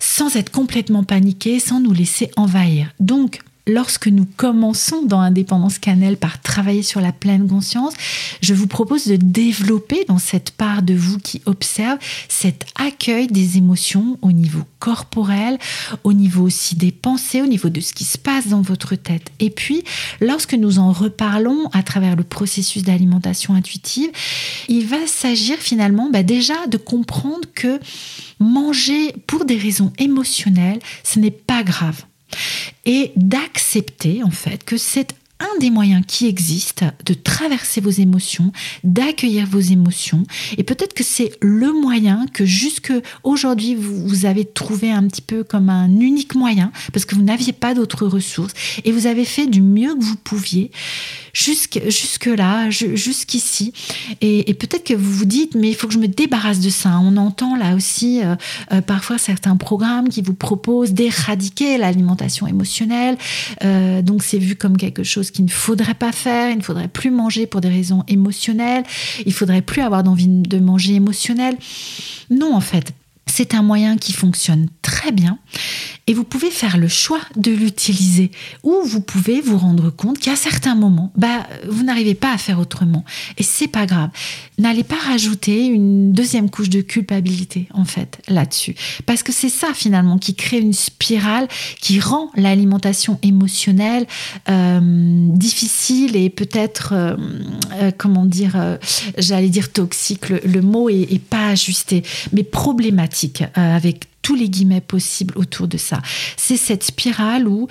sans 0.00 0.36
être 0.36 0.50
complètement 0.50 1.04
paniqué, 1.04 1.60
sans 1.60 1.80
nous 1.80 1.92
laisser 1.92 2.30
envahir. 2.36 2.88
Donc, 3.00 3.40
lorsque 3.68 4.08
nous 4.08 4.26
commençons 4.36 5.02
dans 5.04 5.20
Indépendance 5.20 5.78
Cannelle 5.78 6.16
par 6.16 6.40
travailler 6.40 6.82
sur 6.82 7.00
la 7.00 7.12
pleine 7.12 7.46
conscience, 7.46 7.92
je 8.40 8.54
vous 8.54 8.66
propose 8.66 9.06
de 9.06 9.16
développer 9.16 10.04
dans 10.08 10.18
cette 10.18 10.50
part 10.50 10.82
de 10.82 10.94
vous 10.94 11.18
qui 11.18 11.42
observe 11.46 11.98
cet 12.28 12.64
accueil 12.74 13.28
des 13.28 13.58
émotions 13.58 14.18
au 14.22 14.32
niveau 14.32 14.64
corporel, 14.78 15.58
au 16.02 16.12
niveau 16.12 16.44
aussi 16.44 16.76
des 16.76 16.92
pensées, 16.92 17.42
au 17.42 17.46
niveau 17.46 17.68
de 17.68 17.80
ce 17.80 17.92
qui 17.92 18.04
se 18.04 18.18
passe 18.18 18.48
dans 18.48 18.62
votre 18.62 18.96
tête. 18.96 19.30
Et 19.38 19.50
puis, 19.50 19.84
lorsque 20.20 20.54
nous 20.54 20.78
en 20.78 20.90
reparlons 20.90 21.68
à 21.72 21.82
travers 21.82 22.16
le 22.16 22.24
processus 22.24 22.82
d'alimentation 22.82 23.54
intuitive, 23.54 24.10
il 24.68 24.86
va 24.86 25.06
s'agir 25.06 25.58
finalement 25.58 26.08
bah, 26.10 26.22
déjà 26.22 26.66
de 26.68 26.78
comprendre 26.78 27.46
que 27.54 27.78
manger 28.40 29.14
pour 29.26 29.44
des 29.44 29.58
raisons 29.58 29.92
émotionnelles, 29.98 30.78
ce 31.04 31.18
n'est 31.18 31.30
pas 31.30 31.62
grave 31.62 32.04
et 32.84 33.12
d'accepter 33.16 34.22
en 34.22 34.30
fait 34.30 34.64
que 34.64 34.76
c'est 34.76 35.14
un 35.40 35.58
des 35.60 35.70
moyens 35.70 36.04
qui 36.06 36.26
existent 36.26 36.90
de 37.04 37.14
traverser 37.14 37.80
vos 37.80 37.90
émotions, 37.90 38.52
d'accueillir 38.84 39.46
vos 39.46 39.60
émotions. 39.60 40.24
Et 40.56 40.64
peut-être 40.64 40.94
que 40.94 41.04
c'est 41.04 41.32
le 41.40 41.72
moyen 41.72 42.26
que 42.32 42.44
jusque 42.44 42.92
aujourd'hui 43.22 43.74
vous, 43.74 44.26
avez 44.26 44.44
trouvé 44.44 44.90
un 44.90 45.06
petit 45.06 45.22
peu 45.22 45.44
comme 45.44 45.70
un 45.70 45.88
unique 46.00 46.34
moyen 46.34 46.72
parce 46.92 47.04
que 47.04 47.14
vous 47.14 47.22
n'aviez 47.22 47.52
pas 47.52 47.74
d'autres 47.74 48.06
ressources 48.06 48.52
et 48.84 48.90
vous 48.90 49.06
avez 49.06 49.24
fait 49.24 49.46
du 49.46 49.62
mieux 49.62 49.94
que 49.94 50.02
vous 50.02 50.16
pouviez 50.16 50.70
jusque, 51.32 51.80
jusque 51.86 52.26
là, 52.26 52.68
jusqu'ici. 52.70 53.72
Et, 54.20 54.54
peut-être 54.54 54.84
que 54.84 54.94
vous 54.94 55.12
vous 55.12 55.24
dites, 55.24 55.54
mais 55.54 55.68
il 55.68 55.74
faut 55.74 55.86
que 55.86 55.94
je 55.94 55.98
me 55.98 56.08
débarrasse 56.08 56.60
de 56.60 56.70
ça. 56.70 56.98
On 57.00 57.16
entend 57.16 57.56
là 57.56 57.76
aussi 57.76 58.22
euh, 58.22 58.34
euh, 58.72 58.80
parfois 58.80 59.18
certains 59.18 59.56
programmes 59.56 60.08
qui 60.08 60.20
vous 60.20 60.34
proposent 60.34 60.92
d'éradiquer 60.92 61.78
l'alimentation 61.78 62.46
émotionnelle. 62.46 63.16
Euh, 63.64 64.02
donc 64.02 64.24
c'est 64.24 64.38
vu 64.38 64.56
comme 64.56 64.76
quelque 64.76 65.04
chose 65.04 65.27
qu'il 65.30 65.44
ne 65.44 65.50
faudrait 65.50 65.94
pas 65.94 66.12
faire. 66.12 66.50
Il 66.50 66.58
ne 66.58 66.62
faudrait 66.62 66.88
plus 66.88 67.10
manger 67.10 67.46
pour 67.46 67.60
des 67.60 67.68
raisons 67.68 68.04
émotionnelles. 68.08 68.84
Il 69.26 69.32
faudrait 69.32 69.62
plus 69.62 69.82
avoir 69.82 70.02
d'envie 70.02 70.28
de 70.28 70.58
manger 70.58 70.94
émotionnel. 70.94 71.56
Non, 72.30 72.54
en 72.54 72.60
fait. 72.60 72.92
C'est 73.28 73.54
un 73.54 73.62
moyen 73.62 73.96
qui 73.96 74.12
fonctionne 74.12 74.68
très 74.82 75.12
bien 75.12 75.38
et 76.06 76.14
vous 76.14 76.24
pouvez 76.24 76.50
faire 76.50 76.78
le 76.78 76.88
choix 76.88 77.20
de 77.36 77.50
l'utiliser 77.50 78.30
ou 78.62 78.74
vous 78.84 79.00
pouvez 79.00 79.40
vous 79.40 79.58
rendre 79.58 79.90
compte 79.90 80.18
qu'à 80.18 80.36
certains 80.36 80.74
moments, 80.74 81.12
bah, 81.16 81.46
vous 81.68 81.84
n'arrivez 81.84 82.14
pas 82.14 82.32
à 82.32 82.38
faire 82.38 82.58
autrement 82.58 83.04
et 83.36 83.42
c'est 83.42 83.68
pas 83.68 83.86
grave. 83.86 84.10
N'allez 84.56 84.84
pas 84.84 84.96
rajouter 84.96 85.66
une 85.66 86.12
deuxième 86.12 86.50
couche 86.50 86.70
de 86.70 86.80
culpabilité 86.80 87.68
en 87.74 87.84
fait 87.84 88.22
là-dessus 88.28 88.74
parce 89.06 89.22
que 89.22 89.32
c'est 89.32 89.50
ça 89.50 89.68
finalement 89.74 90.18
qui 90.18 90.34
crée 90.34 90.58
une 90.58 90.72
spirale 90.72 91.46
qui 91.80 92.00
rend 92.00 92.30
l'alimentation 92.34 93.18
émotionnelle 93.22 94.06
euh, 94.48 94.80
difficile 94.82 96.16
et 96.16 96.30
peut-être 96.30 96.92
euh, 96.92 97.16
euh, 97.74 97.90
comment 97.96 98.24
dire, 98.24 98.78
j'allais 99.18 99.48
dire 99.48 99.72
toxique. 99.72 100.28
Le, 100.28 100.60
mot 100.62 100.88
est, 100.88 101.12
est, 101.12 101.22
pas 101.22 101.48
ajusté, 101.48 102.02
mais 102.32 102.42
problématique 102.42 103.17
avec 103.54 104.04
tous 104.22 104.34
les 104.34 104.48
guillemets 104.48 104.80
possibles 104.80 105.36
autour 105.36 105.68
de 105.68 105.76
ça. 105.76 106.00
C'est 106.36 106.56
cette 106.56 106.84
spirale 106.84 107.48
où 107.48 107.68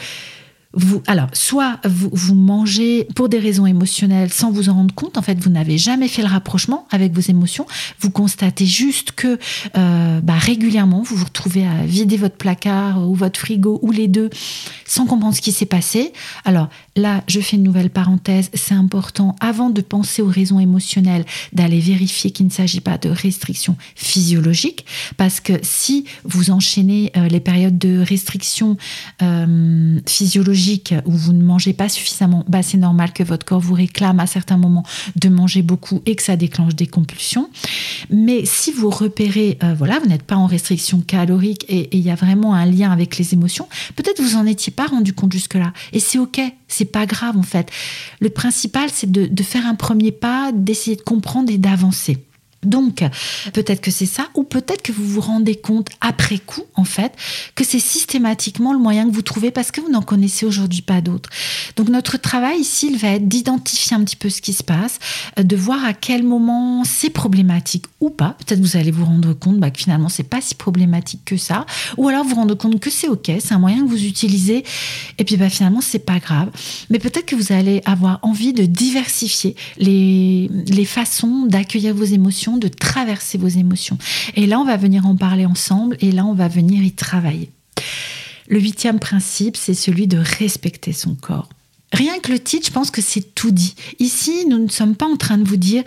alors, 1.08 1.30
soit 1.34 1.80
vous, 1.86 2.36
mangez 2.36 3.08
pour 3.16 3.30
des 3.30 3.40
raisons 3.40 3.66
émotionnelles 3.66 4.32
sans 4.32 4.52
vous 4.52 4.70
en 4.70 4.74
rendre 4.74 4.94
compte, 4.94 5.18
en 5.18 5.22
fait, 5.22 5.40
vous 5.40 5.50
n'avez 5.50 5.78
jamais 5.78 6.08
fait 6.08 6.22
le 6.22 6.28
rapprochement 6.28 6.88
avec 6.92 7.14
vos 7.14 7.22
émotions, 7.22 7.66
vous 8.00 8.10
constatez 8.10 8.66
juste 8.66 9.12
que 9.14 9.40
euh, 9.78 10.20
bah, 10.22 10.38
régulièrement, 10.38 11.02
vous 11.02 11.16
vous 11.16 11.26
retrouvez 11.26 11.66
à 11.66 11.86
vider 11.86 12.18
votre 12.18 12.36
placard 12.36 13.10
ou 13.10 13.16
votre 13.16 13.40
frigo 13.40 13.80
ou 13.82 13.92
les 13.92 14.08
deux 14.08 14.30
sans 14.86 15.06
comprendre 15.06 15.36
ce 15.36 15.42
qui 15.42 15.52
s'est 15.52 15.66
passé. 15.66 16.14
Alors 16.46 16.70
là, 16.96 17.24
je 17.28 17.40
fais 17.40 17.56
une 17.56 17.64
nouvelle 17.64 17.90
parenthèse, 17.90 18.50
c'est 18.54 18.76
important, 18.76 19.36
avant 19.40 19.70
de 19.70 19.82
penser 19.82 20.22
aux 20.22 20.28
raisons 20.28 20.60
émotionnelles, 20.60 21.26
d'aller 21.54 21.80
vérifier 21.80 22.32
qu'il 22.32 22.46
ne 22.46 22.52
s'agit 22.52 22.82
pas 22.82 22.98
de 22.98 23.10
restrictions 23.10 23.78
physiologiques, 23.96 24.86
parce 25.16 25.40
que 25.40 25.54
si 25.62 26.06
vous 26.24 26.52
enchaînez 26.52 27.12
euh, 27.16 27.28
les 27.28 27.40
périodes 27.40 27.78
de 27.78 28.00
restriction 28.00 28.78
euh, 29.22 30.00
physiologiques, 30.06 30.57
où 31.06 31.12
vous 31.12 31.34
ne 31.34 31.44
mangez 31.44 31.74
pas 31.74 31.90
suffisamment, 31.90 32.44
bah, 32.48 32.64
c'est 32.64 32.78
normal 32.78 33.14
que 33.14 33.24
votre 33.24 33.46
corps 33.46 33.60
vous 33.60 33.74
réclame 33.74 34.20
à 34.20 34.28
certains 34.28 34.58
moments 34.58 34.84
de 35.16 35.30
manger 35.30 35.62
beaucoup 35.62 36.02
et 36.06 36.16
que 36.16 36.24
ça 36.24 36.36
déclenche 36.36 36.76
des 36.76 36.88
compulsions. 36.88 37.50
Mais 38.10 38.46
si 38.46 38.72
vous 38.72 38.90
repérez, 38.90 39.58
euh, 39.64 39.74
voilà, 39.78 40.00
vous 40.00 40.08
n'êtes 40.08 40.24
pas 40.24 40.36
en 40.36 40.46
restriction 40.46 41.02
calorique 41.02 41.66
et 41.70 41.96
il 41.96 42.04
y 42.04 42.10
a 42.10 42.16
vraiment 42.16 42.54
un 42.54 42.66
lien 42.66 42.92
avec 42.92 43.18
les 43.18 43.34
émotions, 43.34 43.68
peut-être 43.96 44.22
vous 44.22 44.36
en 44.36 44.46
étiez 44.46 44.72
pas 44.72 44.88
rendu 44.88 45.14
compte 45.14 45.34
jusque-là. 45.34 45.74
Et 45.94 46.00
c'est 46.00 46.20
ok, 46.20 46.42
c'est 46.68 46.86
pas 46.86 47.06
grave 47.06 47.38
en 47.38 47.44
fait. 47.44 47.70
Le 48.20 48.30
principal, 48.30 48.90
c'est 48.92 49.12
de 49.12 49.44
faire 49.44 49.66
un 49.66 49.76
premier 49.76 50.12
pas, 50.12 50.52
d'essayer 50.54 50.96
de 50.96 51.02
comprendre 51.02 51.52
et 51.52 51.58
d'avancer. 51.58 52.27
Donc, 52.68 53.04
peut-être 53.54 53.82
que 53.82 53.92
c'est 53.92 54.06
ça, 54.06 54.28
ou 54.36 54.44
peut-être 54.44 54.82
que 54.82 54.92
vous 54.92 55.06
vous 55.06 55.22
rendez 55.22 55.56
compte 55.56 55.90
après 56.02 56.40
coup, 56.40 56.64
en 56.76 56.84
fait, 56.84 57.14
que 57.56 57.64
c'est 57.64 57.80
systématiquement 57.80 58.74
le 58.74 58.80
moyen 58.80 59.08
que 59.08 59.14
vous 59.14 59.22
trouvez 59.22 59.52
parce 59.52 59.72
que 59.72 59.82
vous 59.82 59.90
n'en 59.90 60.02
connaissez 60.02 60.46
aujourd'hui 60.46 60.82
pas 60.82 61.02
d'autres. 61.02 61.30
Donc, 61.76 61.90
notre 61.90 62.18
travail 62.18 62.60
ici, 62.60 62.90
il 62.92 62.98
va 62.98 63.10
être 63.10 63.28
d'identifier 63.28 63.96
un 63.96 64.04
petit 64.04 64.16
peu 64.16 64.30
ce 64.30 64.42
qui 64.42 64.54
se 64.54 64.64
passe, 64.64 65.00
euh, 65.40 65.44
de 65.44 65.56
voir 65.56 65.84
à 65.86 65.94
quel 65.94 66.24
moment 66.24 66.84
c'est 66.84 67.10
problématique 67.10 67.86
ou 68.02 68.10
pas. 68.10 68.36
Peut-être 68.46 68.60
vous 68.60 68.78
allez 68.78 68.92
vous 68.92 69.06
rendre 69.06 69.34
compte 69.34 69.58
bah, 69.60 69.72
que 69.72 69.80
finalement, 69.80 70.10
c'est 70.10 70.24
pas 70.24 70.42
si 70.42 70.56
problématique 70.56 71.22
que 71.26 71.38
ça, 71.38 71.66
ou 71.98 72.08
alors 72.08 72.26
vous 72.26 72.36
rendre 72.36 72.56
compte 72.56 72.80
que 72.80 72.90
c'est 72.90 73.08
ok, 73.08 73.32
c'est 73.40 73.54
un 73.54 73.60
moyen 73.60 73.84
que 73.84 73.90
vous 73.90 74.06
utilisez, 74.06 74.64
et 75.18 75.24
puis 75.24 75.38
bah, 75.38 75.50
finalement, 75.50 75.82
c'est 75.82 76.00
pas 76.00 76.20
grave. 76.20 76.50
Mais 76.90 77.00
peut-être 77.00 77.26
que 77.26 77.36
vous 77.36 77.54
allez 77.54 77.82
avoir 77.86 78.20
envie 78.22 78.54
de 78.54 78.66
diversifier 78.66 79.56
les, 79.78 80.50
les 80.68 80.86
façons 80.86 81.46
d'accueillir 81.46 81.94
vos 81.94 82.04
émotions 82.04 82.57
de 82.58 82.68
traverser 82.68 83.38
vos 83.38 83.48
émotions. 83.48 83.98
Et 84.36 84.48
là, 84.48 84.60
on 84.60 84.66
va 84.66 84.78
venir 84.78 85.06
en 85.06 85.16
parler 85.16 85.46
ensemble 85.46 85.98
et 86.00 86.12
là, 86.12 86.26
on 86.26 86.34
va 86.34 86.48
venir 86.48 86.84
y 86.84 86.92
travailler. 86.92 87.52
Le 88.48 88.60
huitième 88.60 89.00
principe, 89.00 89.58
c'est 89.58 89.74
celui 89.74 90.08
de 90.08 90.18
respecter 90.18 90.94
son 90.94 91.16
corps. 91.16 91.50
Rien 91.94 92.20
que 92.20 92.32
le 92.32 92.40
titre, 92.40 92.68
je 92.68 92.72
pense 92.72 92.92
que 92.92 93.02
c'est 93.02 93.34
tout 93.34 93.52
dit. 93.52 93.76
Ici, 94.00 94.46
nous 94.50 94.60
ne 94.60 94.68
sommes 94.68 94.96
pas 94.96 95.06
en 95.06 95.16
train 95.16 95.38
de 95.38 95.48
vous 95.48 95.58
dire 95.58 95.84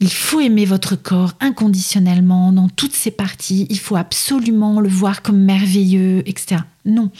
il 0.00 0.10
faut 0.12 0.40
aimer 0.40 0.64
votre 0.64 0.96
corps 0.96 1.34
inconditionnellement 1.40 2.52
dans 2.52 2.68
toutes 2.68 2.94
ses 2.94 3.10
parties, 3.10 3.66
il 3.70 3.78
faut 3.78 3.96
absolument 3.96 4.80
le 4.80 4.88
voir 4.88 5.22
comme 5.22 5.38
merveilleux, 5.38 6.22
etc. 6.26 6.62
Non 6.84 7.10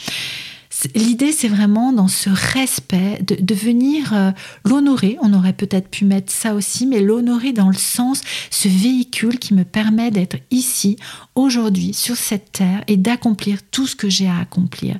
L'idée, 0.94 1.32
c'est 1.32 1.48
vraiment 1.48 1.92
dans 1.92 2.08
ce 2.08 2.30
respect 2.30 3.22
de, 3.22 3.54
venir 3.54 4.12
euh, 4.14 4.32
l'honorer. 4.64 5.16
On 5.20 5.32
aurait 5.32 5.52
peut-être 5.52 5.88
pu 5.88 6.04
mettre 6.04 6.32
ça 6.32 6.54
aussi, 6.54 6.86
mais 6.86 7.00
l'honorer 7.00 7.52
dans 7.52 7.68
le 7.68 7.74
sens, 7.74 8.22
ce 8.50 8.68
véhicule 8.68 9.38
qui 9.38 9.54
me 9.54 9.64
permet 9.64 10.10
d'être 10.10 10.36
ici, 10.50 10.96
aujourd'hui, 11.34 11.94
sur 11.94 12.16
cette 12.16 12.52
terre 12.52 12.82
et 12.88 12.96
d'accomplir 12.96 13.58
tout 13.70 13.86
ce 13.86 13.94
que 13.94 14.08
j'ai 14.08 14.28
à 14.28 14.38
accomplir. 14.38 14.96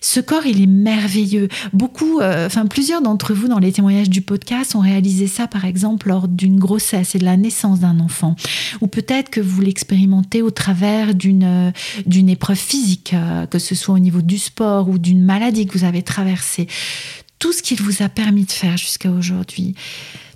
Ce 0.00 0.20
corps, 0.20 0.46
il 0.46 0.60
est 0.60 0.66
merveilleux. 0.66 1.48
Beaucoup, 1.72 2.20
euh, 2.20 2.46
enfin 2.46 2.66
plusieurs 2.66 3.00
d'entre 3.00 3.32
vous 3.32 3.48
dans 3.48 3.58
les 3.58 3.72
témoignages 3.72 4.10
du 4.10 4.20
podcast 4.20 4.74
ont 4.74 4.80
réalisé 4.80 5.26
ça, 5.26 5.46
par 5.46 5.64
exemple, 5.64 6.08
lors 6.08 6.28
d'une 6.28 6.58
grossesse 6.58 7.14
et 7.14 7.18
de 7.18 7.24
la 7.24 7.36
naissance 7.36 7.80
d'un 7.80 8.00
enfant. 8.00 8.36
Ou 8.80 8.86
peut-être 8.86 9.30
que 9.30 9.40
vous 9.40 9.60
l'expérimentez 9.60 10.42
au 10.42 10.50
travers 10.50 11.14
d'une 11.14 11.44
euh, 11.44 11.70
d'une 12.06 12.28
épreuve 12.28 12.58
physique, 12.58 13.14
que 13.50 13.58
ce 13.58 13.74
soit 13.74 13.94
au 13.94 13.98
niveau 13.98 14.20
du 14.20 14.38
sport 14.38 14.88
ou 14.88 14.98
d'une 15.04 15.22
maladie 15.22 15.66
que 15.66 15.78
vous 15.78 15.84
avez 15.84 16.02
traversée, 16.02 16.66
tout 17.38 17.52
ce 17.52 17.62
qu'il 17.62 17.80
vous 17.80 18.02
a 18.02 18.08
permis 18.08 18.44
de 18.44 18.52
faire 18.52 18.76
jusqu'à 18.76 19.10
aujourd'hui, 19.10 19.74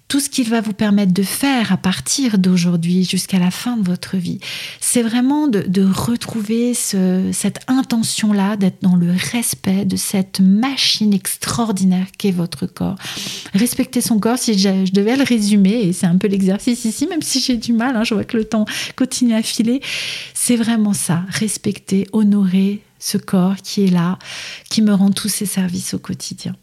tout 0.09 0.21
ce 0.21 0.31
qu'il 0.31 0.49
va 0.49 0.63
vous 0.63 0.73
permettre 0.73 1.13
de 1.13 1.23
faire 1.23 1.71
à 1.71 1.77
partir 1.77 2.39
d'aujourd'hui 2.39 3.05
jusqu'à 3.05 3.39
la 3.39 3.51
fin 3.51 3.77
de 3.77 3.87
votre 3.87 4.17
vie, 4.17 4.41
c'est 4.81 5.03
vraiment 5.03 5.49
de, 5.49 5.85
retrouver 5.85 6.73
cette 6.75 7.61
intention-là, 7.69 8.57
d'être 8.57 8.83
dans 8.83 8.97
le 8.97 9.13
respect 9.33 9.85
de 9.85 9.97
cette 9.97 10.41
machine 10.41 11.13
extraordinaire 11.13 12.07
qu'est 12.17 12.31
votre 12.31 12.67
corps. 12.67 12.97
Respecter 13.55 14.01
son 14.01 14.19
corps, 14.19 14.39
si 14.39 14.59
je, 14.59 14.93
devais 14.93 15.17
le 15.17 15.25
résumer, 15.25 15.83
et 15.83 15.93
c'est 15.93 16.07
un 16.07 16.17
peu 16.17 16.29
l'exercice 16.29 16.85
ici, 16.85 17.07
même 17.07 17.23
si 17.23 17.41
j'ai 17.41 17.57
du 17.57 17.73
mal, 17.75 17.95
hein, 17.97 18.05
je 18.05 18.15
vois 18.15 18.25
que 18.25 18.37
le 18.37 18.45
temps 18.45 18.65
continue 18.97 19.35
à 19.35 19.43
filer, 19.43 19.81
c'est 20.33 20.57
vraiment 20.57 20.95
ça, 20.95 21.25
respecter, 21.29 22.07
honorer, 22.13 22.81
ce 22.99 23.19
corps 23.19 23.57
qui 23.57 23.85
est 23.85 23.91
là, 23.91 24.19
qui 24.71 24.83
me 24.83 24.93
rend 24.93 25.11
tous 25.11 25.29
ces 25.29 25.47
services 25.47 25.95
au 25.95 25.99
quotidien. 25.99 26.55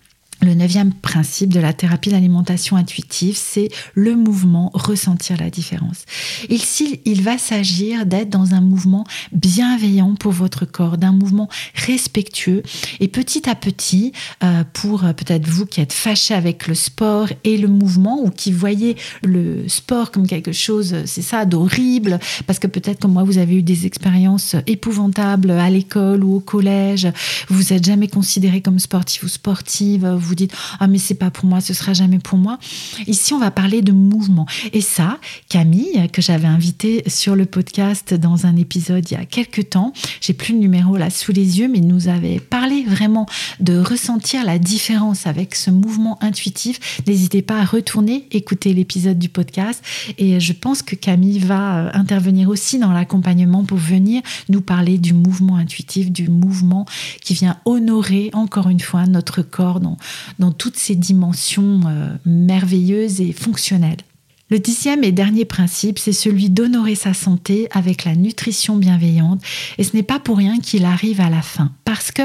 Le 0.45 0.53
neuvième 0.53 0.93
principe 0.93 1.51
de 1.51 1.59
la 1.59 1.73
thérapie 1.73 2.11
d'alimentation 2.11 2.77
intuitive, 2.77 3.35
c'est 3.35 3.69
le 3.95 4.15
mouvement, 4.15 4.69
ressentir 4.75 5.37
la 5.37 5.49
différence. 5.49 6.05
Ici, 6.49 7.01
il 7.03 7.23
va 7.23 7.39
s'agir 7.39 8.05
d'être 8.05 8.29
dans 8.29 8.53
un 8.53 8.61
mouvement 8.61 9.05
bienveillant 9.31 10.13
pour 10.13 10.33
votre 10.33 10.65
corps, 10.65 10.99
d'un 10.99 11.13
mouvement 11.13 11.49
respectueux. 11.73 12.61
Et 12.99 13.07
petit 13.07 13.49
à 13.49 13.55
petit, 13.55 14.11
euh, 14.43 14.63
pour 14.73 15.03
euh, 15.03 15.13
peut-être 15.13 15.47
vous 15.47 15.65
qui 15.65 15.81
êtes 15.81 15.93
fâché 15.93 16.35
avec 16.35 16.67
le 16.67 16.75
sport 16.75 17.29
et 17.43 17.57
le 17.57 17.67
mouvement, 17.67 18.21
ou 18.23 18.29
qui 18.29 18.51
voyez 18.51 18.97
le 19.23 19.67
sport 19.67 20.11
comme 20.11 20.27
quelque 20.27 20.51
chose, 20.51 20.95
c'est 21.05 21.23
ça, 21.23 21.45
d'horrible, 21.45 22.19
parce 22.45 22.59
que 22.59 22.67
peut-être 22.67 22.99
comme 22.99 23.13
moi, 23.13 23.23
vous 23.23 23.39
avez 23.39 23.55
eu 23.55 23.63
des 23.63 23.87
expériences 23.87 24.55
épouvantables 24.67 25.49
à 25.49 25.71
l'école 25.71 26.23
ou 26.23 26.35
au 26.35 26.39
collège, 26.39 27.07
vous 27.49 27.73
n'êtes 27.73 27.85
jamais 27.85 28.07
considéré 28.07 28.61
comme 28.61 28.77
sportif 28.77 29.23
ou 29.23 29.27
sportive, 29.27 30.05
dites 30.35 30.53
ah 30.79 30.87
mais 30.87 30.97
c'est 30.97 31.15
pas 31.15 31.31
pour 31.31 31.45
moi, 31.45 31.61
ce 31.61 31.73
sera 31.73 31.93
jamais 31.93 32.19
pour 32.19 32.37
moi. 32.37 32.59
Ici, 33.07 33.33
on 33.33 33.39
va 33.39 33.51
parler 33.51 33.81
de 33.81 33.91
mouvement. 33.91 34.45
Et 34.73 34.81
ça, 34.81 35.17
Camille, 35.49 36.09
que 36.11 36.21
j'avais 36.21 36.47
invitée 36.47 37.03
sur 37.07 37.35
le 37.35 37.45
podcast 37.45 38.13
dans 38.13 38.45
un 38.45 38.55
épisode 38.55 39.09
il 39.09 39.13
y 39.15 39.17
a 39.17 39.25
quelques 39.25 39.69
temps, 39.69 39.93
j'ai 40.21 40.33
plus 40.33 40.53
le 40.53 40.59
numéro 40.59 40.97
là 40.97 41.09
sous 41.09 41.31
les 41.31 41.59
yeux, 41.59 41.67
mais 41.67 41.79
nous 41.79 42.07
avait 42.07 42.39
parlé 42.39 42.83
vraiment 42.83 43.25
de 43.59 43.77
ressentir 43.77 44.43
la 44.43 44.59
différence 44.59 45.27
avec 45.27 45.55
ce 45.55 45.71
mouvement 45.71 46.21
intuitif. 46.21 47.01
N'hésitez 47.07 47.41
pas 47.41 47.59
à 47.59 47.65
retourner 47.65 48.27
écouter 48.31 48.73
l'épisode 48.73 49.17
du 49.17 49.29
podcast. 49.29 49.83
Et 50.17 50.39
je 50.39 50.53
pense 50.53 50.81
que 50.81 50.95
Camille 50.95 51.39
va 51.39 51.77
euh, 51.77 51.89
intervenir 51.93 52.49
aussi 52.49 52.79
dans 52.79 52.91
l'accompagnement 52.91 53.63
pour 53.63 53.77
venir 53.77 54.21
nous 54.49 54.61
parler 54.61 54.97
du 54.97 55.13
mouvement 55.13 55.55
intuitif, 55.57 56.11
du 56.11 56.29
mouvement 56.29 56.85
qui 57.21 57.33
vient 57.33 57.57
honorer 57.65 58.29
encore 58.33 58.69
une 58.69 58.79
fois 58.79 59.05
notre 59.05 59.41
corps 59.41 59.79
dans, 59.79 59.97
dans 60.39 60.51
toutes 60.51 60.77
ses 60.77 60.95
dimensions 60.95 61.81
euh, 61.87 62.09
merveilleuses 62.25 63.21
et 63.21 63.33
fonctionnelles. 63.33 64.01
Le 64.49 64.59
dixième 64.59 65.03
et 65.03 65.11
dernier 65.11 65.43
principe, 65.43 65.97
c'est 65.97 66.13
celui 66.13 66.51
d'honorer 66.51 66.93
sa 66.93 67.15
santé 67.15 67.67
avec 67.71 68.05
la 68.05 68.15
nutrition 68.15 68.77
bienveillante. 68.77 69.41
Et 69.79 69.83
ce 69.83 69.95
n'est 69.95 70.03
pas 70.03 70.19
pour 70.19 70.37
rien 70.37 70.59
qu'il 70.59 70.85
arrive 70.85 71.19
à 71.19 71.31
la 71.31 71.41
fin. 71.41 71.71
Parce 71.83 72.11
que 72.11 72.21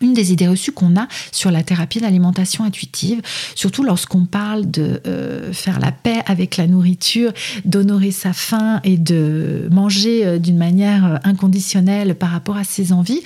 une 0.00 0.14
des 0.14 0.32
idées 0.32 0.48
reçues 0.48 0.72
qu'on 0.72 0.96
a 0.96 1.06
sur 1.30 1.50
la 1.50 1.62
thérapie 1.62 2.00
d'alimentation 2.00 2.64
intuitive, 2.64 3.20
surtout 3.54 3.82
lorsqu'on 3.82 4.24
parle 4.24 4.70
de 4.70 5.00
euh, 5.06 5.52
faire 5.52 5.78
la 5.78 5.92
paix 5.92 6.22
avec 6.26 6.56
la 6.56 6.66
nourriture, 6.66 7.32
d'honorer 7.64 8.10
sa 8.10 8.32
faim 8.32 8.80
et 8.82 8.96
de 8.96 9.68
manger 9.70 10.26
euh, 10.26 10.38
d'une 10.38 10.56
manière 10.56 11.20
inconditionnelle 11.24 12.14
par 12.14 12.30
rapport 12.30 12.56
à 12.56 12.64
ses 12.64 12.92
envies, 12.92 13.20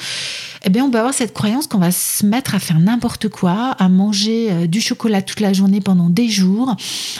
eh 0.64 0.70
bien, 0.70 0.84
on 0.84 0.90
peut 0.90 0.98
avoir 0.98 1.14
cette 1.14 1.32
croyance 1.34 1.66
qu'on 1.66 1.78
va 1.78 1.90
se 1.90 2.24
mettre 2.24 2.54
à 2.54 2.58
faire 2.58 2.78
n'importe 2.78 3.28
quoi, 3.28 3.72
à 3.78 3.88
manger 3.88 4.66
du 4.66 4.80
chocolat 4.80 5.22
toute 5.22 5.40
la 5.40 5.52
journée 5.52 5.80
pendant 5.80 6.08
des 6.08 6.28
jours, 6.28 6.74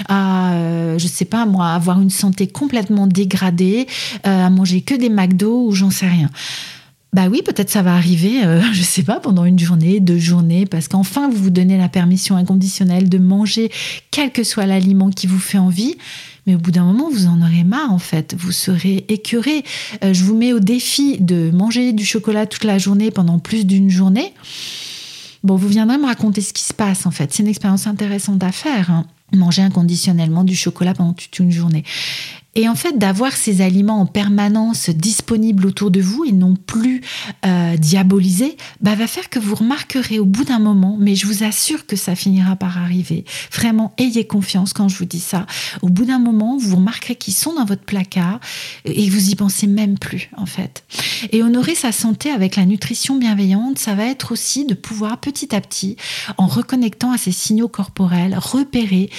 à, 0.08 0.54
je 0.98 1.06
sais 1.06 1.24
pas 1.24 1.46
moi, 1.46 1.68
avoir 1.68 2.00
une 2.00 2.10
santé 2.10 2.46
complètement 2.46 3.06
dégradée, 3.06 3.86
à 4.22 4.48
manger 4.50 4.80
que 4.80 4.94
des 4.94 5.10
McDo 5.10 5.66
ou 5.66 5.72
j'en 5.72 5.90
sais 5.90 6.08
rien. 6.08 6.30
Bah 7.14 7.28
oui, 7.30 7.42
peut-être 7.42 7.70
ça 7.70 7.82
va 7.82 7.94
arriver, 7.94 8.44
euh, 8.44 8.60
je 8.72 8.82
sais 8.82 9.04
pas, 9.04 9.20
pendant 9.20 9.44
une 9.44 9.58
journée, 9.58 10.00
deux 10.00 10.18
journées, 10.18 10.66
parce 10.66 10.88
qu'enfin 10.88 11.30
vous 11.30 11.44
vous 11.44 11.50
donnez 11.50 11.78
la 11.78 11.88
permission 11.88 12.36
inconditionnelle 12.36 13.08
de 13.08 13.18
manger 13.18 13.70
quel 14.10 14.32
que 14.32 14.42
soit 14.42 14.66
l'aliment 14.66 15.10
qui 15.10 15.28
vous 15.28 15.38
fait 15.38 15.58
envie. 15.58 15.96
Mais 16.46 16.54
au 16.54 16.58
bout 16.58 16.70
d'un 16.70 16.84
moment, 16.84 17.08
vous 17.10 17.26
en 17.26 17.40
aurez 17.40 17.64
marre 17.64 17.92
en 17.92 17.98
fait. 17.98 18.34
Vous 18.38 18.52
serez 18.52 19.04
écœuré. 19.08 19.64
Euh, 20.02 20.12
je 20.12 20.24
vous 20.24 20.36
mets 20.36 20.52
au 20.52 20.60
défi 20.60 21.18
de 21.20 21.50
manger 21.50 21.92
du 21.92 22.04
chocolat 22.04 22.46
toute 22.46 22.64
la 22.64 22.78
journée 22.78 23.10
pendant 23.10 23.38
plus 23.38 23.64
d'une 23.66 23.90
journée. 23.90 24.34
Bon, 25.42 25.56
vous 25.56 25.68
viendrez 25.68 25.98
me 25.98 26.06
raconter 26.06 26.40
ce 26.40 26.52
qui 26.52 26.62
se 26.62 26.74
passe 26.74 27.06
en 27.06 27.10
fait. 27.10 27.32
C'est 27.32 27.42
une 27.42 27.48
expérience 27.48 27.86
intéressante 27.86 28.42
à 28.42 28.52
faire. 28.52 28.90
Hein. 28.90 29.06
manger 29.34 29.62
inconditionnellement 29.62 30.44
du 30.44 30.54
chocolat 30.54 30.94
pendant 30.94 31.12
toute 31.12 31.38
une 31.38 31.50
journée. 31.50 31.84
Et 32.56 32.68
en 32.68 32.74
fait, 32.74 32.98
d'avoir 32.98 33.32
ces 33.32 33.60
aliments 33.60 34.00
en 34.00 34.06
permanence 34.06 34.90
disponibles 34.90 35.66
autour 35.66 35.90
de 35.90 36.00
vous 36.00 36.24
et 36.24 36.32
non 36.32 36.54
plus 36.54 37.00
euh, 37.44 37.76
diabolisés, 37.76 38.56
bah, 38.80 38.94
va 38.94 39.06
faire 39.06 39.28
que 39.28 39.38
vous 39.38 39.54
remarquerez 39.54 40.18
au 40.18 40.24
bout 40.24 40.44
d'un 40.44 40.60
moment, 40.60 40.96
mais 40.98 41.16
je 41.16 41.26
vous 41.26 41.42
assure 41.42 41.86
que 41.86 41.96
ça 41.96 42.14
finira 42.14 42.56
par 42.56 42.78
arriver. 42.78 43.24
Vraiment, 43.52 43.92
ayez 43.98 44.26
confiance 44.26 44.72
quand 44.72 44.88
je 44.88 44.96
vous 44.96 45.04
dis 45.04 45.20
ça. 45.20 45.46
Au 45.82 45.88
bout 45.88 46.04
d'un 46.04 46.18
moment, 46.18 46.56
vous 46.56 46.76
remarquerez 46.76 47.16
qu'ils 47.16 47.34
sont 47.34 47.54
dans 47.54 47.64
votre 47.64 47.82
placard 47.82 48.40
et 48.84 49.08
vous 49.08 49.30
y 49.30 49.34
pensez 49.34 49.66
même 49.66 49.98
plus, 49.98 50.30
en 50.36 50.46
fait. 50.46 50.84
Et 51.32 51.42
honorer 51.42 51.74
sa 51.74 51.92
santé 51.92 52.30
avec 52.30 52.56
la 52.56 52.66
nutrition 52.66 53.16
bienveillante, 53.16 53.78
ça 53.78 53.94
va 53.94 54.04
être 54.04 54.32
aussi 54.32 54.64
de 54.64 54.74
pouvoir 54.74 55.18
petit 55.18 55.54
à 55.54 55.60
petit, 55.60 55.96
en 56.36 56.46
reconnectant 56.46 57.12
à 57.12 57.18
ces 57.18 57.32
signaux 57.32 57.68
corporels, 57.68 58.36
repérer 58.38 59.10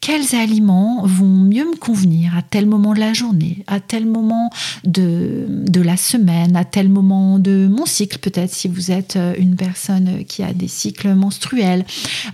quels 0.00 0.34
aliments 0.34 1.04
vont 1.06 1.26
mieux 1.26 1.64
me 1.64 1.76
convenir 1.76 2.36
à 2.36 2.42
tel 2.42 2.66
moment 2.66 2.83
de 2.92 3.00
la 3.00 3.14
journée, 3.14 3.64
à 3.66 3.80
tel 3.80 4.04
moment 4.04 4.50
de, 4.84 5.46
de 5.48 5.80
la 5.80 5.96
semaine, 5.96 6.56
à 6.56 6.64
tel 6.64 6.88
moment 6.88 7.38
de 7.38 7.68
mon 7.70 7.86
cycle, 7.86 8.18
peut-être 8.18 8.52
si 8.52 8.68
vous 8.68 8.90
êtes 8.90 9.16
euh, 9.16 9.34
une 9.38 9.56
personne 9.56 10.24
qui 10.26 10.42
a 10.42 10.52
des 10.52 10.68
cycles 10.68 11.14
menstruels, 11.14 11.84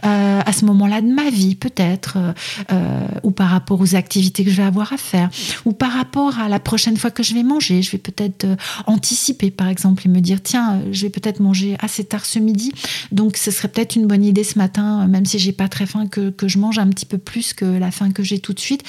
euh, 0.05 0.40
à 0.44 0.53
ce 0.53 0.64
moment-là 0.64 1.03
de 1.03 1.12
ma 1.12 1.30
vie, 1.30 1.55
peut-être, 1.55 2.18
euh, 2.72 3.07
ou 3.22 3.30
par 3.30 3.51
rapport 3.51 3.80
aux 3.80 3.94
activités 3.94 4.44
que 4.44 4.51
je 4.51 4.57
vais 4.57 4.62
avoir 4.62 4.92
à 4.92 4.96
faire, 4.96 5.30
ou 5.64 5.72
par 5.72 5.92
rapport 5.92 6.38
à 6.38 6.48
la 6.48 6.59
prochaine 6.59 6.96
fois 6.96 7.11
que 7.11 7.22
je 7.22 7.34
vais 7.34 7.42
manger. 7.42 7.82
Je 7.82 7.92
vais 7.92 7.98
peut-être 7.98 8.46
anticiper, 8.86 9.51
par 9.51 9.68
exemple, 9.68 10.03
et 10.07 10.09
me 10.09 10.20
dire, 10.20 10.42
tiens, 10.42 10.80
je 10.90 11.03
vais 11.03 11.11
peut-être 11.11 11.40
manger 11.40 11.76
assez 11.80 12.05
tard 12.05 12.24
ce 12.24 12.38
midi, 12.38 12.72
donc 13.12 13.36
ce 13.36 13.51
serait 13.51 13.68
peut-être 13.68 13.96
une 13.96 14.07
bonne 14.07 14.24
idée 14.24 14.44
ce 14.44 14.59
matin, 14.59 15.07
même 15.07 15.26
si 15.26 15.38
j'ai 15.38 15.53
pas 15.53 15.68
très 15.68 15.86
faim, 15.86 16.07
que, 16.07 16.30
que 16.30 16.48
je 16.48 16.59
mange 16.59 16.78
un 16.78 16.88
petit 16.88 17.07
peu 17.07 17.18
plus 17.18 17.53
que 17.53 17.64
la 17.64 17.90
faim 17.90 18.11
que 18.11 18.22
j'ai 18.22 18.38
tout 18.38 18.55
de 18.55 18.61
suite, 18.61 18.82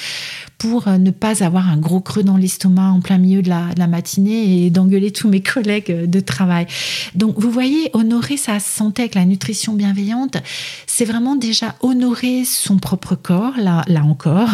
pour 0.58 0.88
ne 0.88 1.10
pas 1.10 1.44
avoir 1.44 1.51
avoir 1.52 1.68
un 1.68 1.76
gros 1.76 2.00
creux 2.00 2.22
dans 2.22 2.38
l'estomac 2.38 2.92
en 2.92 3.00
plein 3.00 3.18
milieu 3.18 3.42
de 3.42 3.50
la, 3.50 3.86
matinée 3.86 4.64
et 4.64 4.70
d'engueuler 4.70 5.10
tous 5.10 5.28
mes 5.28 5.42
collègues 5.42 6.08
de 6.08 6.20
travail. 6.20 6.66
Donc, 7.14 7.34
vous 7.36 7.50
voyez, 7.50 7.90
honorer 7.92 8.38
sa 8.38 8.58
santé 8.58 9.02
avec 9.02 9.14
la 9.14 9.26
nutrition 9.26 9.74
bienveillante, 9.74 10.38
c'est 10.86 11.04
vraiment 11.04 11.36
déjà 11.36 11.74
honorer 11.82 12.46
son 12.46 12.78
propre 12.78 13.16
corps, 13.16 13.52
là, 13.58 13.84
là 13.86 14.02
encore, 14.02 14.48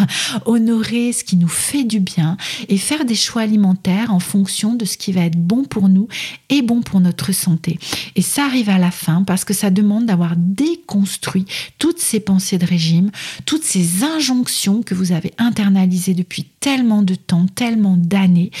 honorer 0.45 1.13
ce 1.13 1.23
qui 1.23 1.37
nous 1.37 1.47
fait 1.47 1.85
du 1.85 2.01
bien 2.01 2.35
et 2.67 2.77
faire 2.77 3.05
des 3.05 3.15
choix 3.15 3.43
alimentaires 3.43 4.13
en 4.13 4.19
fonction 4.19 4.75
de 4.75 4.83
ce 4.83 4.97
qui 4.97 5.13
va 5.13 5.21
être 5.21 5.39
bon 5.39 5.63
pour 5.63 5.87
nous 5.87 6.09
et 6.49 6.61
bon 6.61 6.81
pour 6.81 6.99
notre 6.99 7.31
santé. 7.31 7.79
Et 8.17 8.21
ça 8.21 8.43
arrive 8.43 8.69
à 8.69 8.77
la 8.77 8.91
fin 8.91 9.23
parce 9.23 9.45
que 9.45 9.53
ça 9.53 9.69
demande 9.69 10.05
d'avoir 10.05 10.33
déconstruit 10.35 11.45
toutes 11.77 11.99
ces 11.99 12.19
pensées 12.19 12.57
de 12.57 12.65
régime, 12.65 13.11
toutes 13.45 13.63
ces 13.63 14.03
injonctions 14.03 14.83
que 14.83 14.95
vous 14.95 15.13
avez 15.13 15.31
internalisées 15.37 16.13
depuis 16.13 16.45
tellement 16.59 16.88
de 17.03 17.15
temps, 17.15 17.45
tellement 17.55 17.95
d'années 17.97 18.51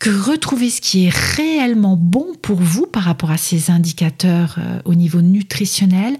que 0.00 0.10
retrouver 0.10 0.70
ce 0.70 0.80
qui 0.80 1.06
est 1.06 1.14
réellement 1.14 1.96
bon 1.96 2.26
pour 2.42 2.56
vous 2.56 2.86
par 2.86 3.04
rapport 3.04 3.30
à 3.30 3.38
ces 3.38 3.70
indicateurs 3.70 4.56
euh, 4.58 4.80
au 4.84 4.94
niveau 4.94 5.22
nutritionnel, 5.22 6.18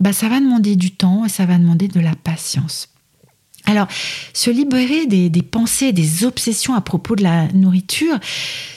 bah, 0.00 0.12
ça 0.12 0.28
va 0.28 0.40
demander 0.40 0.76
du 0.76 0.90
temps 0.90 1.24
et 1.24 1.28
ça 1.28 1.46
va 1.46 1.56
demander 1.56 1.88
de 1.88 2.00
la 2.00 2.14
patience. 2.16 2.88
Alors, 3.66 3.88
se 4.32 4.50
libérer 4.50 5.06
des, 5.06 5.42
pensées, 5.42 5.92
des 5.92 6.24
obsessions 6.24 6.74
à 6.74 6.80
propos 6.80 7.16
de 7.16 7.22
la 7.22 7.48
nourriture, 7.52 8.18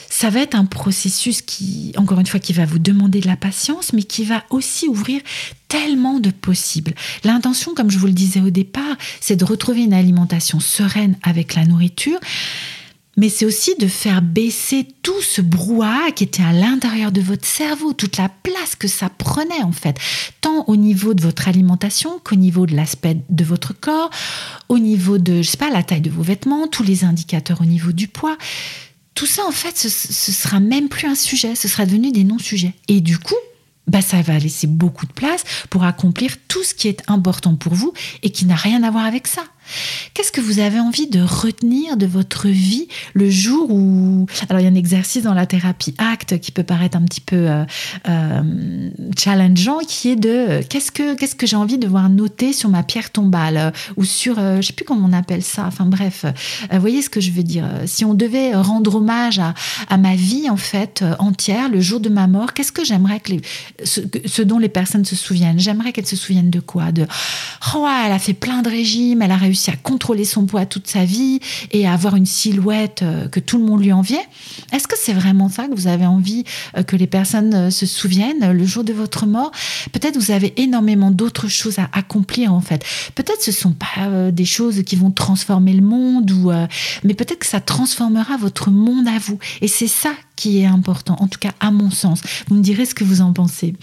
ça 0.10 0.30
va 0.30 0.40
être 0.40 0.56
un 0.56 0.66
processus 0.66 1.42
qui, 1.42 1.92
encore 1.98 2.20
une 2.20 2.26
fois, 2.26 2.40
qui 2.40 2.54
va 2.54 2.66
vous 2.66 2.80
demander 2.80 3.20
de 3.20 3.28
la 3.28 3.36
patience, 3.36 3.94
mais 3.94 4.04
qui 4.04 4.24
va 4.24 4.44
aussi 4.50 4.88
ouvrir 4.88 5.22
tellement 5.68 6.20
de 6.20 6.32
possibles. 6.32 6.94
L'intention, 7.24 7.74
comme 7.76 7.92
je 7.92 8.00
vous 8.00 8.08
le 8.08 8.14
disais 8.14 8.40
au 8.40 8.50
départ, 8.50 8.96
c'est 9.20 9.36
de 9.36 9.46
retrouver 9.46 9.84
une 9.84 9.94
alimentation 9.94 10.60
sereine 10.60 11.18
avec 11.22 11.56
la 11.56 11.66
nourriture 11.66 12.20
mais 13.18 13.30
c'est 13.30 13.46
aussi 13.46 13.76
de 13.76 13.88
faire 13.88 14.22
baisser 14.22 14.88
tout 15.02 15.22
ce 15.22 15.42
brouhaha 15.42 16.12
qui 16.12 16.24
était 16.24 16.44
à 16.44 16.54
l'intérieur 16.54 17.12
de 17.12 17.20
votre 17.20 17.46
cerveau, 17.46 17.94
toute 17.94 18.18
la 18.18 18.30
place 18.30 18.76
que 18.78 18.88
ça 18.88 19.10
prenait 19.10 19.64
en 19.64 19.72
fait, 19.72 19.98
tant 20.40 20.64
au 20.68 20.76
niveau 20.76 21.14
de 21.14 21.22
votre 21.22 21.48
alimentation 21.48 22.20
qu'au 22.24 22.36
niveau 22.36 22.66
de 22.66 22.76
l'aspect 22.76 23.18
de 23.30 23.44
votre 23.44 23.74
corps, 23.74 24.12
au 24.70 24.78
niveau 24.78 25.18
de, 25.18 25.42
je 25.42 25.50
sais 25.50 25.58
pas, 25.58 25.72
la 25.72 25.84
taille 25.84 26.02
de 26.02 26.12
vos 26.12 26.24
vêtements, 26.24 26.68
tous 26.68 26.84
les 26.84 27.04
indicateurs 27.04 27.62
au 27.62 27.66
niveau 27.66 27.92
du 27.92 28.08
poids. 28.08 28.38
Tout 29.16 29.26
ça, 29.26 29.44
en 29.48 29.52
fait, 29.52 29.76
ce, 29.76 29.90
ce 29.90 30.32
sera 30.32 30.60
même 30.60 30.90
plus 30.90 31.08
un 31.08 31.16
sujet, 31.16 31.56
ce 31.56 31.68
sera 31.68 31.88
devenu 31.88 32.12
des 32.12 32.24
non-sujets. 32.24 32.76
Et 32.88 33.02
du 33.02 33.18
coup, 33.18 33.34
bah, 33.88 34.02
ça 34.02 34.22
va 34.22 34.38
laisser 34.38 34.68
beaucoup 34.68 35.06
de 35.06 35.14
place 35.14 35.44
pour 35.70 35.84
accomplir 35.84 36.36
tout 36.48 36.64
ce 36.64 36.76
qui 36.76 36.88
est 36.88 37.02
important 37.08 37.56
pour 37.56 37.74
vous 37.74 37.94
et 38.22 38.30
qui 38.30 38.46
n'a 38.46 38.56
rien 38.56 38.84
à 38.84 38.92
voir 38.92 39.06
avec 39.06 39.28
ça. 39.28 39.44
Qu'est-ce 40.14 40.32
que 40.32 40.42
vous 40.42 40.60
avez 40.60 40.80
envie 40.80 41.08
de 41.08 41.22
retenir 41.22 41.98
de 41.98 42.06
votre 42.06 42.48
vie 42.48 42.88
le 43.14 43.30
jour 43.30 43.70
où... 43.70 44.26
Alors 44.50 44.62
il 44.62 44.64
y 44.64 44.68
a 44.68 44.72
un 44.72 44.76
exercice 44.76 45.24
dans 45.24 45.34
la 45.34 45.46
thérapie 45.46 45.94
ACT 45.98 46.40
qui 46.40 46.52
peut 46.52 46.64
paraître 46.64 46.98
un 46.98 47.04
petit 47.04 47.22
peu 47.22 47.36
euh, 47.36 47.66
euh, 48.08 48.90
challengeant, 49.18 49.80
qui 49.88 50.10
est 50.10 50.16
de 50.16 50.30
euh, 50.30 50.62
qu'est-ce 50.68 50.92
que, 50.92 51.16
que 51.36 51.48
j'ai 51.48 51.56
envie 51.56 51.78
de 51.78 51.88
voir 51.88 52.10
noter 52.10 52.54
sur 52.54 52.70
ma 52.70 52.84
pierre 52.84 53.12
tombale 53.12 53.74
ou 53.96 54.06
sur, 54.06 54.36
je 54.36 54.62
sais 54.62 54.74
plus 54.74 54.86
comment 54.86 55.08
on 55.08 55.14
appelle 55.14 55.44
ça, 55.44 55.66
enfin 55.68 55.86
bref, 55.86 56.26
vous 56.72 56.80
voyez 56.80 57.02
ce 57.02 57.10
que 57.10 57.22
je 57.22 57.32
veux 57.32 57.44
dire. 57.44 57.66
Si 57.86 58.06
on 58.06 58.14
devait 58.14 58.56
rendre 58.56 58.96
hommage 58.96 59.40
à, 59.40 59.98
ma 59.98 60.16
vie 60.16 60.50
en 60.50 60.58
fait 60.58 61.04
entière, 61.20 61.70
le 61.70 61.82
jour 61.82 62.00
de 62.00 62.10
ma 62.10 62.28
mort, 62.28 62.54
qu'est-ce 62.54 62.72
que 62.72 62.84
j'aimerais 62.84 63.20
que 63.20 63.32
les, 63.32 63.42
ce, 63.84 64.42
dont 64.42 64.60
les 64.60 64.70
personnes 64.70 65.06
se 65.06 65.16
souviennent? 65.16 65.60
J'aimerais 65.60 65.92
qu'elles 65.92 66.06
se 66.06 66.16
souviennent 66.16 66.50
de 66.50 66.60
quoi? 66.60 66.92
De, 66.92 67.06
oh, 67.76 67.88
elle 68.06 68.12
a 68.12 68.20
fait 68.20 68.34
plein 68.34 68.62
de 68.62 68.70
régimes, 68.70 69.22
elle 69.22 69.32
a 69.32 69.38
réussi 69.38 69.57
à 69.68 69.76
contrôler 69.76 70.26
son 70.26 70.46
poids 70.46 70.66
toute 70.66 70.88
sa 70.88 71.06
vie 71.06 71.40
et 71.72 71.88
à 71.88 71.94
avoir 71.94 72.16
une 72.16 72.26
silhouette 72.26 73.02
euh, 73.02 73.28
que 73.28 73.40
tout 73.40 73.58
le 73.58 73.66
monde 73.66 73.82
lui 73.82 73.92
enviait. 73.92 74.26
Est-ce 74.72 74.88
que 74.88 74.96
c'est 74.98 75.14
vraiment 75.14 75.50
ça 75.50 75.68
que 75.68 75.76
vous 75.76 75.88
avez 75.88 76.06
envie 76.06 76.44
euh, 76.78 76.84
que 76.84 76.96
les 76.96 77.08
personnes 77.08 77.54
euh, 77.54 77.70
se 77.70 77.86
souviennent 77.86 78.52
le 78.52 78.66
jour 78.66 78.84
de 78.84 78.94
votre 78.94 79.26
mort? 79.26 79.52
Peut-être 79.92 80.18
vous 80.18 80.32
avez 80.32 80.54
énormément 80.62 81.12
d'autres 81.12 81.48
choses 81.48 81.80
à 81.80 81.90
accomplir 81.94 82.54
en 82.54 82.62
fait. 82.62 82.84
Peut-être 83.16 83.42
ce 83.42 83.52
sont 83.52 83.74
pas 83.74 84.32
des 84.32 84.46
choses 84.46 84.84
qui 84.84 84.96
vont 84.96 85.12
transformer 85.12 85.74
le 85.74 85.82
monde 85.82 86.32
ou 86.32 86.52
mais 87.04 87.14
peut-être 87.14 87.40
que 87.40 87.46
ça 87.46 87.60
transformera 87.60 88.38
votre 88.38 88.70
monde 88.72 89.08
à 89.08 89.18
vous 89.20 89.40
et 89.62 89.68
c'est 89.68 89.88
ça 89.88 90.12
qui 90.36 90.60
est 90.60 90.66
important, 90.66 91.18
en 91.20 91.28
tout 91.28 91.40
cas 91.40 91.52
à 91.60 91.72
mon 91.72 91.90
sens. 91.90 92.22
Vous 92.48 92.56
me 92.56 92.62
direz 92.62 92.86
ce 92.86 92.96
que 92.96 93.04
vous 93.04 93.22
en 93.22 93.34
pensez. 93.34 93.74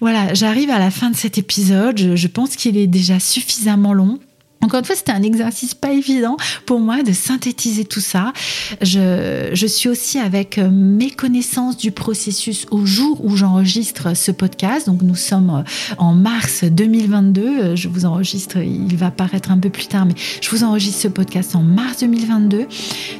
Voilà, 0.00 0.34
j'arrive 0.34 0.70
à 0.70 0.78
la 0.78 0.90
fin 0.90 1.10
de 1.10 1.16
cet 1.16 1.38
épisode. 1.38 2.16
je 2.16 2.26
pense 2.26 2.56
qu'il 2.56 2.76
est 2.76 2.86
déjà 2.86 3.20
suffisamment 3.20 3.92
long. 3.92 4.18
Encore 4.62 4.80
une 4.80 4.84
fois, 4.84 4.94
c'était 4.94 5.12
un 5.12 5.22
exercice 5.22 5.74
pas 5.74 5.92
évident 5.92 6.36
pour 6.66 6.80
moi 6.80 7.02
de 7.02 7.12
synthétiser 7.12 7.86
tout 7.86 8.00
ça. 8.00 8.34
Je, 8.82 9.50
je 9.52 9.66
suis 9.66 9.88
aussi 9.88 10.18
avec 10.18 10.58
euh, 10.58 10.68
mes 10.70 11.10
connaissances 11.10 11.78
du 11.78 11.92
processus 11.92 12.66
au 12.70 12.84
jour 12.84 13.24
où 13.24 13.36
j'enregistre 13.36 14.14
ce 14.14 14.30
podcast. 14.30 14.86
Donc 14.86 15.00
nous 15.00 15.14
sommes 15.14 15.50
euh, 15.50 15.94
en 15.96 16.12
mars 16.12 16.64
2022. 16.64 17.42
Euh, 17.42 17.76
je 17.76 17.88
vous 17.88 18.04
enregistre, 18.04 18.58
il 18.58 18.96
va 18.96 19.10
paraître 19.10 19.50
un 19.50 19.58
peu 19.58 19.70
plus 19.70 19.86
tard, 19.86 20.04
mais 20.04 20.14
je 20.42 20.50
vous 20.50 20.62
enregistre 20.62 21.00
ce 21.00 21.08
podcast 21.08 21.56
en 21.56 21.62
mars 21.62 22.00
2022. 22.00 22.66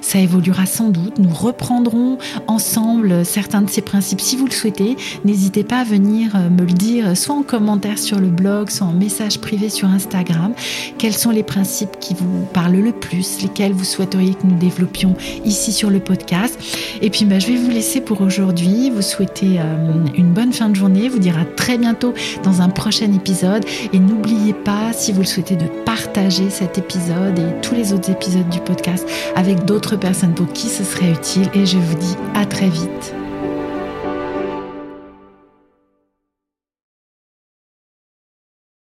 Ça 0.02 0.18
évoluera 0.18 0.66
sans 0.66 0.90
doute. 0.90 1.18
Nous 1.18 1.32
reprendrons 1.32 2.18
ensemble 2.48 3.24
certains 3.24 3.62
de 3.62 3.70
ces 3.70 3.80
principes 3.82 4.20
si 4.20 4.36
vous 4.36 4.46
le 4.46 4.52
souhaitez. 4.52 4.96
N'hésitez 5.24 5.64
pas 5.64 5.78
à 5.78 5.84
venir 5.84 6.36
me 6.50 6.66
le 6.66 6.72
dire, 6.72 7.16
soit 7.16 7.34
en 7.34 7.42
commentaire 7.42 7.98
sur 7.98 8.18
le 8.18 8.28
blog, 8.28 8.68
soit 8.70 8.86
en 8.86 8.92
message 8.92 9.38
privé 9.38 9.70
sur 9.70 9.88
Instagram. 9.88 10.52
Quels 10.98 11.14
sont 11.30 11.36
les 11.36 11.42
principes 11.42 11.98
qui 12.00 12.14
vous 12.14 12.44
parlent 12.52 12.76
le 12.76 12.92
plus, 12.92 13.42
lesquels 13.42 13.72
vous 13.72 13.84
souhaiteriez 13.84 14.34
que 14.34 14.46
nous 14.46 14.56
développions 14.56 15.14
ici 15.44 15.72
sur 15.72 15.90
le 15.90 16.00
podcast. 16.00 16.58
Et 17.02 17.10
puis, 17.10 17.24
bah, 17.24 17.38
je 17.38 17.46
vais 17.46 17.56
vous 17.56 17.70
laisser 17.70 18.00
pour 18.00 18.20
aujourd'hui, 18.20 18.90
vous 18.90 19.02
souhaiter 19.02 19.60
euh, 19.60 20.04
une 20.16 20.32
bonne 20.32 20.52
fin 20.52 20.68
de 20.68 20.74
journée, 20.74 21.08
vous 21.08 21.18
dire 21.18 21.38
à 21.38 21.44
très 21.44 21.78
bientôt 21.78 22.14
dans 22.42 22.62
un 22.62 22.68
prochain 22.68 23.12
épisode. 23.12 23.64
Et 23.92 23.98
n'oubliez 23.98 24.54
pas, 24.54 24.92
si 24.92 25.12
vous 25.12 25.20
le 25.20 25.26
souhaitez, 25.26 25.56
de 25.56 25.66
partager 25.84 26.50
cet 26.50 26.78
épisode 26.78 27.38
et 27.38 27.60
tous 27.62 27.74
les 27.74 27.92
autres 27.92 28.10
épisodes 28.10 28.48
du 28.48 28.60
podcast 28.60 29.06
avec 29.36 29.64
d'autres 29.64 29.96
personnes 29.96 30.34
pour 30.34 30.52
qui 30.52 30.68
ce 30.68 30.82
serait 30.82 31.10
utile. 31.10 31.48
Et 31.54 31.66
je 31.66 31.78
vous 31.78 31.96
dis 31.96 32.16
à 32.34 32.44
très 32.44 32.68
vite. 32.68 33.19